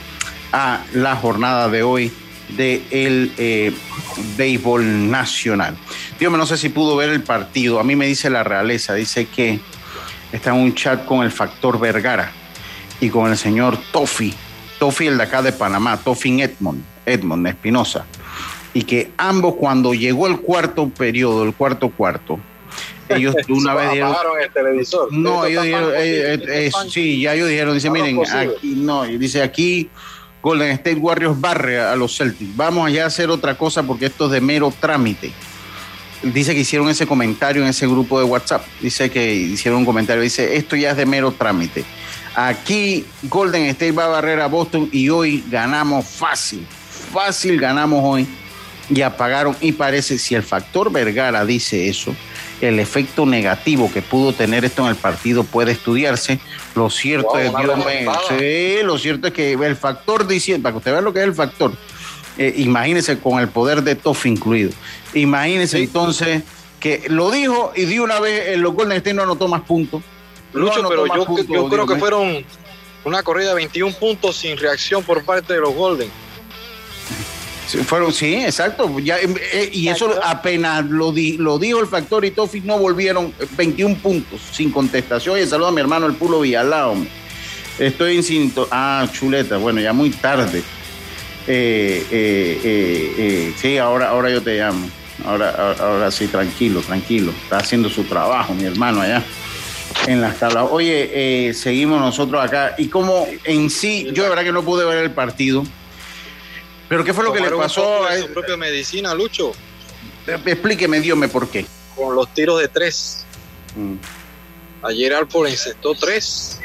a 0.53 0.85
la 0.93 1.17
jornada 1.17 1.71
de 1.71 1.83
hoy 1.83 2.13
del 2.51 2.83
el 2.91 3.33
eh, 3.39 3.73
béisbol 4.37 5.11
nacional. 5.11 5.75
Yo 6.21 6.29
no 6.29 6.45
sé 6.45 6.59
si 6.59 6.69
pudo 6.69 6.97
ver 6.97 7.09
el 7.09 7.23
partido. 7.23 7.81
A 7.81 7.83
mí 7.83 7.97
me 7.97 8.07
dice 8.07 8.29
la 8.29 8.45
realeza, 8.45 8.93
dice 8.93 9.27
que 9.27 9.59
está 10.33 10.51
en 10.51 10.57
un 10.57 10.75
chat 10.75 11.07
con 11.07 11.23
el 11.23 11.33
factor 11.33 11.81
Vergara 11.81 12.31
y 13.01 13.09
con 13.09 13.31
el 13.31 13.39
señor 13.39 13.79
Tofi, 13.91 14.35
Tofi 14.79 15.07
el 15.07 15.17
de 15.17 15.23
acá 15.23 15.41
de 15.41 15.53
Panamá, 15.53 15.97
Tofi 15.97 16.43
Edmond, 16.43 16.85
Edmond 17.07 17.47
Espinosa, 17.47 18.05
y 18.75 18.83
que 18.83 19.13
ambos 19.17 19.55
cuando 19.55 19.95
llegó 19.95 20.27
el 20.27 20.41
cuarto 20.41 20.91
periodo, 20.91 21.43
el 21.45 21.55
cuarto 21.55 21.89
cuarto, 21.89 22.39
ellos 23.09 23.35
de 23.35 23.45
una 23.53 23.75
vez 23.75 23.91
dijeron, 23.91 24.11
apagaron 24.11 24.41
el 24.41 24.51
televisor. 24.51 25.13
no, 25.13 25.45
ellos 25.45 25.65
dijeron, 25.65 25.93
eh, 25.95 26.35
eh, 26.35 26.45
eh, 26.49 26.71
sí, 26.89 27.21
ya 27.21 27.35
ellos 27.35 27.49
dijeron, 27.49 27.75
dice, 27.75 27.91
miren, 27.91 28.21
aquí 28.21 28.75
no, 28.77 29.07
y 29.07 29.19
dice 29.19 29.43
aquí 29.43 29.91
Golden 30.45 30.73
State 30.73 30.97
Warriors 30.97 31.41
barre 31.41 31.81
a 31.81 31.97
los 31.97 32.17
Celtics. 32.17 32.55
Vamos 32.55 32.87
allá 32.87 33.05
a 33.05 33.07
hacer 33.07 33.31
otra 33.31 33.57
cosa 33.57 33.83
porque 33.83 34.07
esto 34.07 34.27
es 34.27 34.33
de 34.33 34.41
mero 34.43 34.73
trámite. 34.79 35.33
Dice 36.23 36.55
que 36.55 36.61
hicieron 36.61 36.89
ese 36.91 37.07
comentario 37.07 37.63
en 37.63 37.69
ese 37.69 37.87
grupo 37.87 38.19
de 38.19 38.27
WhatsApp. 38.27 38.63
Dice 38.81 39.11
que 39.11 39.33
hicieron 39.35 39.81
un 39.81 39.87
comentario. 39.87 40.23
Dice, 40.23 40.57
esto 40.57 40.77
ya 40.77 40.91
es 40.91 40.99
de 40.99 41.07
mero 41.07 41.33
trámite. 41.33 41.85
Aquí 42.35 43.07
Golden 43.23 43.65
State 43.67 43.93
va 43.93 44.05
a 44.05 44.09
barrer 44.09 44.41
a 44.41 44.47
Boston 44.47 44.89
y 44.93 45.09
hoy 45.09 45.43
ganamos 45.51 46.07
fácil. 46.07 46.67
Fácil 47.13 47.59
ganamos 47.59 48.01
hoy. 48.03 48.27
Y 48.91 49.01
apagaron. 49.01 49.57
Y 49.63 49.73
parece, 49.73 50.19
si 50.19 50.35
el 50.35 50.43
factor 50.43 50.93
Vergara 50.93 51.47
dice 51.47 51.89
eso, 51.89 52.15
el 52.61 52.79
efecto 52.79 53.27
negativo 53.27 53.91
que 53.93 54.03
pudo 54.03 54.33
tener 54.33 54.65
esto 54.65 54.83
en 54.83 54.89
el 54.89 54.97
partido 54.97 55.45
puede 55.45 55.73
estudiarse. 55.73 56.41
Lo 56.75 56.91
cierto 56.91 57.29
Wow, 57.31 57.39
es, 57.39 57.53
remontada. 57.53 58.21
sí, 58.39 58.77
lo 58.83 58.99
cierto 58.99 59.29
es 59.29 59.33
que 59.33 59.53
el 59.53 59.77
factor 59.77 60.27
diciendo, 60.27 60.63
para 60.63 60.73
que 60.75 60.79
usted 60.79 60.93
vea 60.93 61.01
lo 61.01 61.13
que 61.13 61.21
es 61.21 61.27
el 61.27 61.35
factor, 61.35 61.73
eh, 62.39 62.55
imagínese 62.59 63.19
con 63.19 63.39
el 63.39 63.49
poder 63.49 63.83
de 63.83 63.95
Toff 63.95 64.27
incluido. 64.27 64.71
Imagínese 65.15 65.79
entonces 65.79 66.43
que 66.81 67.05
lo 67.09 67.31
dijo 67.31 67.73
y 67.77 67.85
de 67.85 68.01
una 68.01 68.21
vez 68.21 68.49
el 68.49 68.67
Golden 68.67 68.99
State 68.99 69.15
no 69.15 69.23
anotó 69.23 69.49
más 69.49 69.63
puntos. 69.63 70.03
No 70.53 70.61
Lucho, 70.61 70.81
anotó 70.81 70.89
pero 70.91 71.07
yo, 71.07 71.25
puntos, 71.25 71.47
yo 71.49 71.69
creo 71.69 71.87
que 71.87 71.97
fueron 71.97 72.45
una 73.05 73.23
corrida 73.23 73.51
de 73.51 73.55
21 73.57 73.95
puntos 73.97 74.37
sin 74.37 74.57
reacción 74.57 75.03
por 75.03 75.25
parte 75.25 75.55
de 75.55 75.61
los 75.61 75.75
Golden. 75.75 76.11
Sí, 77.67 77.79
fueron, 77.79 78.13
sí, 78.13 78.35
exacto. 78.35 78.99
Ya, 78.99 79.19
eh, 79.19 79.35
eh, 79.53 79.71
y 79.73 79.89
eso 79.89 80.15
apenas 80.23 80.85
lo, 80.85 81.13
di- 81.13 81.39
lo 81.39 81.59
dijo 81.59 81.81
el 81.81 81.87
factor 81.87 82.25
y 82.25 82.31
Tofi, 82.31 82.61
no 82.61 82.79
volvieron 82.79 83.33
eh, 83.41 83.47
21 83.57 83.97
puntos 83.97 84.41
sin 84.53 84.71
contestación. 84.71 85.39
Y 85.39 85.47
saludo 85.47 85.69
a 85.69 85.73
mi 85.73 85.81
hermano 85.81 86.07
el 86.07 86.15
Pulo 86.15 86.41
Villalao. 86.41 86.95
Estoy 87.79 88.17
en 88.17 88.23
cinto. 88.23 88.69
Ah, 88.71 89.07
chuleta, 89.13 89.57
bueno, 89.57 89.81
ya 89.81 89.93
muy 89.93 90.11
tarde. 90.11 90.63
Eh, 91.47 92.07
eh, 92.11 92.61
eh, 92.63 93.15
eh, 93.19 93.53
sí, 93.57 93.79
ahora, 93.79 94.11
ahora 94.11 94.31
yo 94.31 94.43
te 94.43 94.59
llamo. 94.59 94.89
Ahora, 95.25 95.51
ahora, 95.51 95.77
ahora 95.81 96.11
sí, 96.11 96.27
tranquilo, 96.27 96.81
tranquilo. 96.83 97.33
Está 97.45 97.59
haciendo 97.59 97.89
su 97.89 98.05
trabajo, 98.05 98.53
mi 98.55 98.65
hermano, 98.65 99.01
allá 99.01 99.23
en 100.07 100.21
las 100.21 100.39
tablas. 100.39 100.67
Oye, 100.71 101.49
eh, 101.49 101.55
seguimos 101.55 102.01
nosotros 102.01 102.43
acá. 102.45 102.75
Y 102.77 102.89
como 102.89 103.27
en 103.45 103.71
sí, 103.71 104.09
yo 104.13 104.23
de 104.23 104.29
verdad 104.29 104.45
que 104.45 104.53
no 104.53 104.63
pude 104.65 104.85
ver 104.85 104.99
el 104.99 105.11
partido. 105.13 105.65
Pero 106.95 107.05
¿qué 107.05 107.13
fue 107.13 107.25
lo 107.25 107.33
que 107.33 107.41
le 107.41 107.51
pasó? 107.51 108.07
a 108.07 108.17
su 108.17 108.33
propia 108.33 108.57
medicina, 108.57 109.13
Lucho, 109.15 109.51
Explíqueme, 110.29 111.01
Dios 111.01 111.19
por 111.29 111.49
qué. 111.49 111.67
con 111.97 112.15
los 112.15 112.33
tiros 112.33 112.61
de 112.61 112.69
tres. 112.69 113.25
Mm. 113.75 113.97
Ayer 114.83 115.13
Alport 115.13 115.51
encestó 115.51 115.97
tres. 115.97 116.61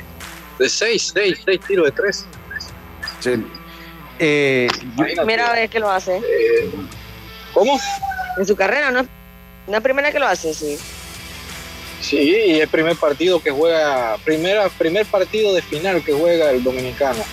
De 0.59 0.69
seis, 0.69 1.11
seis, 1.11 1.39
seis 1.43 1.59
tiros 1.67 1.85
de 1.85 1.91
tres. 1.93 2.25
Sí. 3.21 3.43
Eh, 4.19 4.67
Primera 4.95 5.51
vez 5.53 5.67
que 5.67 5.79
lo 5.79 5.89
hace. 5.89 6.21
¿Cómo? 7.51 7.79
En 8.37 8.45
su 8.45 8.55
carrera, 8.55 8.91
¿no? 8.91 9.07
Una 9.65 9.81
primera 9.81 10.11
que 10.11 10.19
lo 10.19 10.27
hace, 10.27 10.53
sí. 10.53 10.77
Sí, 12.01 12.17
y 12.17 12.59
el 12.59 12.67
primer 12.67 12.95
partido 12.97 13.41
que 13.41 13.49
juega, 13.49 14.15
primera, 14.23 14.69
primer 14.69 15.07
partido 15.07 15.55
de 15.55 15.63
final 15.63 16.03
que 16.03 16.13
juega 16.13 16.51
el 16.51 16.63
dominicano. 16.63 17.23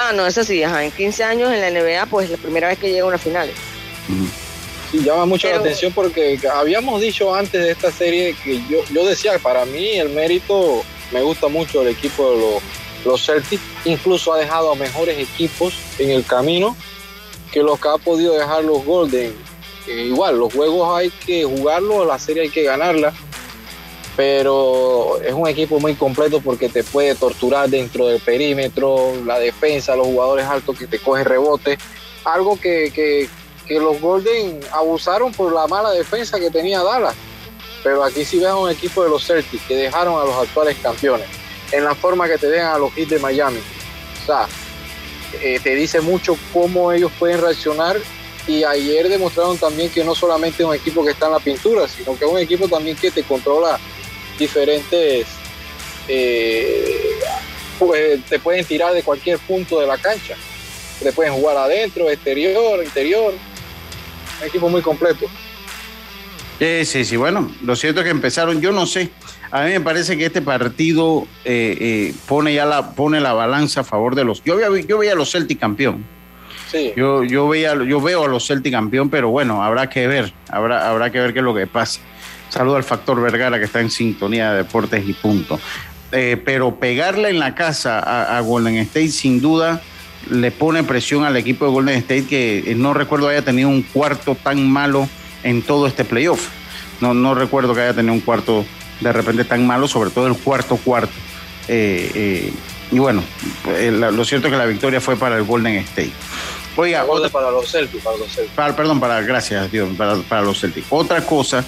Ah, 0.00 0.12
no, 0.12 0.26
eso 0.26 0.44
sí, 0.44 0.62
ajá. 0.62 0.84
En 0.84 0.90
15 0.92 1.24
años 1.24 1.52
en 1.52 1.60
la 1.60 1.70
NBA, 1.70 2.06
pues 2.06 2.30
la 2.30 2.36
primera 2.36 2.68
vez 2.68 2.78
que 2.78 2.88
llega 2.90 3.02
a 3.02 3.08
una 3.08 3.18
final. 3.18 3.50
Sí, 4.90 5.02
llama 5.02 5.26
mucho 5.26 5.48
Pero- 5.48 5.56
la 5.58 5.64
atención 5.64 5.92
porque 5.92 6.38
habíamos 6.54 7.00
dicho 7.00 7.34
antes 7.34 7.62
de 7.62 7.70
esta 7.72 7.90
serie 7.92 8.34
que 8.42 8.60
yo, 8.70 8.78
yo 8.92 9.04
decía 9.04 9.38
para 9.38 9.64
mí 9.66 9.98
el 9.98 10.08
mérito 10.10 10.82
me 11.12 11.20
gusta 11.22 11.48
mucho 11.48 11.82
el 11.82 11.88
equipo 11.88 12.30
de 12.32 12.38
los, 12.40 12.62
los 13.04 13.26
Celtics, 13.26 13.62
incluso 13.84 14.32
ha 14.32 14.38
dejado 14.38 14.72
a 14.72 14.74
mejores 14.76 15.18
equipos 15.18 15.74
en 15.98 16.10
el 16.10 16.24
camino 16.24 16.76
que 17.52 17.62
los 17.62 17.78
que 17.80 17.88
ha 17.88 17.98
podido 17.98 18.34
dejar 18.34 18.64
los 18.64 18.84
Golden. 18.84 19.34
Eh, 19.86 20.04
igual, 20.06 20.38
los 20.38 20.52
juegos 20.52 20.98
hay 20.98 21.10
que 21.10 21.44
jugarlos, 21.44 22.06
la 22.06 22.18
serie 22.18 22.42
hay 22.44 22.50
que 22.50 22.62
ganarla, 22.62 23.12
pero 24.18 25.20
es 25.22 25.32
un 25.32 25.46
equipo 25.46 25.78
muy 25.78 25.94
completo 25.94 26.40
porque 26.40 26.68
te 26.68 26.82
puede 26.82 27.14
torturar 27.14 27.70
dentro 27.70 28.08
del 28.08 28.20
perímetro, 28.20 29.12
la 29.24 29.38
defensa, 29.38 29.94
los 29.94 30.08
jugadores 30.08 30.44
altos 30.44 30.76
que 30.76 30.88
te 30.88 30.98
cogen 30.98 31.24
rebote, 31.24 31.78
algo 32.24 32.58
que, 32.58 32.90
que, 32.92 33.78
los 33.78 34.00
Golden 34.00 34.58
abusaron 34.72 35.30
por 35.30 35.52
la 35.52 35.68
mala 35.68 35.92
defensa 35.92 36.40
que 36.40 36.50
tenía 36.50 36.82
Dallas. 36.82 37.14
Pero 37.84 38.02
aquí 38.02 38.24
sí 38.24 38.40
ves 38.40 38.48
a 38.48 38.56
un 38.56 38.68
equipo 38.68 39.04
de 39.04 39.10
los 39.10 39.24
Celtics 39.24 39.62
que 39.68 39.76
dejaron 39.76 40.20
a 40.20 40.24
los 40.24 40.34
actuales 40.34 40.76
campeones 40.82 41.28
en 41.70 41.84
la 41.84 41.94
forma 41.94 42.26
que 42.26 42.38
te 42.38 42.48
dejan 42.48 42.74
a 42.74 42.78
los 42.78 42.92
Heat 42.94 43.10
de 43.10 43.18
Miami. 43.20 43.60
O 43.60 44.26
sea, 44.26 44.48
eh, 45.40 45.60
te 45.62 45.76
dice 45.76 46.00
mucho 46.00 46.36
cómo 46.52 46.90
ellos 46.90 47.12
pueden 47.20 47.40
reaccionar 47.40 47.96
y 48.48 48.64
ayer 48.64 49.08
demostraron 49.08 49.58
también 49.58 49.90
que 49.90 50.02
no 50.02 50.16
solamente 50.16 50.64
es 50.64 50.68
un 50.68 50.74
equipo 50.74 51.04
que 51.04 51.12
está 51.12 51.26
en 51.26 51.32
la 51.34 51.38
pintura, 51.38 51.86
sino 51.86 52.18
que 52.18 52.24
es 52.24 52.30
un 52.32 52.38
equipo 52.38 52.66
también 52.66 52.96
que 52.96 53.12
te 53.12 53.22
controla 53.22 53.78
diferentes, 54.38 55.26
eh, 56.08 57.18
pues, 57.78 58.24
te 58.24 58.38
pueden 58.38 58.64
tirar 58.64 58.92
de 58.92 59.02
cualquier 59.02 59.38
punto 59.38 59.80
de 59.80 59.86
la 59.86 59.98
cancha, 59.98 60.36
te 61.02 61.12
pueden 61.12 61.34
jugar 61.34 61.56
adentro, 61.56 62.08
exterior, 62.08 62.82
interior, 62.84 63.34
un 64.40 64.46
equipo 64.46 64.68
muy 64.68 64.82
completo. 64.82 65.26
Sí, 66.58 66.84
sí, 66.84 67.04
sí. 67.04 67.16
Bueno, 67.16 67.52
lo 67.62 67.76
cierto 67.76 68.00
es 68.00 68.04
que 68.04 68.10
empezaron, 68.10 68.60
yo 68.60 68.72
no 68.72 68.84
sé. 68.86 69.10
A 69.50 69.64
mí 69.64 69.70
me 69.70 69.80
parece 69.80 70.18
que 70.18 70.26
este 70.26 70.42
partido 70.42 71.26
eh, 71.44 71.76
eh, 71.80 72.14
pone 72.26 72.52
ya 72.52 72.66
la 72.66 72.94
pone 72.94 73.20
la 73.20 73.32
balanza 73.32 73.80
a 73.80 73.84
favor 73.84 74.14
de 74.14 74.24
los. 74.24 74.42
Yo 74.42 74.56
veía, 74.56 74.68
yo 74.86 74.98
veía 74.98 75.12
a 75.12 75.16
los 75.16 75.30
Celtic 75.30 75.60
campeón. 75.60 76.04
Sí. 76.70 76.92
Yo, 76.96 77.22
yo 77.24 77.48
veía, 77.48 77.74
yo 77.84 78.00
veo 78.00 78.24
a 78.24 78.28
los 78.28 78.46
Celtic 78.46 78.72
campeón, 78.72 79.08
pero 79.08 79.30
bueno, 79.30 79.62
habrá 79.62 79.88
que 79.88 80.06
ver, 80.06 80.34
habrá, 80.50 80.90
habrá 80.90 81.10
que 81.10 81.20
ver 81.20 81.32
qué 81.32 81.38
es 81.38 81.44
lo 81.44 81.54
que 81.54 81.66
pasa. 81.66 82.00
Saludo 82.48 82.76
al 82.76 82.84
Factor 82.84 83.20
Vergara 83.20 83.58
que 83.58 83.64
está 83.66 83.80
en 83.80 83.90
sintonía 83.90 84.52
de 84.52 84.58
deportes 84.58 85.06
y 85.08 85.12
punto. 85.12 85.60
Eh, 86.12 86.40
pero 86.42 86.76
pegarle 86.76 87.28
en 87.30 87.38
la 87.38 87.54
casa 87.54 87.98
a, 87.98 88.38
a 88.38 88.40
Golden 88.40 88.76
State 88.78 89.08
sin 89.10 89.40
duda 89.42 89.82
le 90.30 90.50
pone 90.50 90.82
presión 90.82 91.24
al 91.24 91.36
equipo 91.36 91.66
de 91.66 91.70
Golden 91.70 91.96
State 91.98 92.26
que 92.26 92.64
eh, 92.66 92.74
no 92.74 92.94
recuerdo 92.94 93.28
haya 93.28 93.42
tenido 93.42 93.68
un 93.68 93.82
cuarto 93.82 94.34
tan 94.34 94.66
malo 94.68 95.08
en 95.42 95.62
todo 95.62 95.86
este 95.86 96.04
playoff. 96.04 96.48
No, 97.00 97.14
no 97.14 97.34
recuerdo 97.34 97.74
que 97.74 97.82
haya 97.82 97.94
tenido 97.94 98.14
un 98.14 98.20
cuarto 98.20 98.64
de 99.00 99.12
repente 99.12 99.44
tan 99.44 99.66
malo, 99.66 99.86
sobre 99.86 100.10
todo 100.10 100.26
el 100.26 100.34
cuarto 100.36 100.76
cuarto. 100.78 101.12
Eh, 101.68 102.10
eh, 102.14 102.52
y 102.90 102.98
bueno, 102.98 103.22
lo 104.12 104.24
cierto 104.24 104.48
es 104.48 104.52
que 104.52 104.58
la 104.58 104.64
victoria 104.66 105.00
fue 105.00 105.16
para 105.16 105.36
el 105.36 105.44
Golden 105.44 105.76
State. 105.76 106.12
Oiga, 106.76 107.02
Gol 107.02 107.28
para 107.30 107.50
los 107.50 107.70
Celtics, 107.70 108.02
para 108.02 108.16
los 108.16 108.28
Celtics. 108.32 108.54
para- 108.54 108.74
perdón, 108.74 108.98
para, 109.00 109.20
gracias 109.20 109.70
Dios, 109.70 109.90
para, 109.96 110.16
para 110.16 110.42
los 110.42 110.58
Celtics. 110.60 110.86
Otra 110.90 111.24
cosa 111.24 111.64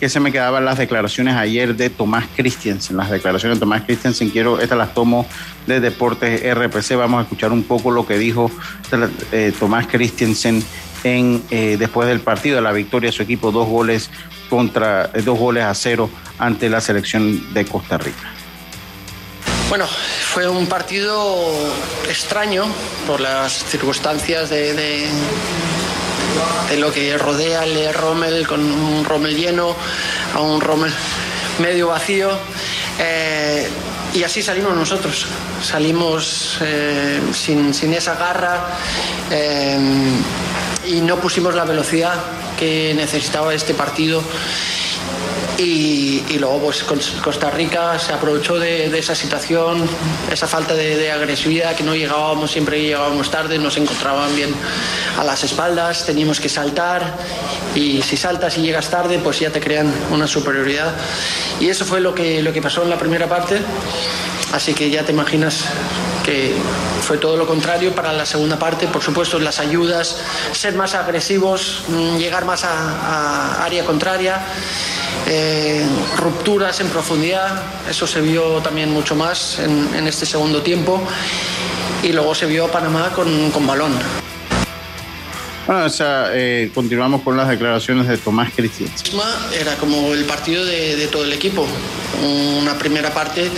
que 0.00 0.08
se 0.08 0.20
me 0.20 0.30
quedaban 0.32 0.64
las 0.64 0.78
declaraciones 0.78 1.34
ayer 1.36 1.74
de 1.74 1.90
Tomás 1.90 2.26
Christiansen. 2.36 2.96
Las 2.96 3.10
declaraciones 3.10 3.56
de 3.58 3.60
Tomás 3.60 3.82
Christiansen, 3.82 4.30
quiero, 4.30 4.60
estas 4.60 4.78
las 4.78 4.94
tomo 4.94 5.26
de 5.66 5.80
Deportes 5.80 6.40
RPC. 6.54 6.94
Vamos 6.96 7.18
a 7.20 7.22
escuchar 7.22 7.52
un 7.52 7.64
poco 7.64 7.90
lo 7.90 8.06
que 8.06 8.16
dijo 8.18 8.50
eh, 9.32 9.52
Tomás 9.58 9.86
Christiansen 9.86 10.62
en, 11.04 11.42
eh, 11.50 11.76
después 11.78 12.08
del 12.08 12.20
partido 12.20 12.56
de 12.56 12.62
la 12.62 12.72
victoria 12.72 13.10
de 13.10 13.16
su 13.16 13.22
equipo, 13.22 13.50
dos 13.52 13.68
goles 13.68 14.10
contra 14.48 15.10
eh, 15.14 15.22
dos 15.22 15.38
goles 15.38 15.64
a 15.64 15.74
cero 15.74 16.08
ante 16.38 16.68
la 16.68 16.80
selección 16.80 17.52
de 17.52 17.64
Costa 17.64 17.98
Rica. 17.98 18.32
Bueno, 19.68 19.86
fue 19.86 20.48
un 20.48 20.66
partido 20.66 21.36
extraño 22.08 22.64
por 23.06 23.20
las 23.20 23.52
circunstancias 23.52 24.48
de, 24.48 24.72
de- 24.72 25.08
de 26.68 26.76
lo 26.76 26.92
que 26.92 27.16
rodea 27.18 27.62
al 27.62 27.94
Rommel 27.94 28.46
con 28.46 28.60
un 28.60 29.04
Rommel 29.04 29.36
lleno, 29.36 29.74
a 30.34 30.40
un 30.40 30.60
Rommel 30.60 30.92
medio 31.58 31.88
vacío. 31.88 32.30
eh, 32.98 33.68
y 34.14 34.22
así 34.22 34.42
salimos 34.42 34.74
nosotros. 34.74 35.26
Salimos 35.62 36.58
eh, 36.62 37.20
sin, 37.32 37.74
sin 37.74 37.92
esa 37.92 38.14
garra 38.14 38.68
eh, 39.30 39.78
y 40.86 41.00
no 41.00 41.16
pusimos 41.16 41.54
la 41.54 41.64
velocidad 41.64 42.14
que 42.58 42.94
necesitaba 42.94 43.52
este 43.54 43.74
partido. 43.74 44.22
Y, 45.58 46.38
luego 46.38 46.60
pues 46.60 46.84
Cos- 46.86 47.20
Costa 47.20 47.50
Rica 47.50 47.98
se 47.98 48.12
aprovechó 48.12 48.58
de, 48.60 48.96
esa 48.96 49.16
situación, 49.16 49.88
esa 50.30 50.46
falta 50.46 50.72
de, 50.74 51.10
agresividad 51.10 51.74
que 51.74 51.82
no 51.82 51.96
llegábamos, 51.96 52.52
siempre 52.52 52.80
llegábamos 52.80 53.28
tarde, 53.28 53.58
nos 53.58 53.76
encontraban 53.76 54.34
bien 54.36 54.54
a 55.18 55.24
las 55.24 55.42
espaldas, 55.42 56.06
teníamos 56.06 56.38
que 56.38 56.48
saltar. 56.48 57.16
Y 57.74 58.02
si 58.02 58.16
saltas 58.16 58.56
y 58.56 58.62
llegas 58.62 58.88
tarde 58.88 59.18
pues 59.18 59.40
ya 59.40 59.50
te 59.50 59.60
crean 59.60 59.92
una 60.12 60.28
superioridad. 60.28 60.94
Y 61.58 61.68
eso 61.68 61.84
fue 61.84 62.00
lo 62.00 62.14
que, 62.14 62.40
lo 62.40 62.52
que 62.52 62.62
pasó 62.62 62.84
en 62.84 62.90
la 62.90 62.98
primera 62.98 63.28
parte, 63.28 63.60
así 64.52 64.74
que 64.74 64.90
ya 64.90 65.02
te 65.04 65.10
imaginas 65.10 65.64
que 66.24 66.54
fue 67.02 67.18
todo 67.18 67.36
lo 67.36 67.46
contrario 67.48 67.94
para 67.94 68.12
la 68.12 68.26
segunda 68.26 68.58
parte, 68.58 68.86
por 68.86 69.02
supuesto 69.02 69.38
las 69.40 69.58
ayudas, 69.58 70.18
ser 70.52 70.74
más 70.74 70.94
agresivos, 70.94 71.82
mm, 71.88 72.16
llegar 72.18 72.44
más 72.44 72.62
a 72.64 73.64
área 73.64 73.84
contraria, 73.84 74.40
eh, 75.26 75.86
rupturas 76.16 76.80
en 76.80 76.88
profundidad, 76.88 77.62
eso 77.88 78.06
se 78.06 78.20
vio 78.20 78.60
también 78.62 78.90
mucho 78.90 79.14
más 79.14 79.58
en, 79.58 79.94
en 79.94 80.06
este 80.06 80.26
segundo 80.26 80.62
tiempo 80.62 81.02
y 82.02 82.12
luego 82.12 82.34
se 82.34 82.46
vio 82.46 82.66
a 82.66 82.70
Panamá 82.70 83.10
con, 83.14 83.50
con 83.50 83.66
balón. 83.66 83.92
Bueno, 85.66 85.84
o 85.84 85.90
sea, 85.90 86.30
eh, 86.32 86.70
continuamos 86.74 87.20
con 87.20 87.36
las 87.36 87.46
declaraciones 87.46 88.08
de 88.08 88.16
Tomás 88.16 88.50
misma 88.56 89.50
era 89.52 89.74
como 89.74 90.14
el 90.14 90.24
partido 90.24 90.64
de, 90.64 90.96
de 90.96 91.08
todo 91.08 91.24
el 91.24 91.32
equipo. 91.34 91.66
Una 92.58 92.78
primera 92.78 93.12
parte 93.12 93.50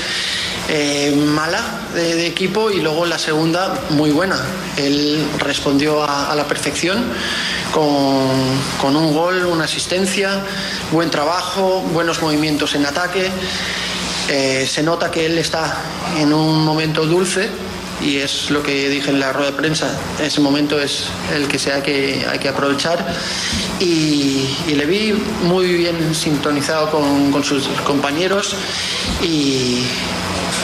eh, 0.73 1.15
mala 1.17 1.61
de, 1.95 2.27
equipo 2.27 2.71
y 2.71 2.81
luego 2.81 3.05
la 3.05 3.19
segunda 3.19 3.75
muy 3.91 4.11
buena. 4.11 4.41
Él 4.77 5.27
respondió 5.39 6.05
a, 6.05 6.35
la 6.35 6.47
perfección 6.47 7.03
con, 7.73 8.29
con 8.81 8.95
un 8.97 9.13
gol, 9.13 9.47
una 9.47 9.65
asistencia, 9.65 10.45
buen 10.93 11.11
trabajo, 11.11 11.83
buenos 11.93 12.23
movimientos 12.23 12.75
en 12.75 12.87
ataque. 12.87 13.31
Eh, 14.29 14.65
se 14.65 14.85
nota 14.85 15.11
que 15.11 15.27
él 15.27 15.39
está 15.39 15.77
en 16.17 16.33
un 16.33 16.65
momento 16.65 17.05
dulce 17.05 17.49
y 18.01 18.19
es 18.19 18.51
lo 18.51 18.63
que 18.63 18.89
dije 18.89 19.11
en 19.11 19.21
la 19.21 19.33
rueda 19.33 19.51
de 19.51 19.57
prensa. 19.57 19.99
Ese 20.23 20.41
momento 20.41 20.81
es 20.81 21.07
el 21.35 21.49
que 21.49 21.59
se 21.59 21.73
hay 21.73 21.83
que, 21.83 22.27
hay 22.31 22.39
que 22.39 22.49
aprovechar 22.49 23.05
y, 23.81 24.47
le 24.69 24.87
vi 24.87 25.13
muy 25.43 25.67
bien 25.75 26.15
sintonizado 26.15 26.91
con, 26.91 27.45
sus 27.45 27.67
compañeros 27.85 28.55
y, 29.23 29.83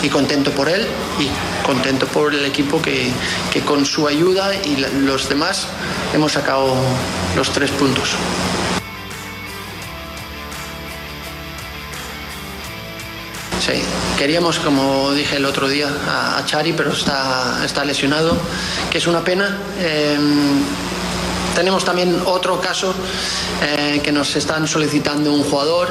contento 0.08 0.50
por 0.50 0.68
él 0.68 0.86
y 1.18 1.28
contento 1.64 2.06
por 2.06 2.34
el 2.34 2.44
equipo 2.44 2.80
que, 2.80 3.10
que 3.52 3.60
con 3.62 3.84
su 3.84 4.06
ayuda 4.06 4.54
y 4.54 4.76
los 4.76 5.28
demás 5.28 5.68
hemos 6.14 6.32
sacado 6.32 6.74
los 7.36 7.50
tres 7.50 7.70
puntos. 7.70 8.10
Sí, 13.66 13.82
queríamos, 14.16 14.60
como 14.60 15.12
dije 15.12 15.36
el 15.36 15.44
otro 15.44 15.68
día, 15.68 15.88
a, 16.06 16.44
Chari, 16.46 16.72
pero 16.72 16.92
está, 16.92 17.64
está 17.64 17.84
lesionado, 17.84 18.36
que 18.90 18.98
es 18.98 19.08
una 19.08 19.24
pena. 19.24 19.58
Em, 19.80 20.62
tenemos 21.56 21.86
también 21.86 22.20
otro 22.26 22.60
caso 22.60 22.94
eh, 23.62 24.00
que 24.04 24.12
nos 24.12 24.36
están 24.36 24.68
solicitando 24.68 25.32
un 25.32 25.42
jugador, 25.42 25.88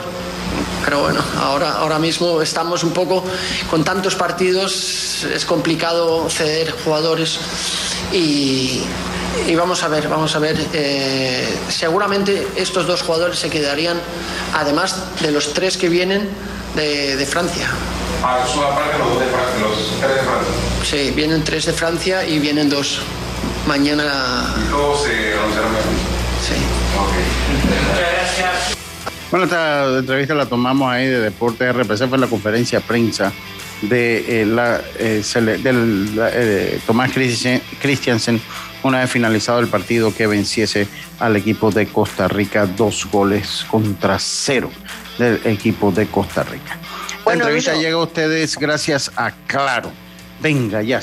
pero 0.83 1.01
bueno, 1.01 1.19
ahora, 1.39 1.79
ahora 1.79 1.97
mismo 1.97 2.39
estamos 2.39 2.83
un 2.83 2.91
poco 2.91 3.23
con 3.67 3.83
tantos 3.83 4.15
partidos, 4.15 5.23
es 5.23 5.43
complicado 5.43 6.29
ceder 6.29 6.69
jugadores 6.69 7.39
y, 8.13 8.83
vamos 9.57 9.81
a 9.81 9.87
ver, 9.87 10.07
vamos 10.07 10.35
a 10.35 10.39
ver. 10.39 10.55
Eh, 10.71 11.57
seguramente 11.67 12.47
estos 12.55 12.85
dos 12.85 13.01
jugadores 13.01 13.39
se 13.39 13.49
quedarían, 13.49 13.99
además 14.53 14.95
de 15.19 15.31
los 15.31 15.51
tres 15.53 15.77
que 15.77 15.89
vienen 15.89 16.29
de, 16.75 17.25
Francia. 17.27 17.69
Ah, 18.23 18.37
los, 18.45 18.53
de 18.53 19.25
Francia, 19.25 19.59
los 19.61 19.99
tres 19.99 20.15
de 20.15 20.21
Francia. 20.21 20.53
Sí, 20.83 21.11
vienen 21.15 21.43
tres 21.43 21.65
de 21.65 21.73
Francia 21.73 22.23
y 22.23 22.37
vienen 22.37 22.69
dos. 22.69 23.01
Mañana. 23.67 24.53
¿Y 24.65 24.69
luego 24.69 24.97
se 24.97 25.33
anunciarán? 25.33 25.71
Sí. 26.41 26.53
Ok. 26.99 27.13
gracias. 27.97 28.77
Bueno, 29.31 29.45
esta 29.45 29.97
entrevista 29.97 30.35
la 30.35 30.45
tomamos 30.45 30.91
ahí 30.91 31.07
de 31.07 31.19
Deporte 31.19 31.71
RPC, 31.71 32.07
fue 32.07 32.17
la 32.17 32.27
conferencia 32.27 32.79
prensa 32.79 33.33
de, 33.81 34.41
eh, 34.41 34.45
la, 34.45 34.81
eh, 34.99 35.23
del, 35.61 36.09
eh, 36.31 36.79
Tomás 36.85 37.11
Christiansen 37.11 38.41
una 38.83 38.99
vez 38.99 39.09
finalizado 39.09 39.59
el 39.59 39.67
partido 39.67 40.13
que 40.13 40.27
venciese 40.27 40.87
al 41.19 41.35
equipo 41.35 41.71
de 41.71 41.87
Costa 41.87 42.27
Rica 42.27 42.67
dos 42.67 43.07
goles 43.11 43.65
contra 43.69 44.19
cero 44.19 44.69
del 45.17 45.41
equipo 45.45 45.91
de 45.91 46.05
Costa 46.05 46.43
Rica. 46.43 46.77
La 47.25 47.33
entrevista 47.33 47.73
llega 47.73 47.95
a 47.95 48.03
ustedes 48.03 48.57
gracias 48.57 49.11
a 49.15 49.31
Claro. 49.47 49.91
Venga, 50.39 50.83
ya. 50.83 51.01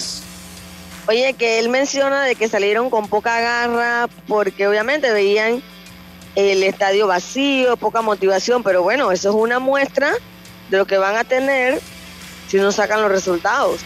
Oye, 1.08 1.34
que 1.34 1.58
él 1.58 1.68
menciona 1.68 2.24
de 2.24 2.36
que 2.36 2.48
salieron 2.48 2.88
con 2.88 3.08
poca 3.08 3.40
garra 3.40 4.08
porque 4.28 4.68
obviamente 4.68 5.12
veían 5.12 5.62
el 6.36 6.62
estadio 6.62 7.06
vacío, 7.06 7.76
poca 7.76 8.02
motivación, 8.02 8.62
pero 8.62 8.82
bueno, 8.82 9.10
eso 9.10 9.30
es 9.30 9.34
una 9.34 9.58
muestra 9.58 10.14
de 10.70 10.78
lo 10.78 10.86
que 10.86 10.98
van 10.98 11.16
a 11.16 11.24
tener 11.24 11.80
si 12.48 12.58
no 12.58 12.70
sacan 12.70 13.02
los 13.02 13.10
resultados. 13.10 13.80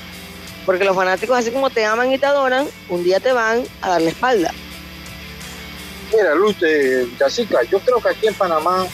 Porque 0.67 0.85
los 0.85 0.97
fanáticos, 0.97 1.39
así 1.39 1.51
como 1.51 1.71
te 1.71 1.85
aman 1.85 2.13
y 2.13 2.19
te 2.19 2.27
adoran, 2.27 2.67
un 2.89 3.03
día 3.03 3.21
te 3.21 3.33
van 3.33 3.65
a 3.81 3.91
dar 3.91 4.03
la 4.03 4.11
espalda. 4.11 4.53
Mira, 6.13 6.35
Luz, 6.35 6.57
eh, 6.63 7.07
yo 7.71 7.81
creo 7.81 8.01
que 8.01 8.09
aquí 8.11 8.27
en 8.27 8.35
Panamá 8.35 8.87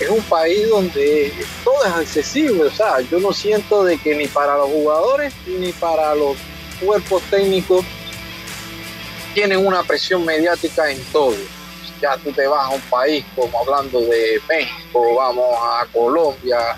es 0.00 0.08
un 0.08 0.22
país 0.22 0.68
donde 0.68 1.32
todo 1.62 1.84
es 1.84 1.92
accesible, 1.92 2.64
o 2.64 2.70
sea, 2.70 3.00
yo 3.00 3.20
no 3.20 3.32
siento 3.32 3.84
de 3.84 3.98
que 3.98 4.14
ni 4.14 4.26
para 4.26 4.56
los 4.56 4.68
jugadores 4.68 5.34
ni 5.46 5.70
para 5.72 6.14
los 6.14 6.36
cuerpos 6.84 7.22
técnicos 7.30 7.84
tienen 9.34 9.64
una 9.66 9.82
presión 9.82 10.24
mediática 10.24 10.90
en 10.90 11.02
todo. 11.12 11.36
Ya 12.00 12.16
tú 12.16 12.32
te 12.32 12.46
vas 12.46 12.66
a 12.66 12.68
un 12.70 12.80
país 12.82 13.24
como 13.36 13.58
hablando 13.60 14.00
de 14.00 14.40
México, 14.48 15.14
vamos 15.16 15.56
a 15.60 15.86
Colombia, 15.92 16.76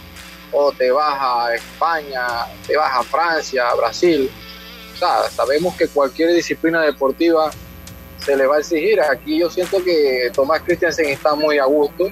o 0.52 0.70
te 0.72 0.90
vas 0.90 1.16
a 1.18 1.54
España, 1.54 2.26
te 2.66 2.76
vas 2.76 2.92
a 2.94 3.02
Francia, 3.02 3.68
a 3.68 3.74
Brasil. 3.74 4.30
O 4.94 4.98
sea, 4.98 5.28
sabemos 5.30 5.74
que 5.76 5.88
cualquier 5.88 6.32
disciplina 6.34 6.82
deportiva 6.82 7.50
se 8.18 8.36
le 8.36 8.46
va 8.46 8.56
a 8.56 8.60
exigir. 8.60 9.00
Aquí 9.00 9.38
yo 9.38 9.50
siento 9.50 9.82
que 9.82 10.30
Tomás 10.32 10.62
Christiansen 10.62 11.08
está 11.08 11.34
muy 11.34 11.58
a 11.58 11.64
gusto 11.64 12.10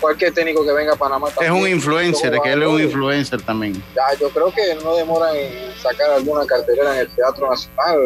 cualquier 0.00 0.32
técnico 0.32 0.64
que 0.64 0.72
venga 0.72 0.92
a 0.92 0.96
Panamá 0.96 1.28
también. 1.30 1.54
Es 1.54 1.60
un 1.60 1.68
influencer, 1.68 2.38
que 2.42 2.52
él 2.52 2.62
es 2.62 2.68
un 2.68 2.80
influencer 2.80 3.42
también. 3.42 3.74
Ya, 3.94 4.18
yo 4.18 4.30
creo 4.30 4.52
que 4.52 4.74
no 4.82 4.96
demora 4.96 5.36
en 5.36 5.72
sacar 5.80 6.10
alguna 6.10 6.46
cartelera 6.46 6.94
en 6.94 7.00
el 7.00 7.08
Teatro 7.14 7.50
Nacional, 7.50 7.98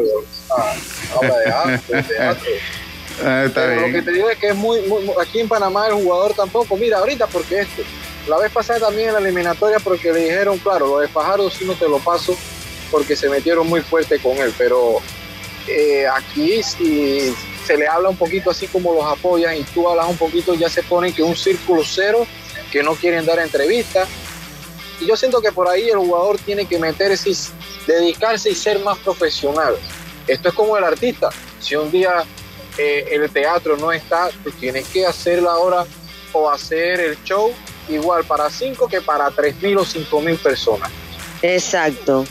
o 1.14 1.20
de 1.20 1.50
arte, 1.50 2.02
teatro. 2.08 2.50
Ah, 3.24 3.44
está 3.46 3.66
bien. 3.66 3.82
Lo 3.82 3.98
que 3.98 4.02
te 4.02 4.12
digo 4.12 4.30
es 4.30 4.38
que 4.38 4.48
es 4.48 4.54
muy, 4.54 4.80
aquí 5.20 5.40
en 5.40 5.48
Panamá 5.48 5.88
el 5.88 5.94
jugador 5.94 6.34
tampoco, 6.34 6.76
mira, 6.76 6.98
ahorita 6.98 7.26
porque 7.26 7.60
esto, 7.60 7.82
la 8.28 8.38
vez 8.38 8.52
pasada 8.52 8.80
también 8.80 9.08
en 9.08 9.14
la 9.14 9.20
eliminatoria 9.20 9.78
porque 9.80 10.12
le 10.12 10.24
dijeron, 10.24 10.58
claro, 10.58 10.86
lo 10.86 10.98
de 11.00 11.08
Fajardo 11.08 11.50
sí 11.50 11.64
no 11.64 11.74
te 11.74 11.88
lo 11.88 11.98
paso 11.98 12.36
porque 12.90 13.16
se 13.16 13.28
metieron 13.28 13.66
muy 13.66 13.80
fuerte 13.80 14.18
con 14.20 14.36
él, 14.36 14.52
pero 14.56 15.00
eh, 15.66 16.06
aquí 16.06 16.62
sí 16.62 17.34
se 17.68 17.76
le 17.76 17.86
habla 17.86 18.08
un 18.08 18.16
poquito 18.16 18.50
así 18.50 18.66
como 18.66 18.94
los 18.94 19.04
apoyan 19.04 19.54
y 19.54 19.62
tú 19.62 19.86
hablas 19.86 20.08
un 20.08 20.16
poquito, 20.16 20.54
ya 20.54 20.70
se 20.70 20.82
ponen 20.82 21.12
que 21.12 21.22
un 21.22 21.36
círculo 21.36 21.82
cero, 21.84 22.26
que 22.72 22.82
no 22.82 22.94
quieren 22.94 23.26
dar 23.26 23.38
entrevistas. 23.40 24.08
Y 25.02 25.06
yo 25.06 25.14
siento 25.18 25.42
que 25.42 25.52
por 25.52 25.68
ahí 25.68 25.90
el 25.90 25.98
jugador 25.98 26.38
tiene 26.38 26.64
que 26.64 26.78
meterse, 26.78 27.30
dedicarse 27.86 28.48
y 28.48 28.54
ser 28.54 28.78
más 28.78 28.96
profesional. 29.00 29.76
Esto 30.26 30.48
es 30.48 30.54
como 30.54 30.78
el 30.78 30.84
artista. 30.84 31.28
Si 31.60 31.76
un 31.76 31.90
día 31.90 32.24
eh, 32.78 33.06
el 33.10 33.28
teatro 33.30 33.76
no 33.76 33.92
está, 33.92 34.30
tú 34.42 34.50
tienes 34.52 34.88
que 34.88 35.04
hacer 35.04 35.42
la 35.42 35.54
hora 35.56 35.84
o 36.32 36.48
hacer 36.48 37.00
el 37.00 37.22
show 37.22 37.52
igual 37.90 38.24
para 38.24 38.48
cinco 38.48 38.88
que 38.88 39.02
para 39.02 39.30
tres 39.30 39.60
mil 39.60 39.76
o 39.76 39.84
cinco 39.84 40.22
mil 40.22 40.38
personas. 40.38 40.90
Exacto. 41.42 42.24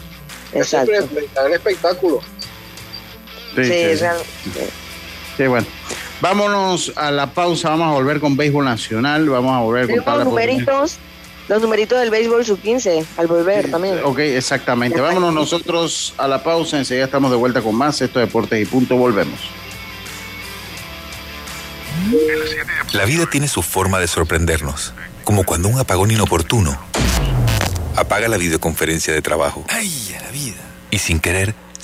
Exacto. 0.51 0.93
el 0.93 1.53
espectáculo. 1.53 2.21
Sí, 3.55 3.63
sí, 3.63 3.97
Sí, 3.97 4.86
bueno. 5.45 5.67
Vámonos 6.19 6.93
a 6.95 7.11
la 7.11 7.27
pausa, 7.27 7.69
vamos 7.69 7.89
a 7.89 7.91
volver 7.91 8.19
con 8.19 8.35
béisbol 8.35 8.65
nacional, 8.65 9.29
vamos 9.29 9.55
a 9.55 9.59
volver 9.59 10.03
con 10.03 10.17
los 10.17 10.25
numeritos, 10.25 10.97
los 11.47 11.61
numeritos 11.61 11.99
del 11.99 12.09
béisbol 12.09 12.43
sub 12.43 12.59
15 12.59 13.05
al 13.17 13.27
volver 13.27 13.69
también. 13.69 13.99
Ok, 14.03 14.19
exactamente. 14.19 14.99
Vámonos 14.99 15.33
nosotros 15.33 16.15
a 16.17 16.27
la 16.27 16.41
pausa, 16.41 16.77
enseguida 16.79 17.05
estamos 17.05 17.29
de 17.29 17.37
vuelta 17.37 17.61
con 17.61 17.75
más 17.75 18.01
esto 18.01 18.19
Deportes 18.19 18.59
y 18.59 18.65
punto, 18.65 18.95
volvemos. 18.95 19.39
La 22.93 23.05
vida 23.05 23.25
tiene 23.29 23.47
su 23.47 23.61
forma 23.61 23.99
de 23.99 24.07
sorprendernos, 24.07 24.93
como 25.23 25.43
cuando 25.43 25.67
un 25.67 25.79
apagón 25.79 26.09
inoportuno 26.09 26.79
apaga 27.95 28.27
la 28.27 28.37
videoconferencia 28.37 29.13
de 29.13 29.21
trabajo. 29.21 29.65
¡Ay, 29.69 30.15
a 30.17 30.23
la 30.23 30.31
vida! 30.31 30.61
Y 30.89 30.99
sin 30.99 31.19
querer 31.19 31.53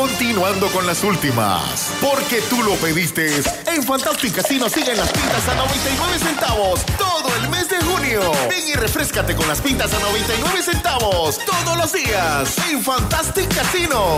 Continuando 0.00 0.68
con 0.68 0.86
las 0.86 1.04
últimas, 1.04 1.92
porque 2.00 2.40
tú 2.48 2.62
lo 2.62 2.74
pediste. 2.76 3.42
En 3.66 3.82
Fantastic 3.82 4.34
Casino 4.34 4.66
siguen 4.70 4.96
las 4.96 5.10
pintas 5.10 5.46
a 5.46 5.54
99 5.54 6.18
centavos 6.18 6.86
todo 6.96 7.28
el 7.36 7.50
mes 7.50 7.68
de 7.68 7.76
junio. 7.82 8.22
Ven 8.48 8.66
y 8.66 8.72
refrescate 8.72 9.36
con 9.36 9.46
las 9.46 9.60
pintas 9.60 9.92
a 9.92 9.98
99 9.98 10.62
centavos 10.62 11.38
todos 11.44 11.76
los 11.76 11.92
días 11.92 12.56
en 12.70 12.82
Fantastic 12.82 13.54
Casino. 13.54 14.16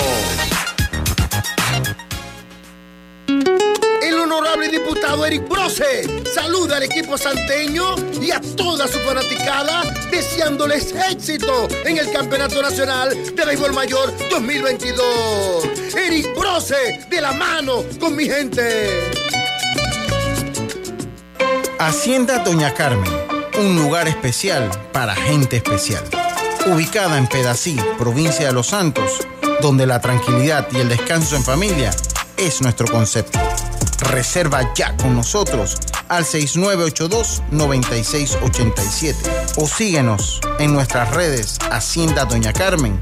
Honorable 4.33 4.69
diputado 4.69 5.27
Eric 5.27 5.47
Brose 5.49 6.25
saluda 6.33 6.79
al 6.79 6.85
equipo 6.85 7.19
santeño 7.19 7.95
y 8.21 8.31
a 8.31 8.41
toda 8.57 8.89
su 8.89 8.99
fanaticada 9.01 9.83
deseándoles 10.11 10.95
éxito 11.11 11.69
en 11.85 11.99
el 11.99 12.11
Campeonato 12.11 12.63
Nacional 12.63 13.11
de 13.35 13.45
Béisbol 13.45 13.73
Mayor 13.75 14.13
2022. 14.31 15.95
Eric 15.95 16.35
Brose 16.39 17.07
de 17.11 17.21
la 17.21 17.33
mano 17.33 17.85
con 18.01 18.17
mi 18.17 18.25
gente. 18.25 19.13
Hacienda 21.79 22.39
Doña 22.39 22.73
Carmen, 22.73 23.11
un 23.59 23.77
lugar 23.77 24.09
especial 24.09 24.71
para 24.93 25.15
gente 25.15 25.57
especial. 25.57 26.05
Ubicada 26.67 27.19
en 27.19 27.27
Pedací, 27.27 27.77
provincia 27.99 28.47
de 28.47 28.53
Los 28.53 28.69
Santos, 28.69 29.27
donde 29.61 29.87
la 29.87 30.01
tranquilidad 30.01 30.69
y 30.73 30.79
el 30.79 30.89
descanso 30.89 31.37
en 31.37 31.45
familia 31.45 31.91
es 32.37 32.63
nuestro 32.63 32.87
concepto. 32.87 33.39
Reserva 34.11 34.75
ya 34.75 34.97
con 34.97 35.15
nosotros 35.15 35.77
al 36.09 36.25
6982-9687 36.25 39.15
o 39.57 39.67
síguenos 39.67 40.41
en 40.59 40.73
nuestras 40.73 41.15
redes 41.15 41.59
Hacienda 41.71 42.25
Doña 42.25 42.53
Carmen 42.53 42.99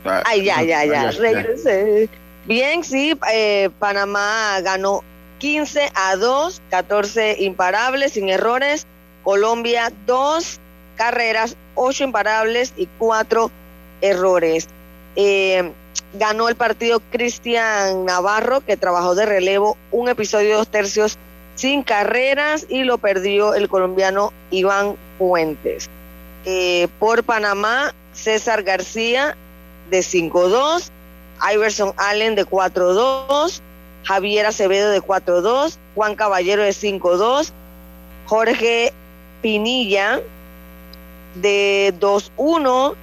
ah, 0.04 0.22
Ay, 0.24 0.44
ya, 0.44 0.62
ya, 0.62 0.84
ya, 0.84 1.10
regresé. 1.10 2.08
Bien, 2.46 2.84
sí, 2.84 3.12
eh, 3.32 3.70
Panamá 3.80 4.60
ganó 4.62 5.02
15 5.38 5.90
a 5.94 6.16
2, 6.16 6.62
14 6.70 7.36
imparables, 7.40 8.12
sin 8.12 8.28
errores. 8.28 8.86
Colombia, 9.22 9.92
2 10.06 10.60
carreras, 10.96 11.56
8 11.74 12.04
imparables 12.04 12.72
y 12.76 12.86
4 12.98 13.50
errores. 14.00 14.68
Eh, 15.16 15.72
ganó 16.14 16.48
el 16.48 16.56
partido 16.56 17.00
Cristian 17.10 18.04
Navarro, 18.04 18.60
que 18.60 18.76
trabajó 18.76 19.14
de 19.14 19.26
relevo 19.26 19.76
un 19.90 20.08
episodio 20.08 20.58
dos 20.58 20.68
tercios 20.68 21.18
sin 21.54 21.82
carreras 21.82 22.66
y 22.68 22.84
lo 22.84 22.98
perdió 22.98 23.54
el 23.54 23.68
colombiano 23.68 24.32
Iván 24.50 24.96
Fuentes. 25.18 25.88
Eh, 26.44 26.88
por 26.98 27.24
Panamá, 27.24 27.94
César 28.12 28.62
García 28.62 29.36
de 29.90 30.00
5-2, 30.00 30.90
Iverson 31.52 31.92
Allen 31.96 32.34
de 32.34 32.44
4-2, 32.44 33.60
Javier 34.06 34.46
Acevedo 34.46 34.90
de 34.90 35.02
4-2, 35.02 35.76
Juan 35.94 36.14
Caballero 36.14 36.62
de 36.62 36.70
5-2, 36.70 37.50
Jorge 38.26 38.92
Pinilla 39.42 40.20
de 41.34 41.92
2-1, 41.98 42.94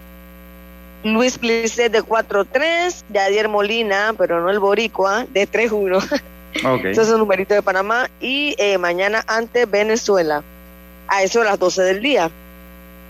Luis 1.03 1.37
Plisset 1.37 1.91
de 1.91 2.01
4-3, 2.01 3.03
Yadier 3.09 3.49
Molina, 3.49 4.13
pero 4.17 4.41
no 4.41 4.49
el 4.49 4.59
Boricua, 4.59 5.25
de 5.29 5.47
3-1. 5.47 6.21
Ok. 6.63 6.85
Ese 6.85 7.01
es 7.01 7.09
el 7.09 7.17
numerito 7.17 7.55
de 7.55 7.63
Panamá. 7.63 8.11
Y 8.21 8.53
eh, 8.59 8.77
mañana 8.77 9.23
ante 9.25 9.65
Venezuela, 9.65 10.43
a 11.07 11.23
eso 11.23 11.39
de 11.39 11.45
las 11.45 11.57
12 11.57 11.81
del 11.81 12.01
día. 12.03 12.29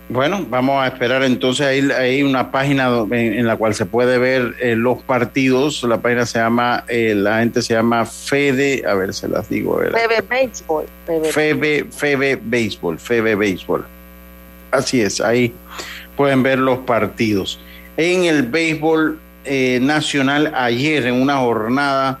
Bueno, 0.08 0.44
vamos 0.50 0.82
a 0.82 0.86
esperar 0.86 1.24
entonces 1.24 1.66
ahí 1.66 1.88
hay 1.90 2.22
una 2.22 2.50
página 2.50 2.88
en, 3.10 3.12
en 3.12 3.46
la 3.46 3.56
cual 3.56 3.74
se 3.74 3.86
puede 3.86 4.18
ver 4.18 4.54
eh, 4.60 4.76
los 4.76 5.02
partidos. 5.02 5.82
La 5.82 5.98
página 5.98 6.26
se 6.26 6.38
llama, 6.38 6.84
eh, 6.88 7.14
la 7.14 7.38
gente 7.38 7.62
se 7.62 7.72
llama 7.74 8.04
Fede, 8.04 8.82
a 8.86 8.94
ver, 8.94 9.14
se 9.14 9.28
las 9.28 9.48
digo. 9.48 9.76
Bebe 9.76 10.20
Baseball. 10.28 10.84
Bebe. 11.06 11.32
Febe, 11.32 11.86
Febe 11.90 12.38
Béisbol, 12.42 12.98
Febe 12.98 13.34
Béisbol. 13.34 13.86
Así 14.70 15.00
es, 15.00 15.20
ahí 15.20 15.54
pueden 16.16 16.42
ver 16.42 16.58
los 16.58 16.80
partidos. 16.80 17.60
En 17.96 18.24
el 18.24 18.42
béisbol 18.42 19.18
eh, 19.44 19.78
nacional, 19.80 20.52
ayer 20.54 21.06
en 21.06 21.14
una 21.14 21.38
jornada 21.38 22.18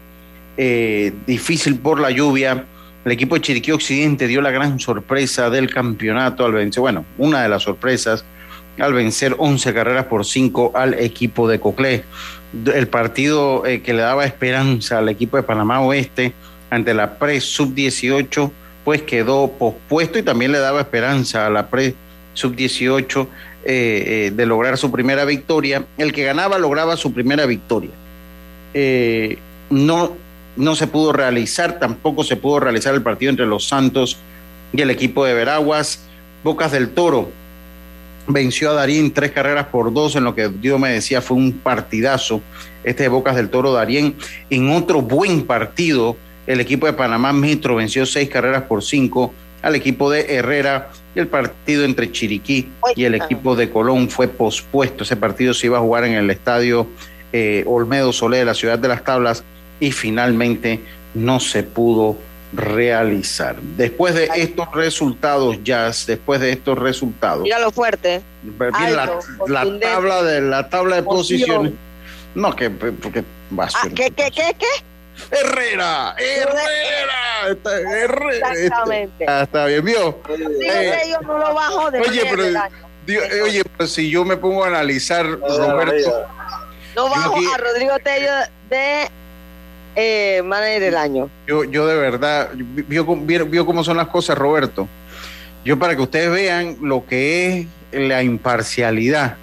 eh, 0.56 1.12
difícil 1.26 1.78
por 1.78 2.00
la 2.00 2.10
lluvia, 2.10 2.64
el 3.04 3.12
equipo 3.12 3.34
de 3.34 3.40
Chiriquí 3.40 3.72
Occidente 3.72 4.26
dio 4.26 4.40
la 4.40 4.50
gran 4.50 4.78
sorpresa 4.80 5.50
del 5.50 5.70
campeonato 5.72 6.44
al 6.44 6.52
vencer, 6.52 6.80
bueno, 6.80 7.04
una 7.18 7.42
de 7.42 7.48
las 7.48 7.62
sorpresas 7.62 8.24
al 8.78 8.92
vencer 8.92 9.36
11 9.38 9.72
carreras 9.72 10.06
por 10.06 10.24
5 10.24 10.72
al 10.74 10.94
equipo 10.94 11.48
de 11.48 11.60
Coclé. 11.60 12.04
El 12.74 12.88
partido 12.88 13.64
eh, 13.66 13.82
que 13.82 13.94
le 13.94 14.02
daba 14.02 14.24
esperanza 14.24 14.98
al 14.98 15.08
equipo 15.08 15.36
de 15.36 15.42
Panamá 15.42 15.80
Oeste 15.80 16.32
ante 16.70 16.94
la 16.94 17.18
Pre 17.18 17.40
Sub-18, 17.40 18.50
pues 18.84 19.02
quedó 19.02 19.52
pospuesto 19.52 20.18
y 20.18 20.22
también 20.22 20.52
le 20.52 20.58
daba 20.58 20.80
esperanza 20.80 21.46
a 21.46 21.50
la 21.50 21.68
Pre 21.68 21.94
Sub-18 22.34 23.26
eh, 23.66 24.26
eh, 24.26 24.32
de 24.34 24.46
lograr 24.46 24.76
su 24.76 24.90
primera 24.90 25.24
victoria. 25.24 25.86
El 25.96 26.12
que 26.12 26.24
ganaba 26.24 26.58
lograba 26.58 26.96
su 26.96 27.12
primera 27.12 27.46
victoria. 27.46 27.92
Eh, 28.74 29.38
no, 29.70 30.16
no 30.56 30.74
se 30.74 30.86
pudo 30.86 31.12
realizar, 31.12 31.78
tampoco 31.78 32.24
se 32.24 32.36
pudo 32.36 32.60
realizar 32.60 32.94
el 32.94 33.02
partido 33.02 33.30
entre 33.30 33.46
los 33.46 33.66
Santos 33.66 34.16
y 34.72 34.80
el 34.80 34.90
equipo 34.90 35.24
de 35.24 35.34
Veraguas. 35.34 36.00
Bocas 36.42 36.72
del 36.72 36.90
Toro 36.90 37.30
venció 38.26 38.70
a 38.70 38.74
Darín 38.74 39.12
tres 39.12 39.32
carreras 39.32 39.66
por 39.66 39.92
dos, 39.92 40.16
en 40.16 40.24
lo 40.24 40.34
que 40.34 40.48
Dios 40.48 40.78
me 40.78 40.90
decía 40.90 41.20
fue 41.20 41.36
un 41.36 41.52
partidazo. 41.52 42.40
Este 42.82 43.04
de 43.04 43.08
Bocas 43.08 43.36
del 43.36 43.48
Toro 43.48 43.72
Darien. 43.72 44.14
En 44.50 44.70
otro 44.70 45.00
buen 45.00 45.46
partido, 45.46 46.16
el 46.46 46.60
equipo 46.60 46.86
de 46.86 46.92
Panamá 46.92 47.32
Metro 47.32 47.76
venció 47.76 48.04
seis 48.04 48.28
carreras 48.28 48.64
por 48.64 48.82
cinco 48.82 49.32
al 49.62 49.74
equipo 49.74 50.10
de 50.10 50.34
Herrera. 50.34 50.90
Y 51.14 51.20
el 51.20 51.28
partido 51.28 51.84
entre 51.84 52.10
Chiriquí 52.10 52.68
y 52.96 53.04
el 53.04 53.14
equipo 53.14 53.54
de 53.56 53.70
Colón 53.70 54.10
fue 54.10 54.28
pospuesto. 54.28 55.04
Ese 55.04 55.16
partido 55.16 55.54
se 55.54 55.66
iba 55.66 55.78
a 55.78 55.80
jugar 55.80 56.04
en 56.04 56.14
el 56.14 56.28
estadio 56.28 56.88
eh, 57.32 57.62
Olmedo 57.66 58.12
Solé 58.12 58.38
de 58.38 58.44
la 58.44 58.54
ciudad 58.54 58.78
de 58.78 58.88
las 58.88 59.04
Tablas 59.04 59.44
y 59.80 59.92
finalmente 59.92 60.80
no 61.14 61.40
se 61.40 61.62
pudo 61.62 62.16
realizar. 62.52 63.56
Después 63.60 64.14
de 64.14 64.30
estos 64.36 64.72
resultados, 64.72 65.58
Jazz, 65.64 66.06
después 66.06 66.40
de 66.40 66.52
estos 66.52 66.78
resultados, 66.78 67.46
fuerte. 67.72 68.22
Mira 68.42 68.90
la, 68.90 69.02
Alto, 69.02 69.18
la 69.48 69.60
contundente. 69.62 69.86
tabla 69.86 70.22
de 70.22 70.40
la 70.40 70.68
tabla 70.68 70.96
de 70.96 71.02
posiciones. 71.02 71.72
No, 72.34 72.54
que 72.54 72.70
porque 72.70 73.24
basura. 73.50 73.82
Ah, 73.86 73.90
¿Qué, 73.94 74.10
qué, 74.10 74.30
qué, 74.30 74.56
qué? 74.58 74.66
Herrera, 75.30 76.16
Herrera, 76.18 77.50
está, 77.50 77.80
Herrera, 77.80 78.52
Exactamente. 78.52 79.24
Ah, 79.28 79.42
está 79.44 79.66
bien, 79.66 79.84
vio. 79.84 80.20
Eh, 80.28 80.98
que 81.04 81.10
yo 81.10 81.20
no 81.22 81.38
lo 81.38 81.54
bajo 81.54 81.90
de 81.90 82.00
oye, 82.00 82.22
pero. 82.28 82.44
Dios, 83.06 83.24
eh, 83.30 83.42
oye, 83.42 83.62
pero 83.76 83.86
si 83.88 84.10
yo 84.10 84.24
me 84.24 84.36
pongo 84.36 84.64
a 84.64 84.68
analizar, 84.68 85.26
Roberto, 85.26 86.26
No 86.96 87.08
bajo 87.08 87.36
aquí- 87.36 87.46
a 87.54 87.58
Rodrigo 87.58 87.92
Tello 88.02 88.32
de 88.70 89.08
eh, 89.96 90.42
manager 90.44 90.80
del 90.80 90.96
año. 90.96 91.30
yo, 91.46 91.64
yo 91.64 91.86
de 91.86 91.96
verdad, 91.96 92.50
vio, 92.54 93.06
cómo- 93.06 93.24
vio, 93.24 93.46
vio 93.46 93.64
cómo 93.66 93.84
son 93.84 93.96
las 93.96 94.08
cosas, 94.08 94.36
Roberto. 94.36 94.88
Yo 95.64 95.78
para 95.78 95.96
que 95.96 96.02
ustedes 96.02 96.30
vean 96.30 96.76
lo 96.82 97.06
que 97.06 97.60
es 97.92 98.00
la 98.00 98.22
imparcialidad. 98.22 99.36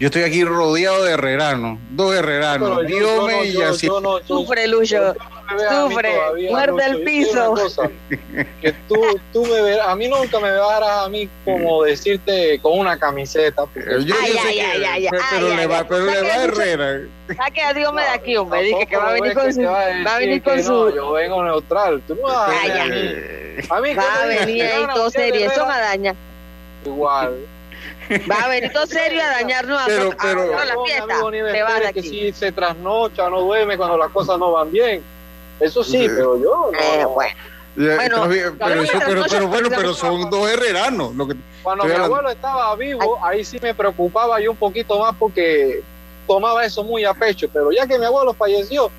Yo 0.00 0.06
estoy 0.08 0.22
aquí 0.22 0.42
rodeado 0.44 1.04
de 1.04 1.12
herreranos, 1.12 1.78
dos 1.90 2.14
herreranos, 2.14 2.84
Diome 2.86 3.32
no, 3.32 3.44
y 3.44 3.52
yo- 3.52 3.68
así. 3.68 3.86
yo 3.86 4.00
no- 4.00 4.18
yo- 4.20 4.26
Sufre, 4.26 4.66
Lucho. 4.66 5.14
Me 5.54 5.64
a 5.64 5.84
mí 5.84 5.90
Sufre, 5.94 6.16
muerde 6.50 6.86
el 6.86 6.98
yo 6.98 7.04
piso. 7.04 7.54
que 8.60 8.72
tú, 8.88 9.00
tú 9.32 9.44
me 9.46 9.62
verás, 9.62 9.88
a 9.88 9.96
mí 9.96 10.08
nunca 10.08 10.38
me 10.40 10.50
verás 10.50 11.04
a 11.04 11.08
mí 11.08 11.28
como 11.44 11.82
decirte 11.84 12.58
con 12.60 12.78
una 12.78 12.98
camiseta. 12.98 13.64
porque- 13.66 13.80
Yo, 13.90 13.98
yo 14.00 14.14
Ay, 14.22 14.32
sé 14.32 14.38
ay, 14.38 14.54
que- 14.56 14.62
ay, 14.62 14.84
ay, 14.84 15.06
pero, 15.10 15.22
ay, 15.22 15.28
pero 15.34 15.46
ay, 15.50 15.56
le 15.56 15.66
va, 15.66 15.84
pero 15.88 16.04
le 16.06 16.22
va. 16.22 16.44
Herrera. 16.44 17.00
Saque 17.36 17.62
a 17.62 17.72
Dios 17.74 17.92
me 17.92 18.02
de 18.02 18.08
aquí, 18.08 18.36
hombre. 18.36 18.62
Dije 18.62 18.86
que 18.86 18.96
va 18.96 19.08
a 19.10 19.12
venir 19.12 19.34
con 19.34 19.52
su. 19.52 19.62
Va 19.62 20.14
a 20.14 20.18
venir 20.18 20.42
con 20.42 20.62
su. 20.62 20.94
yo 20.94 21.12
vengo 21.12 21.42
neutral. 21.42 22.02
Tú 22.06 22.14
no 22.16 22.22
vas 22.22 22.48
a 22.50 22.82
a 22.82 22.86
mí. 22.86 23.08
A 23.70 23.74
Va 23.74 23.78
a 23.78 23.82
¿qué 23.82 24.26
me 24.26 24.38
venir 24.46 24.62
ahí 24.64 24.86
todo 24.94 25.10
serio. 25.10 25.50
Me 25.50 25.56
daña. 25.80 26.14
Igual. 26.84 27.38
Va 28.30 28.36
a 28.44 28.48
venir 28.48 28.70
todo 28.72 28.86
serio 28.86 29.22
a 29.22 29.26
dañarnos 29.28 29.80
a, 29.80 29.86
Pero- 29.86 30.10
a- 30.12 30.16
pero- 30.20 30.58
a 30.58 30.64
la 30.64 30.74
No, 30.74 30.82
mi 30.82 30.88
fiesta. 30.90 31.06
Te 31.52 31.62
vas 31.62 31.74
de 31.74 31.80
Pérez, 31.80 31.92
que 31.94 32.00
aquí. 32.00 32.08
sí 32.08 32.32
se 32.32 32.52
trasnocha, 32.52 33.30
no 33.30 33.40
duerme 33.40 33.76
cuando 33.78 33.96
las 33.96 34.10
cosas 34.10 34.38
no 34.38 34.52
van 34.52 34.70
bien. 34.70 35.02
Eso 35.60 35.82
sí, 35.84 35.92
Sí. 36.02 36.08
pero 36.08 36.36
yo 36.38 36.70
no. 36.72 36.78
Eh, 36.78 36.98
no. 37.02 37.08
bueno. 37.10 37.34
Ya, 37.76 37.96
Bueno, 37.96 38.28
pero, 38.58 38.82
eso, 38.82 38.92
pero, 39.04 39.24
pero 39.28 39.48
bueno, 39.48 39.68
pero 39.68 39.94
son 39.94 40.30
dos 40.30 40.48
herreranos. 40.48 41.14
Lo 41.16 41.26
que, 41.26 41.34
Cuando 41.62 41.84
mi 41.84 41.92
abuelo 41.92 42.30
estaba 42.30 42.74
vivo, 42.76 43.18
ahí 43.24 43.44
sí 43.44 43.58
me 43.60 43.74
preocupaba 43.74 44.40
yo 44.40 44.52
un 44.52 44.56
poquito 44.56 44.98
más 45.00 45.14
porque 45.18 45.82
tomaba 46.28 46.64
eso 46.64 46.84
muy 46.84 47.04
a 47.04 47.12
pecho. 47.14 47.48
Pero 47.52 47.72
ya 47.72 47.84
que 47.86 47.98
mi 47.98 48.04
abuelo 48.04 48.32
falleció, 48.32 48.90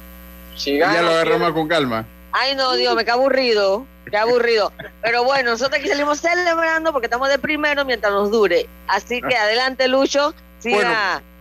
si 0.58 0.78
ya 0.78 1.02
lo 1.02 1.10
agarramos 1.12 1.54
con 1.54 1.70
calma. 1.70 2.06
Ay, 2.34 2.54
no, 2.56 2.74
Dios, 2.74 2.94
me 2.96 3.06
qué 3.06 3.12
aburrido. 3.12 3.86
Qué 4.12 4.18
aburrido. 4.18 4.74
Pero 5.02 5.24
bueno, 5.24 5.52
nosotros 5.52 5.80
aquí 5.80 5.88
salimos 5.88 6.20
celebrando 6.20 6.92
porque 6.92 7.06
estamos 7.06 7.30
de 7.30 7.40
primero 7.40 7.86
mientras 7.86 8.12
nos 8.12 8.30
dure. 8.30 8.68
Así 8.88 9.22
que 9.22 9.38
adelante, 9.38 9.88
Lucho. 9.88 10.34
Siga. 10.60 10.76
Bueno, 10.76 10.96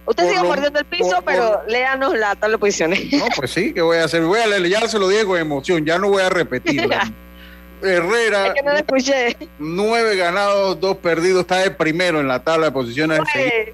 Usted 0.07 0.29
sigue 0.29 0.43
mordiendo 0.43 0.79
el 0.79 0.85
piso, 0.85 1.11
por- 1.11 1.25
pero 1.25 1.61
por- 1.63 1.71
léanos 1.71 2.15
la 2.19 2.35
tabla 2.35 2.57
de 2.57 2.59
posiciones. 2.59 3.01
No, 3.13 3.27
pues 3.37 3.51
sí, 3.53 3.73
¿qué 3.73 3.81
voy 3.83 3.97
a 3.99 4.05
hacer? 4.05 4.23
Voy 4.23 4.39
a 4.41 4.47
leer, 4.47 4.69
ya 4.69 4.87
se 4.89 4.99
lo 4.99 5.09
digo 5.09 5.29
con 5.29 5.39
emoción, 5.39 5.85
ya 5.85 5.99
no 5.99 6.09
voy 6.11 6.23
a 6.23 6.29
repetirlo. 6.29 6.95
Herrera, 7.83 8.47
Es 8.49 8.55
que 8.55 8.63
no 8.63 8.73
lo 8.73 8.79
escuché. 8.79 9.37
nueve 9.59 10.17
ganados, 10.17 10.81
dos 10.81 10.97
perdidos, 10.99 11.43
está 11.43 11.59
de 11.59 11.71
primero 11.71 12.21
en 12.21 12.29
la 12.29 12.43
tabla 12.43 12.67
de 12.67 12.73
posiciones, 12.73 13.21
segui- 13.21 13.73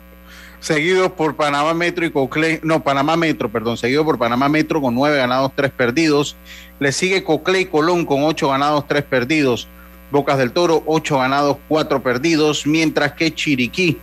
seguidos 0.59 1.13
por 1.13 1.37
Panamá 1.37 1.75
Metro 1.75 2.05
y 2.05 2.11
Coclé, 2.11 2.61
no, 2.65 2.83
Panamá 2.83 3.17
Metro, 3.17 3.49
perdón, 3.51 3.77
seguido 3.77 4.05
por 4.05 4.19
Panamá 4.19 4.49
Metro 4.49 4.81
con 4.81 4.95
nueve 4.95 5.17
ganados, 5.19 5.53
tres 5.55 5.71
perdidos. 5.71 6.37
Le 6.81 6.93
sigue 6.93 7.23
Coclé 7.23 7.61
y 7.61 7.65
Colón 7.67 8.05
con 8.05 8.25
ocho 8.25 8.49
ganados, 8.49 8.87
tres 8.89 9.05
perdidos. 9.05 9.69
Bocas 10.11 10.39
del 10.39 10.51
Toro, 10.51 10.83
ocho 10.87 11.19
ganados, 11.19 11.59
cuatro 11.69 12.03
perdidos, 12.03 12.67
mientras 12.67 13.13
que 13.13 13.33
Chiriquí 13.33 13.99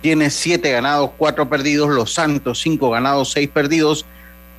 tiene 0.00 0.30
siete 0.30 0.72
ganados, 0.72 1.10
cuatro 1.16 1.48
perdidos. 1.48 1.90
Los 1.90 2.14
Santos, 2.14 2.60
cinco 2.60 2.90
ganados, 2.90 3.32
seis 3.32 3.48
perdidos. 3.48 4.06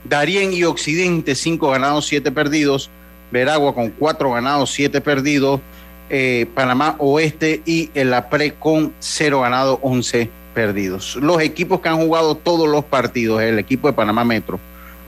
Darién 0.03 0.53
y 0.53 0.63
Occidente, 0.63 1.35
cinco 1.35 1.69
ganados, 1.69 2.07
siete 2.07 2.31
perdidos. 2.31 2.89
Veragua 3.31 3.73
con 3.73 3.89
cuatro 3.89 4.31
ganados, 4.31 4.71
siete 4.71 5.01
perdidos. 5.01 5.61
Eh, 6.09 6.47
Panamá 6.55 6.95
Oeste 6.97 7.61
y 7.65 7.91
el 7.93 8.13
APRE 8.13 8.55
con 8.55 8.93
cero 8.99 9.41
ganados, 9.41 9.79
once 9.81 10.29
perdidos. 10.53 11.15
Los 11.17 11.41
equipos 11.41 11.81
que 11.81 11.89
han 11.89 11.97
jugado 11.97 12.35
todos 12.35 12.67
los 12.67 12.83
partidos, 12.83 13.41
el 13.41 13.59
equipo 13.59 13.87
de 13.87 13.93
Panamá 13.93 14.23
Metro, 14.23 14.59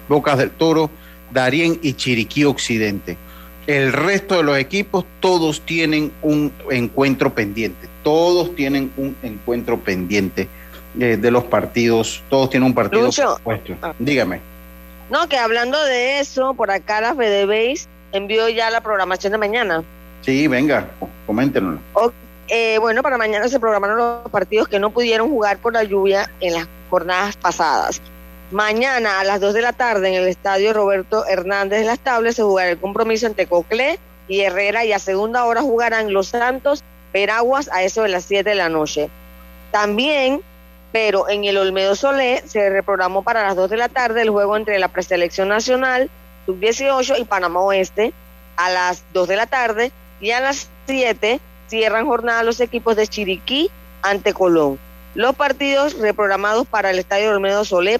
Bocas 0.07 0.37
del 0.37 0.51
Toro, 0.51 0.91
Darién 1.31 1.79
y 1.81 1.93
Chiriquí 1.93 2.43
Occidente. 2.45 3.17
El 3.67 3.93
resto 3.93 4.37
de 4.37 4.43
los 4.43 4.57
equipos, 4.57 5.05
todos 5.19 5.61
tienen 5.61 6.11
un 6.21 6.51
encuentro 6.69 7.33
pendiente. 7.33 7.87
Todos 8.03 8.55
tienen 8.55 8.91
un 8.97 9.15
encuentro 9.21 9.79
pendiente 9.79 10.47
eh, 10.99 11.17
de 11.17 11.31
los 11.31 11.43
partidos. 11.43 12.23
Todos 12.29 12.49
tienen 12.49 12.67
un 12.67 12.73
partido 12.73 13.03
Lucho. 13.03 13.39
puesto. 13.43 13.73
Dígame. 13.99 14.39
No, 15.09 15.27
que 15.27 15.37
hablando 15.37 15.83
de 15.83 16.19
eso, 16.19 16.53
por 16.53 16.71
acá 16.71 17.01
la 17.01 17.13
FedeBase 17.13 17.87
envió 18.13 18.49
ya 18.49 18.69
la 18.69 18.81
programación 18.81 19.31
de 19.31 19.37
mañana. 19.37 19.83
Sí, 20.21 20.47
venga, 20.47 20.87
coméntenos. 21.27 21.79
Eh, 22.47 22.77
bueno, 22.79 23.01
para 23.01 23.17
mañana 23.17 23.47
se 23.47 23.59
programaron 23.59 23.97
los 23.97 24.31
partidos 24.31 24.67
que 24.67 24.79
no 24.79 24.89
pudieron 24.89 25.29
jugar 25.29 25.57
por 25.57 25.73
la 25.73 25.83
lluvia 25.83 26.29
en 26.41 26.53
las 26.53 26.67
jornadas 26.89 27.37
pasadas. 27.37 28.01
Mañana 28.51 29.21
a 29.21 29.23
las 29.23 29.39
2 29.39 29.53
de 29.53 29.61
la 29.61 29.71
tarde 29.71 30.09
en 30.09 30.15
el 30.15 30.27
estadio 30.27 30.73
Roberto 30.73 31.25
Hernández 31.25 31.79
de 31.79 31.85
las 31.85 31.99
Tables 31.99 32.35
se 32.35 32.43
jugará 32.43 32.71
el 32.71 32.77
compromiso 32.77 33.25
entre 33.25 33.47
Coclé 33.47 33.97
y 34.27 34.41
Herrera 34.41 34.83
y 34.83 34.91
a 34.91 34.99
segunda 34.99 35.45
hora 35.45 35.61
jugarán 35.61 36.11
Los 36.11 36.27
Santos, 36.27 36.83
Peraguas 37.13 37.69
a 37.71 37.83
eso 37.83 38.03
de 38.03 38.09
las 38.09 38.25
7 38.25 38.49
de 38.49 38.55
la 38.57 38.67
noche. 38.67 39.09
También, 39.71 40.41
pero 40.91 41.29
en 41.29 41.45
el 41.45 41.57
Olmedo 41.57 41.95
Solé 41.95 42.43
se 42.45 42.69
reprogramó 42.69 43.23
para 43.23 43.43
las 43.43 43.55
2 43.55 43.69
de 43.69 43.77
la 43.77 43.87
tarde 43.87 44.21
el 44.21 44.29
juego 44.29 44.57
entre 44.57 44.79
la 44.79 44.89
preselección 44.89 45.47
nacional, 45.47 46.09
sub-18 46.45 47.21
y 47.21 47.23
Panamá 47.23 47.61
Oeste 47.61 48.11
a 48.57 48.69
las 48.69 49.05
2 49.13 49.29
de 49.29 49.35
la 49.37 49.45
tarde 49.45 49.93
y 50.19 50.31
a 50.31 50.41
las 50.41 50.67
7 50.87 51.39
cierran 51.67 52.05
jornada 52.05 52.43
los 52.43 52.59
equipos 52.59 52.97
de 52.97 53.07
Chiriquí 53.07 53.71
ante 54.01 54.33
Colón. 54.33 54.77
Los 55.15 55.35
partidos 55.35 55.97
reprogramados 55.97 56.67
para 56.67 56.89
el 56.91 56.99
estadio 56.99 57.31
Olmedo 57.31 57.63
Solé 57.63 57.99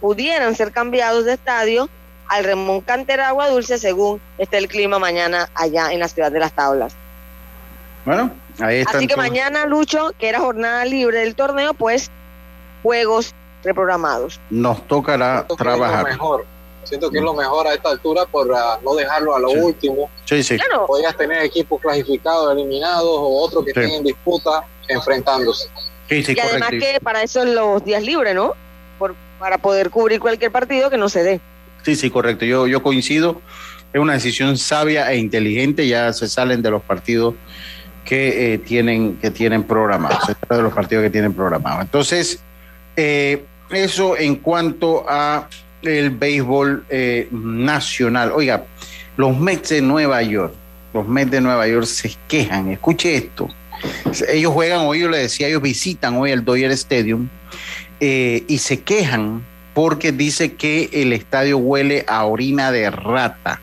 pudieran 0.00 0.54
ser 0.54 0.72
cambiados 0.72 1.24
de 1.24 1.34
estadio 1.34 1.88
al 2.28 2.44
Remón 2.44 2.80
Cantera 2.82 3.28
Agua 3.28 3.48
Dulce 3.48 3.78
según 3.78 4.20
esté 4.38 4.58
el 4.58 4.68
clima 4.68 4.98
mañana 4.98 5.48
allá 5.54 5.92
en 5.92 6.00
la 6.00 6.08
ciudad 6.08 6.30
de 6.30 6.40
las 6.40 6.52
tablas. 6.52 6.94
Bueno, 8.04 8.30
ahí 8.60 8.78
está. 8.80 8.98
Así 8.98 9.06
que 9.06 9.16
mañana, 9.16 9.66
Lucho, 9.66 10.12
que 10.18 10.28
era 10.28 10.40
jornada 10.40 10.84
libre 10.84 11.20
del 11.20 11.34
torneo, 11.34 11.74
pues 11.74 12.10
juegos 12.82 13.34
reprogramados. 13.64 14.40
Nos 14.50 14.86
tocará 14.86 15.44
Siento 15.46 15.56
que 15.56 15.62
es 15.62 15.66
lo 15.68 15.76
trabajar. 15.78 16.04
mejor. 16.04 16.46
Siento 16.84 17.10
que 17.10 17.18
es 17.18 17.24
lo 17.24 17.34
mejor 17.34 17.66
a 17.66 17.74
esta 17.74 17.90
altura 17.90 18.24
por 18.24 18.50
ah, 18.54 18.78
no 18.82 18.94
dejarlo 18.94 19.34
a 19.36 19.40
lo 19.40 19.48
Sí. 19.50 19.58
último. 19.58 20.08
Sí, 20.24 20.42
sí. 20.42 20.56
Claro, 20.58 20.86
Podrías 20.86 21.14
tener 21.16 21.42
equipos 21.42 21.80
clasificados, 21.82 22.52
eliminados 22.52 23.04
o 23.10 23.42
otros 23.44 23.64
que 23.64 23.72
Sí. 23.74 23.80
estén 23.80 23.96
en 23.96 24.04
disputa 24.04 24.62
enfrentándose. 24.88 25.68
Sí, 26.08 26.22
sí, 26.22 26.32
y 26.34 26.40
además 26.40 26.68
correcto. 26.70 26.86
que 26.92 27.00
para 27.00 27.22
eso 27.22 27.44
los 27.44 27.84
días 27.84 28.02
libres, 28.02 28.34
¿no? 28.34 28.54
Para 29.38 29.58
poder 29.58 29.90
cubrir 29.90 30.20
cualquier 30.20 30.50
partido 30.50 30.90
que 30.90 30.96
no 30.96 31.08
se 31.08 31.22
dé. 31.22 31.40
Sí, 31.82 31.96
sí, 31.96 32.10
correcto. 32.10 32.44
Yo, 32.44 32.66
yo 32.66 32.82
coincido. 32.82 33.40
Es 33.92 34.00
una 34.00 34.14
decisión 34.14 34.58
sabia 34.58 35.10
e 35.12 35.16
inteligente. 35.16 35.86
Ya 35.86 36.12
se 36.12 36.28
salen 36.28 36.62
de 36.62 36.70
los 36.70 36.82
partidos 36.82 37.34
que 38.04 38.54
eh, 38.54 38.58
tienen 38.58 39.16
que 39.16 39.30
tienen 39.30 39.62
programados. 39.62 40.18
Se 40.26 40.34
salen 40.34 40.58
de 40.58 40.62
los 40.62 40.72
partidos 40.72 41.04
que 41.04 41.10
tienen 41.10 41.32
programados. 41.32 41.82
Entonces, 41.82 42.40
eh, 42.96 43.44
eso 43.70 44.16
en 44.16 44.36
cuanto 44.36 45.04
a 45.08 45.48
el 45.82 46.10
béisbol 46.10 46.84
eh, 46.88 47.28
nacional. 47.30 48.32
Oiga, 48.32 48.64
los 49.16 49.38
Mets 49.38 49.70
de 49.70 49.80
Nueva 49.80 50.22
York, 50.22 50.54
los 50.92 51.06
Mets 51.06 51.30
de 51.30 51.40
Nueva 51.40 51.66
York 51.68 51.86
se 51.86 52.14
quejan. 52.26 52.70
Escuche 52.70 53.14
esto. 53.14 53.48
Ellos 54.28 54.52
juegan 54.52 54.80
hoy, 54.80 55.00
yo 55.00 55.08
le 55.08 55.18
decía, 55.18 55.46
ellos 55.46 55.62
visitan 55.62 56.16
hoy 56.16 56.32
el 56.32 56.44
Dodger 56.44 56.72
Stadium 56.72 57.28
eh, 58.00 58.44
y 58.46 58.58
se 58.58 58.80
quejan 58.80 59.44
porque 59.74 60.12
dice 60.12 60.54
que 60.54 60.88
el 60.92 61.12
estadio 61.12 61.58
huele 61.58 62.04
a 62.06 62.24
orina 62.24 62.70
de 62.70 62.90
rata. 62.90 63.60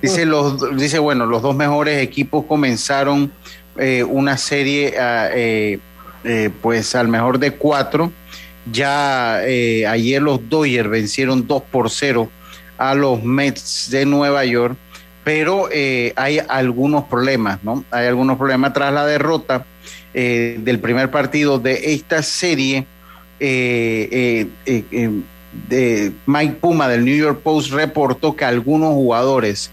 Dice, 0.00 0.24
los, 0.24 0.76
dice 0.76 1.00
bueno, 1.00 1.26
los 1.26 1.42
dos 1.42 1.56
mejores 1.56 2.00
equipos 2.00 2.44
comenzaron 2.46 3.32
eh, 3.76 4.04
una 4.04 4.36
serie 4.36 4.94
ah, 4.98 5.28
eh, 5.32 5.78
pues 6.62 6.94
al 6.94 7.08
mejor 7.08 7.38
de 7.38 7.52
cuatro. 7.52 8.12
Ya 8.70 9.36
ayer 9.38 10.22
los 10.22 10.48
Dodgers 10.48 10.88
vencieron 10.88 11.46
2 11.46 11.62
por 11.72 11.90
0 11.90 12.30
a 12.78 12.94
los 12.94 13.22
Mets 13.24 13.88
de 13.90 14.04
Nueva 14.06 14.44
York, 14.44 14.76
pero 15.24 15.68
hay 16.16 16.40
algunos 16.46 17.04
problemas, 17.04 17.64
¿no? 17.64 17.84
Hay 17.90 18.06
algunos 18.06 18.36
problemas 18.36 18.74
tras 18.74 18.92
la 18.92 19.06
derrota 19.06 19.64
del 20.12 20.78
primer 20.80 21.10
partido 21.10 21.58
de 21.58 21.94
esta 21.94 22.22
serie. 22.22 22.86
Eh, 23.40 24.46
eh, 24.66 24.84
eh, 24.90 25.10
de 25.68 26.12
Mike 26.26 26.56
Puma 26.60 26.88
del 26.88 27.04
New 27.04 27.16
York 27.16 27.40
Post 27.42 27.72
reportó 27.72 28.36
que 28.36 28.44
algunos 28.44 28.92
jugadores 28.92 29.70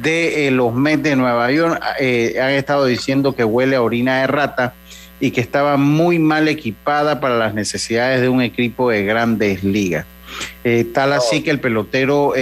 de 0.00 0.48
eh, 0.48 0.50
los 0.50 0.74
Mets 0.74 1.02
de 1.02 1.16
Nueva 1.16 1.50
York 1.52 1.80
eh, 2.00 2.36
han 2.42 2.50
estado 2.50 2.86
diciendo 2.86 3.34
que 3.34 3.44
huele 3.44 3.76
a 3.76 3.82
orina 3.82 4.20
de 4.20 4.26
rata 4.26 4.74
y 5.20 5.30
que 5.30 5.40
estaba 5.40 5.76
muy 5.76 6.18
mal 6.18 6.48
equipada 6.48 7.20
para 7.20 7.38
las 7.38 7.54
necesidades 7.54 8.20
de 8.20 8.28
un 8.28 8.42
equipo 8.42 8.90
de 8.90 9.04
grandes 9.04 9.62
ligas. 9.62 10.04
Eh, 10.64 10.84
tal 10.92 11.12
así 11.12 11.42
que 11.42 11.50
el 11.50 11.60
pelotero 11.60 12.32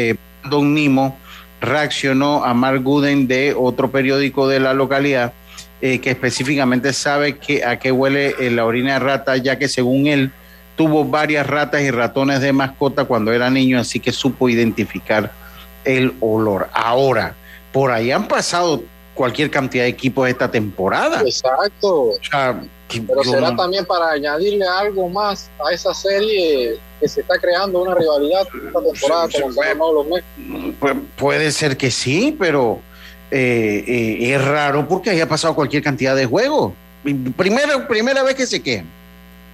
Don 0.48 0.72
Nimo 0.72 1.18
reaccionó 1.60 2.44
a 2.44 2.54
Mark 2.54 2.82
Gooden 2.82 3.28
de 3.28 3.54
otro 3.56 3.90
periódico 3.90 4.48
de 4.48 4.60
la 4.60 4.72
localidad 4.72 5.34
eh, 5.84 5.98
que 5.98 6.10
específicamente 6.10 6.92
sabe 6.92 7.38
que, 7.38 7.64
a 7.64 7.80
qué 7.80 7.90
huele 7.90 8.36
eh, 8.38 8.52
la 8.52 8.64
orina 8.64 8.92
de 8.92 8.98
rata, 9.00 9.36
ya 9.36 9.58
que 9.58 9.66
según 9.66 10.06
él 10.06 10.30
tuvo 10.76 11.04
varias 11.04 11.46
ratas 11.46 11.82
y 11.82 11.90
ratones 11.90 12.40
de 12.40 12.52
mascota 12.52 13.04
cuando 13.04 13.32
era 13.32 13.50
niño, 13.50 13.78
así 13.78 14.00
que 14.00 14.12
supo 14.12 14.48
identificar 14.48 15.30
el 15.84 16.14
olor. 16.20 16.68
Ahora, 16.72 17.34
por 17.72 17.90
ahí 17.90 18.10
han 18.10 18.28
pasado 18.28 18.82
cualquier 19.14 19.50
cantidad 19.50 19.84
de 19.84 19.90
equipos 19.90 20.28
esta 20.28 20.50
temporada. 20.50 21.20
Exacto. 21.22 21.94
O 22.04 22.14
sea, 22.30 22.62
Pero 22.88 23.24
será 23.24 23.50
no- 23.50 23.56
también 23.56 23.84
para 23.84 24.10
añadirle 24.12 24.64
algo 24.66 25.08
más 25.08 25.50
a 25.64 25.72
esa 25.72 25.92
serie 25.94 26.78
que 27.00 27.08
se 27.08 27.20
está 27.22 27.38
creando 27.38 27.82
una 27.82 27.94
rivalidad 27.94 28.42
esta 28.42 28.80
temporada 28.82 29.26
Sí, 29.28 29.36
sí, 29.36 29.42
con 29.42 29.54
Panamá 29.54 29.84
los. 29.92 30.06
Pu- 30.80 31.02
puede 31.16 31.50
ser 31.52 31.76
que 31.76 31.90
sí, 31.90 32.34
pero 32.38 32.80
eh, 33.30 33.84
eh, 33.86 34.34
es 34.34 34.44
raro 34.44 34.86
porque 34.88 35.10
haya 35.10 35.28
pasado 35.28 35.54
cualquier 35.54 35.82
cantidad 35.82 36.14
de 36.14 36.26
juegos. 36.26 36.72
Primera, 37.36 37.88
primera 37.88 38.22
vez 38.22 38.34
que 38.34 38.46
se 38.46 38.62
quejan. 38.62 38.86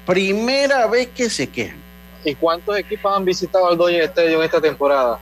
Primera 0.08 0.86
vez 0.86 1.08
que 1.14 1.28
se 1.28 1.46
quejan. 1.46 1.76
¿Y 2.24 2.34
cuántos 2.34 2.78
equipos 2.78 3.14
han 3.14 3.26
visitado 3.26 3.68
al 3.68 3.76
Dodger 3.76 4.04
Stadium 4.04 4.42
esta 4.42 4.58
temporada? 4.58 5.18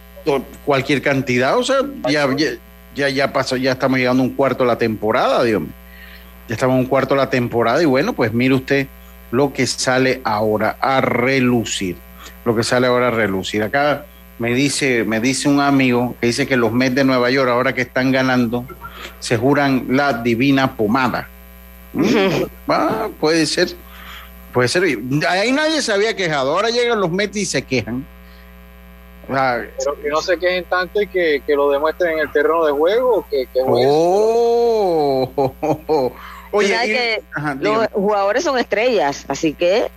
Cualquier 0.65 1.03
cantidad, 1.03 1.59
o 1.59 1.65
sea, 1.65 1.79
ya, 2.09 2.29
ya, 2.95 3.09
ya, 3.09 3.33
pasó, 3.33 3.57
ya 3.57 3.73
estamos 3.73 3.99
llegando 3.99 4.23
a 4.23 4.27
un 4.27 4.35
cuarto 4.35 4.63
de 4.63 4.69
la 4.69 4.79
temporada, 4.79 5.43
Dios 5.43 5.61
mío. 5.61 5.73
Ya 6.49 6.55
estamos 6.55 6.75
en 6.75 6.81
un 6.83 6.87
cuarto 6.87 7.15
de 7.15 7.21
la 7.21 7.31
temporada 7.31 7.83
y 7.83 7.85
bueno, 7.85 8.13
pues 8.13 8.33
mire 8.33 8.55
usted 8.55 8.87
lo 9.33 9.53
que 9.53 9.67
sale 9.67 10.21
ahora 10.23 10.77
a 10.81 11.01
relucir. 11.01 11.97
Lo 12.45 12.55
que 12.55 12.63
sale 12.63 12.87
ahora 12.87 13.09
a 13.09 13.11
relucir. 13.11 13.65
Acá 13.65 14.05
me 14.39 14.55
dice, 14.55 15.03
me 15.03 15.19
dice 15.19 15.49
un 15.49 15.61
amigo 15.61 16.15
que 16.21 16.29
dice 16.29 16.47
que 16.47 16.57
los 16.57 16.73
Mets 16.73 16.95
de 16.95 17.03
Nueva 17.03 17.29
York, 17.31 17.51
ahora 17.51 17.75
que 17.75 17.81
están 17.81 18.13
ganando, 18.13 18.65
se 19.19 19.37
juran 19.37 19.87
la 19.91 20.13
divina 20.13 20.77
pomada. 20.77 21.29
Ah, 22.69 23.09
puede 23.21 23.47
ser, 23.47 23.69
puede 24.57 24.69
ser. 24.69 24.85
Ahí 25.29 25.53
nadie 25.53 25.83
se 25.83 25.93
había 25.93 26.17
quejado. 26.17 26.53
Ahora 26.53 26.71
llegan 26.71 26.99
los 26.99 27.11
Mets 27.11 27.37
y 27.37 27.45
se 27.45 27.61
quejan. 27.61 28.07
O 29.29 29.35
sea, 29.35 29.67
Pero 29.79 30.01
que 30.03 30.09
no 30.09 30.23
se 30.23 30.39
quejen 30.39 30.65
tanto 30.65 31.03
y 31.03 31.07
que, 31.09 31.43
que 31.47 31.55
lo 31.55 31.71
demuestren 31.71 32.13
en 32.15 32.19
el 32.21 32.33
terreno 32.33 32.65
de 32.65 32.73
juego. 32.73 33.27
Que, 33.31 33.43
que 33.53 33.61
Oh, 33.67 35.31
Oye, 36.53 36.75
Oye, 36.75 36.87
y- 36.87 36.89
que 36.89 37.23
ajá, 37.35 37.55
los 37.61 37.87
jugadores 37.93 38.45
son 38.45 38.57
estrellas, 38.59 39.27
así 39.29 39.53
que 39.53 39.89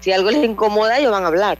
si 0.00 0.10
algo 0.10 0.32
les 0.32 0.42
incomoda, 0.42 0.98
ellos 0.98 1.12
van 1.12 1.22
a 1.22 1.28
hablar. 1.28 1.58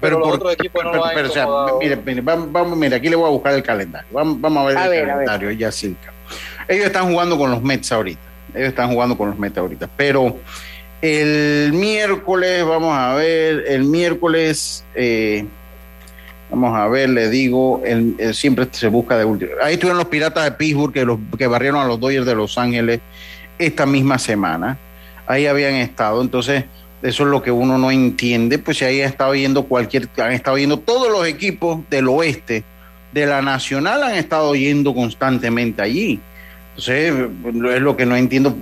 pero, 0.00 0.20
los 0.20 0.28
por- 0.28 0.36
otros 0.36 0.52
equipos 0.52 0.84
no 0.84 0.90
pero- 0.92 1.02
lo 1.02 1.08
han 1.08 1.14
pero, 1.16 1.28
o 1.28 1.32
sea, 1.32 1.46
mire, 1.80 1.96
mire, 1.96 2.20
vamos, 2.20 2.52
vamos, 2.52 2.78
mire, 2.78 2.94
aquí 2.94 3.08
le 3.08 3.16
voy 3.16 3.26
a 3.26 3.30
buscar 3.32 3.54
el 3.54 3.62
calendario. 3.64 4.06
Vamos, 4.12 4.40
vamos 4.40 4.62
a 4.62 4.66
ver 4.68 4.78
A 4.78 4.84
el 4.84 4.90
ver, 4.90 5.06
calendario, 5.08 5.50
Yacirca. 5.50 6.12
Ellos 6.68 6.86
están 6.86 7.10
jugando 7.10 7.36
con 7.36 7.50
los 7.50 7.60
Mets 7.60 7.90
ahorita. 7.90 8.20
Ellos 8.54 8.68
están 8.68 8.92
jugando 8.92 9.16
con 9.16 9.30
los 9.30 9.38
Mets 9.38 9.58
ahorita. 9.58 9.88
Pero 9.96 10.36
el 11.02 11.72
miércoles, 11.72 12.64
vamos 12.64 12.96
a 12.96 13.14
ver, 13.14 13.64
el 13.68 13.84
miércoles, 13.84 14.84
eh, 14.94 15.44
vamos 16.50 16.76
a 16.76 16.88
ver, 16.88 17.10
le 17.10 17.30
digo, 17.30 17.82
el- 17.84 18.34
siempre 18.34 18.66
se 18.72 18.88
busca 18.88 19.16
de 19.16 19.24
último. 19.24 19.52
Ahí 19.62 19.74
estuvieron 19.74 19.98
los 19.98 20.08
Piratas 20.08 20.44
de 20.44 20.52
Pittsburgh 20.52 20.92
que, 20.92 21.04
los, 21.04 21.18
que 21.36 21.46
barrieron 21.46 21.80
a 21.80 21.86
los 21.86 22.00
Dodgers 22.00 22.26
de 22.26 22.34
Los 22.34 22.58
Ángeles 22.58 23.00
esta 23.58 23.86
misma 23.86 24.18
semana. 24.18 24.78
Ahí 25.26 25.46
habían 25.46 25.74
estado. 25.74 26.20
Entonces, 26.22 26.64
eso 27.02 27.22
es 27.24 27.28
lo 27.28 27.42
que 27.42 27.50
uno 27.52 27.78
no 27.78 27.90
entiende. 27.90 28.58
Pues 28.58 28.78
si 28.78 28.84
ahí 28.84 29.00
ha 29.02 29.06
estado 29.06 29.34
yendo 29.34 29.64
cualquier, 29.64 30.08
han 30.16 30.32
estado 30.32 30.58
yendo 30.58 30.78
todos 30.78 31.10
los 31.12 31.26
equipos 31.26 31.80
del 31.90 32.08
oeste, 32.08 32.64
de 33.12 33.26
la 33.26 33.40
Nacional, 33.40 34.02
han 34.02 34.14
estado 34.16 34.54
yendo 34.54 34.94
constantemente 34.94 35.80
allí. 35.80 36.20
Entonces, 36.78 37.12
es 37.74 37.80
lo 37.82 37.96
que 37.96 38.06
no 38.06 38.14
entiendo 38.16 38.56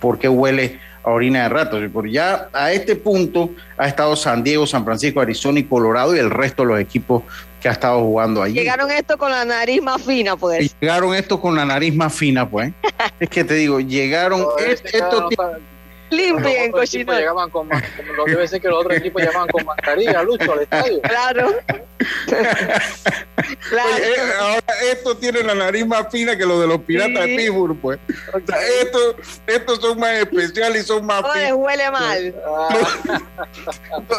por 0.00 0.18
qué 0.18 0.28
huele 0.28 0.80
a 1.04 1.10
orina 1.10 1.44
de 1.44 1.48
rato. 1.48 1.78
Porque 1.92 2.10
ya 2.12 2.48
a 2.52 2.72
este 2.72 2.96
punto 2.96 3.50
ha 3.76 3.86
estado 3.86 4.16
San 4.16 4.42
Diego, 4.42 4.66
San 4.66 4.84
Francisco, 4.84 5.20
Arizona 5.20 5.60
y 5.60 5.64
Colorado 5.64 6.14
y 6.16 6.18
el 6.18 6.30
resto 6.30 6.62
de 6.62 6.68
los 6.68 6.80
equipos 6.80 7.22
que 7.60 7.68
ha 7.68 7.72
estado 7.72 8.00
jugando 8.00 8.42
allí. 8.42 8.54
Llegaron 8.54 8.90
esto 8.90 9.16
con 9.16 9.30
la 9.30 9.44
nariz 9.44 9.80
más 9.80 10.02
fina, 10.02 10.36
pues. 10.36 10.74
llegaron 10.80 11.14
estos 11.14 11.38
con 11.38 11.54
la 11.54 11.64
nariz 11.64 11.94
más 11.94 12.12
fina, 12.12 12.48
pues. 12.50 12.72
es 13.20 13.28
que 13.28 13.44
te 13.44 13.54
digo, 13.54 13.78
llegaron 13.78 14.44
est- 14.66 14.84
estos 14.92 15.28
ti- 15.28 15.36
Limpien, 16.12 16.70
Los 16.70 16.80
cochino. 16.80 17.12
llegaban 17.12 17.50
con 17.50 17.68
como 17.68 18.12
lo 18.16 18.24
debe 18.24 18.46
ser 18.46 18.60
que 18.60 18.68
los 18.68 18.80
otros 18.84 18.98
equipos 18.98 19.22
llevaban 19.22 19.48
con 19.48 19.64
mascarilla, 19.64 20.22
Lucho, 20.22 20.52
al 20.52 20.60
estadio. 20.60 21.00
Claro. 21.02 21.54
claro. 23.68 23.94
Oye, 23.94 24.14
eh, 24.14 24.32
ahora 24.40 24.62
estos 24.90 25.20
tienen 25.20 25.46
la 25.46 25.54
nariz 25.54 25.86
más 25.86 26.06
fina 26.10 26.36
que 26.36 26.44
los 26.46 26.60
de 26.60 26.66
los 26.66 26.78
piratas 26.82 27.24
de. 27.26 27.36
Pittsburgh, 27.36 27.78
pues. 27.80 27.98
O 28.32 28.40
sea, 28.46 28.66
estos, 28.80 29.16
estos 29.46 29.80
son 29.80 29.98
más 29.98 30.12
especiales 30.18 30.84
y 30.84 30.86
son 30.86 31.04
más 31.06 31.22
No 31.22 31.34
les 31.34 31.52
huele 31.52 31.90
mal. 31.90 32.34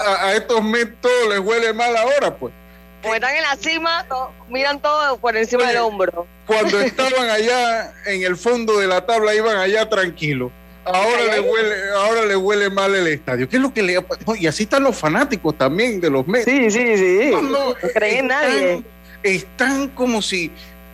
A, 0.06 0.26
a 0.28 0.34
estos 0.34 0.64
Mets 0.64 1.00
todo 1.02 1.30
les 1.30 1.40
huele 1.40 1.74
mal 1.74 1.96
ahora, 1.96 2.36
pues. 2.36 2.54
Como 3.02 3.16
están 3.16 3.36
en 3.36 3.42
la 3.42 3.56
cima, 3.58 4.06
to- 4.08 4.32
miran 4.50 4.82
todo 4.82 5.18
por 5.18 5.36
encima 5.36 5.64
Oye. 5.64 5.74
del 5.74 5.82
hombro. 5.82 6.26
Cuando 6.48 6.80
estaban 6.80 7.30
allá 7.30 7.94
en 8.06 8.24
el 8.24 8.38
fondo 8.38 8.78
de 8.80 8.88
la 8.88 9.06
tabla, 9.06 9.36
iban 9.36 9.58
allá 9.58 9.90
tranquilos. 9.90 10.52
Ahora 10.86 11.24
le 11.24 11.40
huele, 11.40 11.76
ahora 11.96 12.26
le 12.26 12.36
huele 12.36 12.70
mal 12.70 12.94
el 12.94 13.08
estadio. 13.08 13.48
¿Qué 13.48 13.56
es 13.56 13.62
lo 13.62 13.74
que 13.74 13.82
le 13.82 13.94
no, 14.28 14.36
y 14.36 14.48
así 14.48 14.64
están 14.64 14.84
los 14.84 14.98
fanáticos 14.98 15.58
también 15.58 16.02
de 16.02 16.10
los 16.10 16.28
Mets. 16.28 16.46
Sí, 16.46 16.70
sí, 16.70 16.98
sí. 16.98 17.30
No, 17.32 17.42
No, 17.42 17.70
no, 17.70 17.76
creen 17.94 18.20
en 18.20 18.28
nadie. 18.28 18.72
están, 18.74 18.86
están 19.24 19.88
como 19.90 20.22
si 20.22 20.52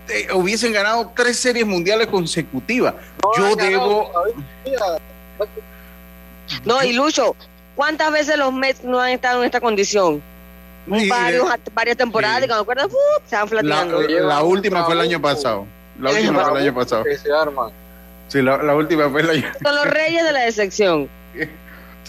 eh, 0.09 0.27
hubiesen 0.33 0.73
ganado 0.73 1.11
tres 1.15 1.37
series 1.37 1.65
mundiales 1.65 2.07
consecutivas. 2.07 2.93
Yo 3.37 3.55
debo, 3.55 4.11
No, 6.65 6.83
y 6.83 6.93
Lucho, 6.93 7.35
¿cuántas 7.75 8.11
veces 8.11 8.37
los 8.37 8.53
Mets 8.53 8.83
no 8.83 8.99
han 8.99 9.09
estado 9.11 9.39
en 9.39 9.45
esta 9.45 9.59
condición? 9.61 10.21
Sí, 10.91 11.07
Varios, 11.09 11.53
eh, 11.53 11.59
varias 11.73 11.97
temporadas 11.97 12.39
sí. 12.39 12.45
y 12.45 12.47
cuando 12.47 12.61
acuerdas, 12.63 12.87
¡uh! 12.87 13.21
se 13.25 13.35
van 13.35 13.43
la, 13.43 13.47
flateando. 13.47 14.01
la 14.01 14.43
última 14.43 14.83
fue 14.85 14.93
el 14.95 15.01
año 15.01 15.21
pasado. 15.21 15.65
La 15.99 16.11
última 16.11 16.45
fue 16.45 16.59
el 16.59 16.65
año 16.67 16.75
pasado. 16.75 17.03
Que 17.03 17.17
se 17.17 17.31
arman. 17.31 17.71
Sí, 18.29 18.41
la, 18.41 18.57
la 18.63 18.75
última 18.75 19.09
fue 19.09 19.21
año. 19.21 19.51
Son 19.61 19.75
los 19.75 19.85
reyes 19.85 20.23
de 20.23 20.31
la 20.31 20.39
decepción. 20.41 21.09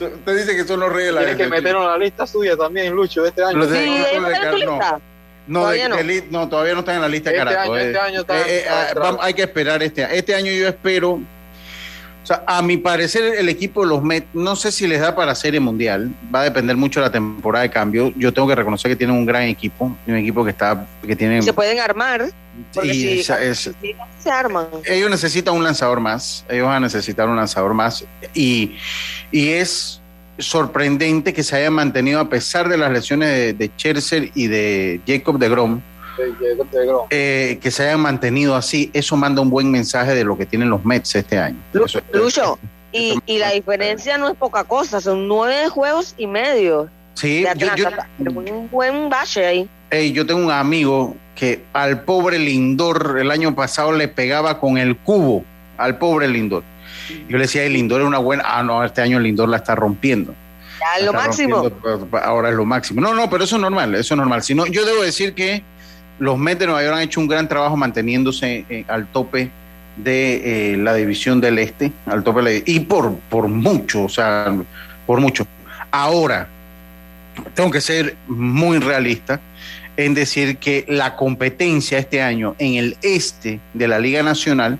Usted 0.00 0.36
dice 0.38 0.56
que 0.56 0.64
son 0.64 0.80
los 0.80 0.90
reyes 0.92 1.08
de 1.08 1.12
la 1.12 1.20
Tienen 1.20 1.36
que 1.36 1.42
decepción. 1.44 1.62
meternos 1.64 1.84
en 1.84 1.90
la 2.00 2.04
lista 2.06 2.26
suya 2.26 2.56
también, 2.56 2.94
Lucho, 2.94 3.22
de 3.22 3.28
este 3.28 3.42
año. 3.44 3.58
Los 3.58 3.70
de- 3.70 3.84
Sí, 3.84 3.90
no, 3.90 4.06
¿ellos 4.06 4.40
de 4.40 4.50
tu 4.50 4.56
lista? 4.56 5.00
No, 5.46 5.60
Todavía 5.60 5.82
de- 5.84 5.88
no. 5.90 5.96
de 5.96 6.04
li- 6.04 6.24
no, 6.30 6.48
todavía 6.48 6.72
no 6.74 6.78
están 6.80 6.94
en 6.96 7.00
la 7.02 7.08
lista 7.08 7.30
de 7.30 7.36
Este 7.36 7.48
Caraco. 7.48 7.72
año, 7.74 7.82
eh. 7.82 7.86
este 7.88 7.98
año 7.98 8.20
está- 8.20 8.38
Eh, 8.38 8.44
eh, 8.46 8.58
está 8.60 8.82
ah, 8.82 8.94
vamos- 8.94 9.20
hay 9.22 9.34
que 9.34 9.42
esperar 9.42 9.82
este 9.82 10.06
Este 10.16 10.34
año 10.34 10.50
yo 10.52 10.68
espero. 10.68 11.10
O 12.22 12.26
sea, 12.26 12.44
a 12.46 12.62
mi 12.62 12.76
parecer, 12.76 13.34
el 13.38 13.48
equipo 13.48 13.80
de 13.82 13.88
los 13.88 14.02
Mets, 14.02 14.26
no 14.34 14.54
sé 14.54 14.70
si 14.70 14.86
les 14.86 15.00
da 15.00 15.16
para 15.16 15.34
Serie 15.34 15.58
Mundial. 15.58 16.10
Va 16.32 16.42
a 16.42 16.44
depender 16.44 16.76
mucho 16.76 17.00
de 17.00 17.06
la 17.06 17.12
temporada 17.12 17.62
de 17.62 17.70
cambio. 17.70 18.12
Yo 18.14 18.32
tengo 18.32 18.46
que 18.46 18.54
reconocer 18.54 18.90
que 18.90 18.96
tienen 18.96 19.16
un 19.16 19.26
gran 19.26 19.42
equipo. 19.44 19.96
Un 20.06 20.16
equipo 20.16 20.44
que 20.44 20.50
está. 20.50 20.86
que 21.06 21.16
tiene. 21.16 21.42
Se 21.42 21.52
pueden 21.52 21.80
armar. 21.80 22.26
Porque 22.74 22.88
y 22.88 22.94
si, 22.94 23.20
esa- 23.20 23.42
es- 23.42 23.70
si 23.80 23.94
se 24.22 24.30
arman. 24.30 24.66
ellos 24.84 25.10
necesitan 25.10 25.54
un 25.54 25.64
lanzador 25.64 26.00
más, 26.00 26.44
ellos 26.48 26.66
van 26.66 26.76
a 26.76 26.80
necesitar 26.80 27.28
un 27.28 27.36
lanzador 27.36 27.74
más 27.74 28.04
y, 28.34 28.76
y 29.32 29.48
es 29.50 30.00
sorprendente 30.38 31.32
que 31.32 31.42
se 31.42 31.56
haya 31.56 31.70
mantenido 31.70 32.18
a 32.20 32.28
pesar 32.28 32.68
de 32.68 32.76
las 32.78 32.90
lesiones 32.90 33.28
de, 33.30 33.52
de 33.52 33.66
Scherzer 33.76 34.30
y 34.34 34.46
de 34.46 35.00
Jacob 35.06 35.38
de 35.38 35.48
Grom, 35.48 35.80
eh, 37.10 37.58
que 37.62 37.70
se 37.70 37.84
hayan 37.84 38.00
mantenido 38.00 38.56
así, 38.56 38.90
eso 38.92 39.16
manda 39.16 39.40
un 39.42 39.50
buen 39.50 39.70
mensaje 39.70 40.14
de 40.14 40.24
lo 40.24 40.36
que 40.36 40.46
tienen 40.46 40.68
los 40.70 40.84
Mets 40.84 41.14
este 41.14 41.38
año. 41.38 41.56
Eso- 41.72 42.00
Lucho, 42.12 42.58
y, 42.92 43.18
y 43.26 43.38
la 43.38 43.50
diferencia 43.52 44.18
no 44.18 44.28
es 44.28 44.36
poca 44.36 44.64
cosa, 44.64 45.00
son 45.00 45.28
nueve 45.28 45.68
juegos 45.68 46.14
y 46.18 46.26
medio. 46.26 46.88
Sí, 47.20 47.44
yo, 47.56 47.68
un 48.18 48.68
buen 48.70 49.08
bache 49.10 49.44
ahí. 49.46 49.68
Ey, 49.90 50.12
yo 50.12 50.24
tengo 50.24 50.40
un 50.44 50.50
amigo 50.50 51.16
que 51.34 51.62
al 51.72 52.02
pobre 52.02 52.38
Lindor 52.38 53.18
el 53.20 53.30
año 53.30 53.54
pasado 53.54 53.92
le 53.92 54.08
pegaba 54.08 54.58
con 54.58 54.78
el 54.78 54.96
cubo 54.96 55.44
al 55.76 55.98
pobre 55.98 56.28
Lindor. 56.28 56.62
Yo 57.28 57.36
le 57.36 57.42
decía, 57.44 57.62
"Ey, 57.64 57.72
Lindor 57.72 58.00
es 58.00 58.06
una 58.06 58.18
buena. 58.18 58.44
Ah, 58.46 58.62
no, 58.62 58.82
este 58.84 59.02
año 59.02 59.18
Lindor 59.18 59.48
la 59.48 59.58
está 59.58 59.74
rompiendo. 59.74 60.34
Ya 60.78 60.98
es 61.00 61.04
lo 61.04 61.12
máximo. 61.12 61.70
ahora 62.22 62.48
es 62.48 62.54
lo 62.54 62.64
máximo. 62.64 63.00
No, 63.02 63.12
no, 63.14 63.28
pero 63.28 63.44
eso 63.44 63.56
es 63.56 63.62
normal, 63.62 63.94
eso 63.96 64.14
es 64.14 64.18
normal. 64.18 64.42
Si 64.42 64.54
no, 64.54 64.64
yo 64.66 64.86
debo 64.86 65.02
decir 65.02 65.34
que 65.34 65.62
los 66.18 66.38
Mets 66.38 66.60
de 66.60 66.66
Nueva 66.66 66.82
York 66.82 66.96
han 66.96 67.02
hecho 67.02 67.20
un 67.20 67.28
gran 67.28 67.48
trabajo 67.48 67.76
manteniéndose 67.76 68.64
eh, 68.70 68.84
al 68.88 69.06
tope 69.08 69.50
de 69.96 70.72
eh, 70.72 70.76
la 70.78 70.94
división 70.94 71.40
del 71.40 71.58
Este, 71.58 71.92
al 72.06 72.22
tope 72.24 72.42
de 72.42 72.60
la- 72.60 72.62
y 72.64 72.80
por, 72.80 73.14
por 73.28 73.48
mucho, 73.48 74.04
o 74.04 74.08
sea, 74.08 74.54
por 75.06 75.20
mucho. 75.20 75.46
Ahora, 75.90 76.48
tengo 77.54 77.70
que 77.70 77.80
ser 77.80 78.16
muy 78.28 78.78
realista 78.78 79.40
en 79.96 80.14
decir 80.14 80.56
que 80.58 80.84
la 80.88 81.16
competencia 81.16 81.98
este 81.98 82.22
año 82.22 82.54
en 82.58 82.74
el 82.74 82.96
este 83.02 83.60
de 83.74 83.88
la 83.88 83.98
Liga 83.98 84.22
Nacional 84.22 84.78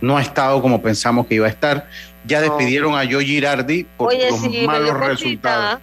no 0.00 0.16
ha 0.18 0.22
estado 0.22 0.60
como 0.62 0.82
pensamos 0.82 1.26
que 1.26 1.34
iba 1.36 1.46
a 1.46 1.50
estar. 1.50 1.88
Ya 2.26 2.40
No. 2.40 2.44
despidieron 2.56 2.94
a 2.94 3.04
Joe 3.10 3.24
Girardi 3.24 3.84
por 3.96 4.08
Oye, 4.08 4.30
los 4.30 4.40
sí, 4.40 4.64
malos 4.66 4.96
resultados. 4.98 5.80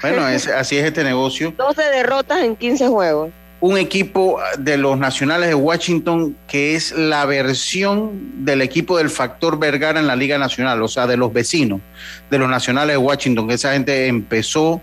Bueno, 0.00 0.28
es- 0.28 0.48
así 0.48 0.76
es 0.76 0.84
este 0.84 1.04
negocio. 1.04 1.54
12 1.56 1.82
derrotas 1.82 2.42
en 2.42 2.56
15 2.56 2.88
juegos. 2.88 3.30
Un 3.60 3.78
equipo 3.78 4.40
de 4.58 4.76
los 4.76 4.98
Nacionales 4.98 5.48
de 5.48 5.54
Washington 5.54 6.36
que 6.48 6.74
es 6.74 6.90
la 6.90 7.24
versión 7.26 8.44
del 8.44 8.60
equipo 8.60 8.98
del 8.98 9.08
Factor 9.08 9.56
Vergara 9.58 10.00
en 10.00 10.08
la 10.08 10.16
Liga 10.16 10.36
Nacional, 10.36 10.82
o 10.82 10.88
sea, 10.88 11.06
de 11.06 11.16
los 11.16 11.32
vecinos 11.32 11.80
de 12.28 12.38
los 12.38 12.48
Nacionales 12.50 12.94
de 12.94 12.98
Washington, 12.98 13.46
que 13.46 13.54
esa 13.54 13.72
gente 13.74 14.08
empezó 14.08 14.80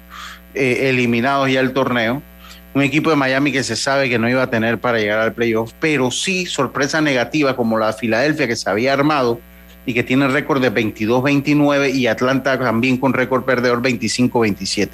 eh, 0.59 0.89
eliminados 0.89 1.49
ya 1.49 1.59
el 1.59 1.73
torneo, 1.73 2.21
un 2.73 2.81
equipo 2.83 3.09
de 3.09 3.15
Miami 3.15 3.51
que 3.51 3.63
se 3.63 3.75
sabe 3.75 4.09
que 4.09 4.19
no 4.19 4.29
iba 4.29 4.43
a 4.43 4.49
tener 4.49 4.77
para 4.77 4.99
llegar 4.99 5.19
al 5.19 5.33
playoff, 5.33 5.71
pero 5.79 6.11
sí 6.11 6.45
sorpresa 6.45 7.01
negativa 7.01 7.55
como 7.55 7.77
la 7.77 7.87
de 7.87 7.93
Filadelfia 7.93 8.47
que 8.47 8.55
se 8.55 8.69
había 8.69 8.93
armado 8.93 9.39
y 9.85 9.93
que 9.93 10.03
tiene 10.03 10.27
récord 10.27 10.61
de 10.61 10.71
22-29 10.71 11.93
y 11.93 12.07
Atlanta 12.07 12.59
también 12.59 12.97
con 12.97 13.13
récord 13.13 13.43
perdedor 13.43 13.81
25-27. 13.81 14.89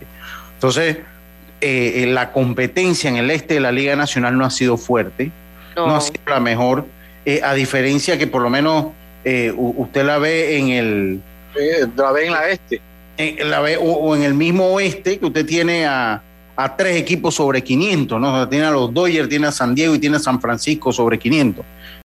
Entonces, 0.53 0.97
eh, 1.61 2.03
eh, 2.03 2.05
la 2.07 2.31
competencia 2.31 3.09
en 3.09 3.17
el 3.17 3.31
este 3.31 3.55
de 3.55 3.59
la 3.59 3.71
Liga 3.71 3.95
Nacional 3.95 4.37
no 4.37 4.45
ha 4.45 4.51
sido 4.51 4.77
fuerte, 4.77 5.31
no, 5.75 5.95
ha 5.95 6.01
sido 6.01 6.21
la 6.27 6.39
mejor, 6.39 6.85
eh, 7.25 7.41
a 7.43 7.53
diferencia 7.53 8.17
que 8.17 8.27
por 8.27 8.41
lo 8.41 8.49
menos 8.49 8.87
eh, 9.23 9.51
usted 9.55 10.05
la 10.05 10.17
ve 10.17 10.57
en 10.57 10.69
el... 10.69 11.21
la 11.95 12.11
ve 12.11 12.25
en 12.27 12.31
la 12.31 12.49
este. 12.49 12.79
La 13.17 13.61
ve, 13.61 13.77
o, 13.77 13.83
o 13.83 14.15
en 14.15 14.23
el 14.23 14.33
mismo 14.33 14.65
oeste 14.73 15.19
que 15.19 15.25
usted 15.25 15.45
tiene 15.45 15.85
a, 15.85 16.21
tres 16.77 16.95
equipos 16.95 17.35
sobre 17.35 17.61
500, 17.61 18.19
¿no? 18.19 18.47
Tiene 18.47 18.65
a 18.65 18.71
los 18.71 18.93
Dodgers, 18.93 19.27
tiene 19.27 19.47
a 19.47 19.51
San 19.51 19.75
Diego 19.75 19.93
y 19.93 19.99
tiene 19.99 20.15
a 20.17 20.19
San 20.19 20.39
Francisco 20.39 20.93
sobre 20.93 21.19
500. 21.19 21.65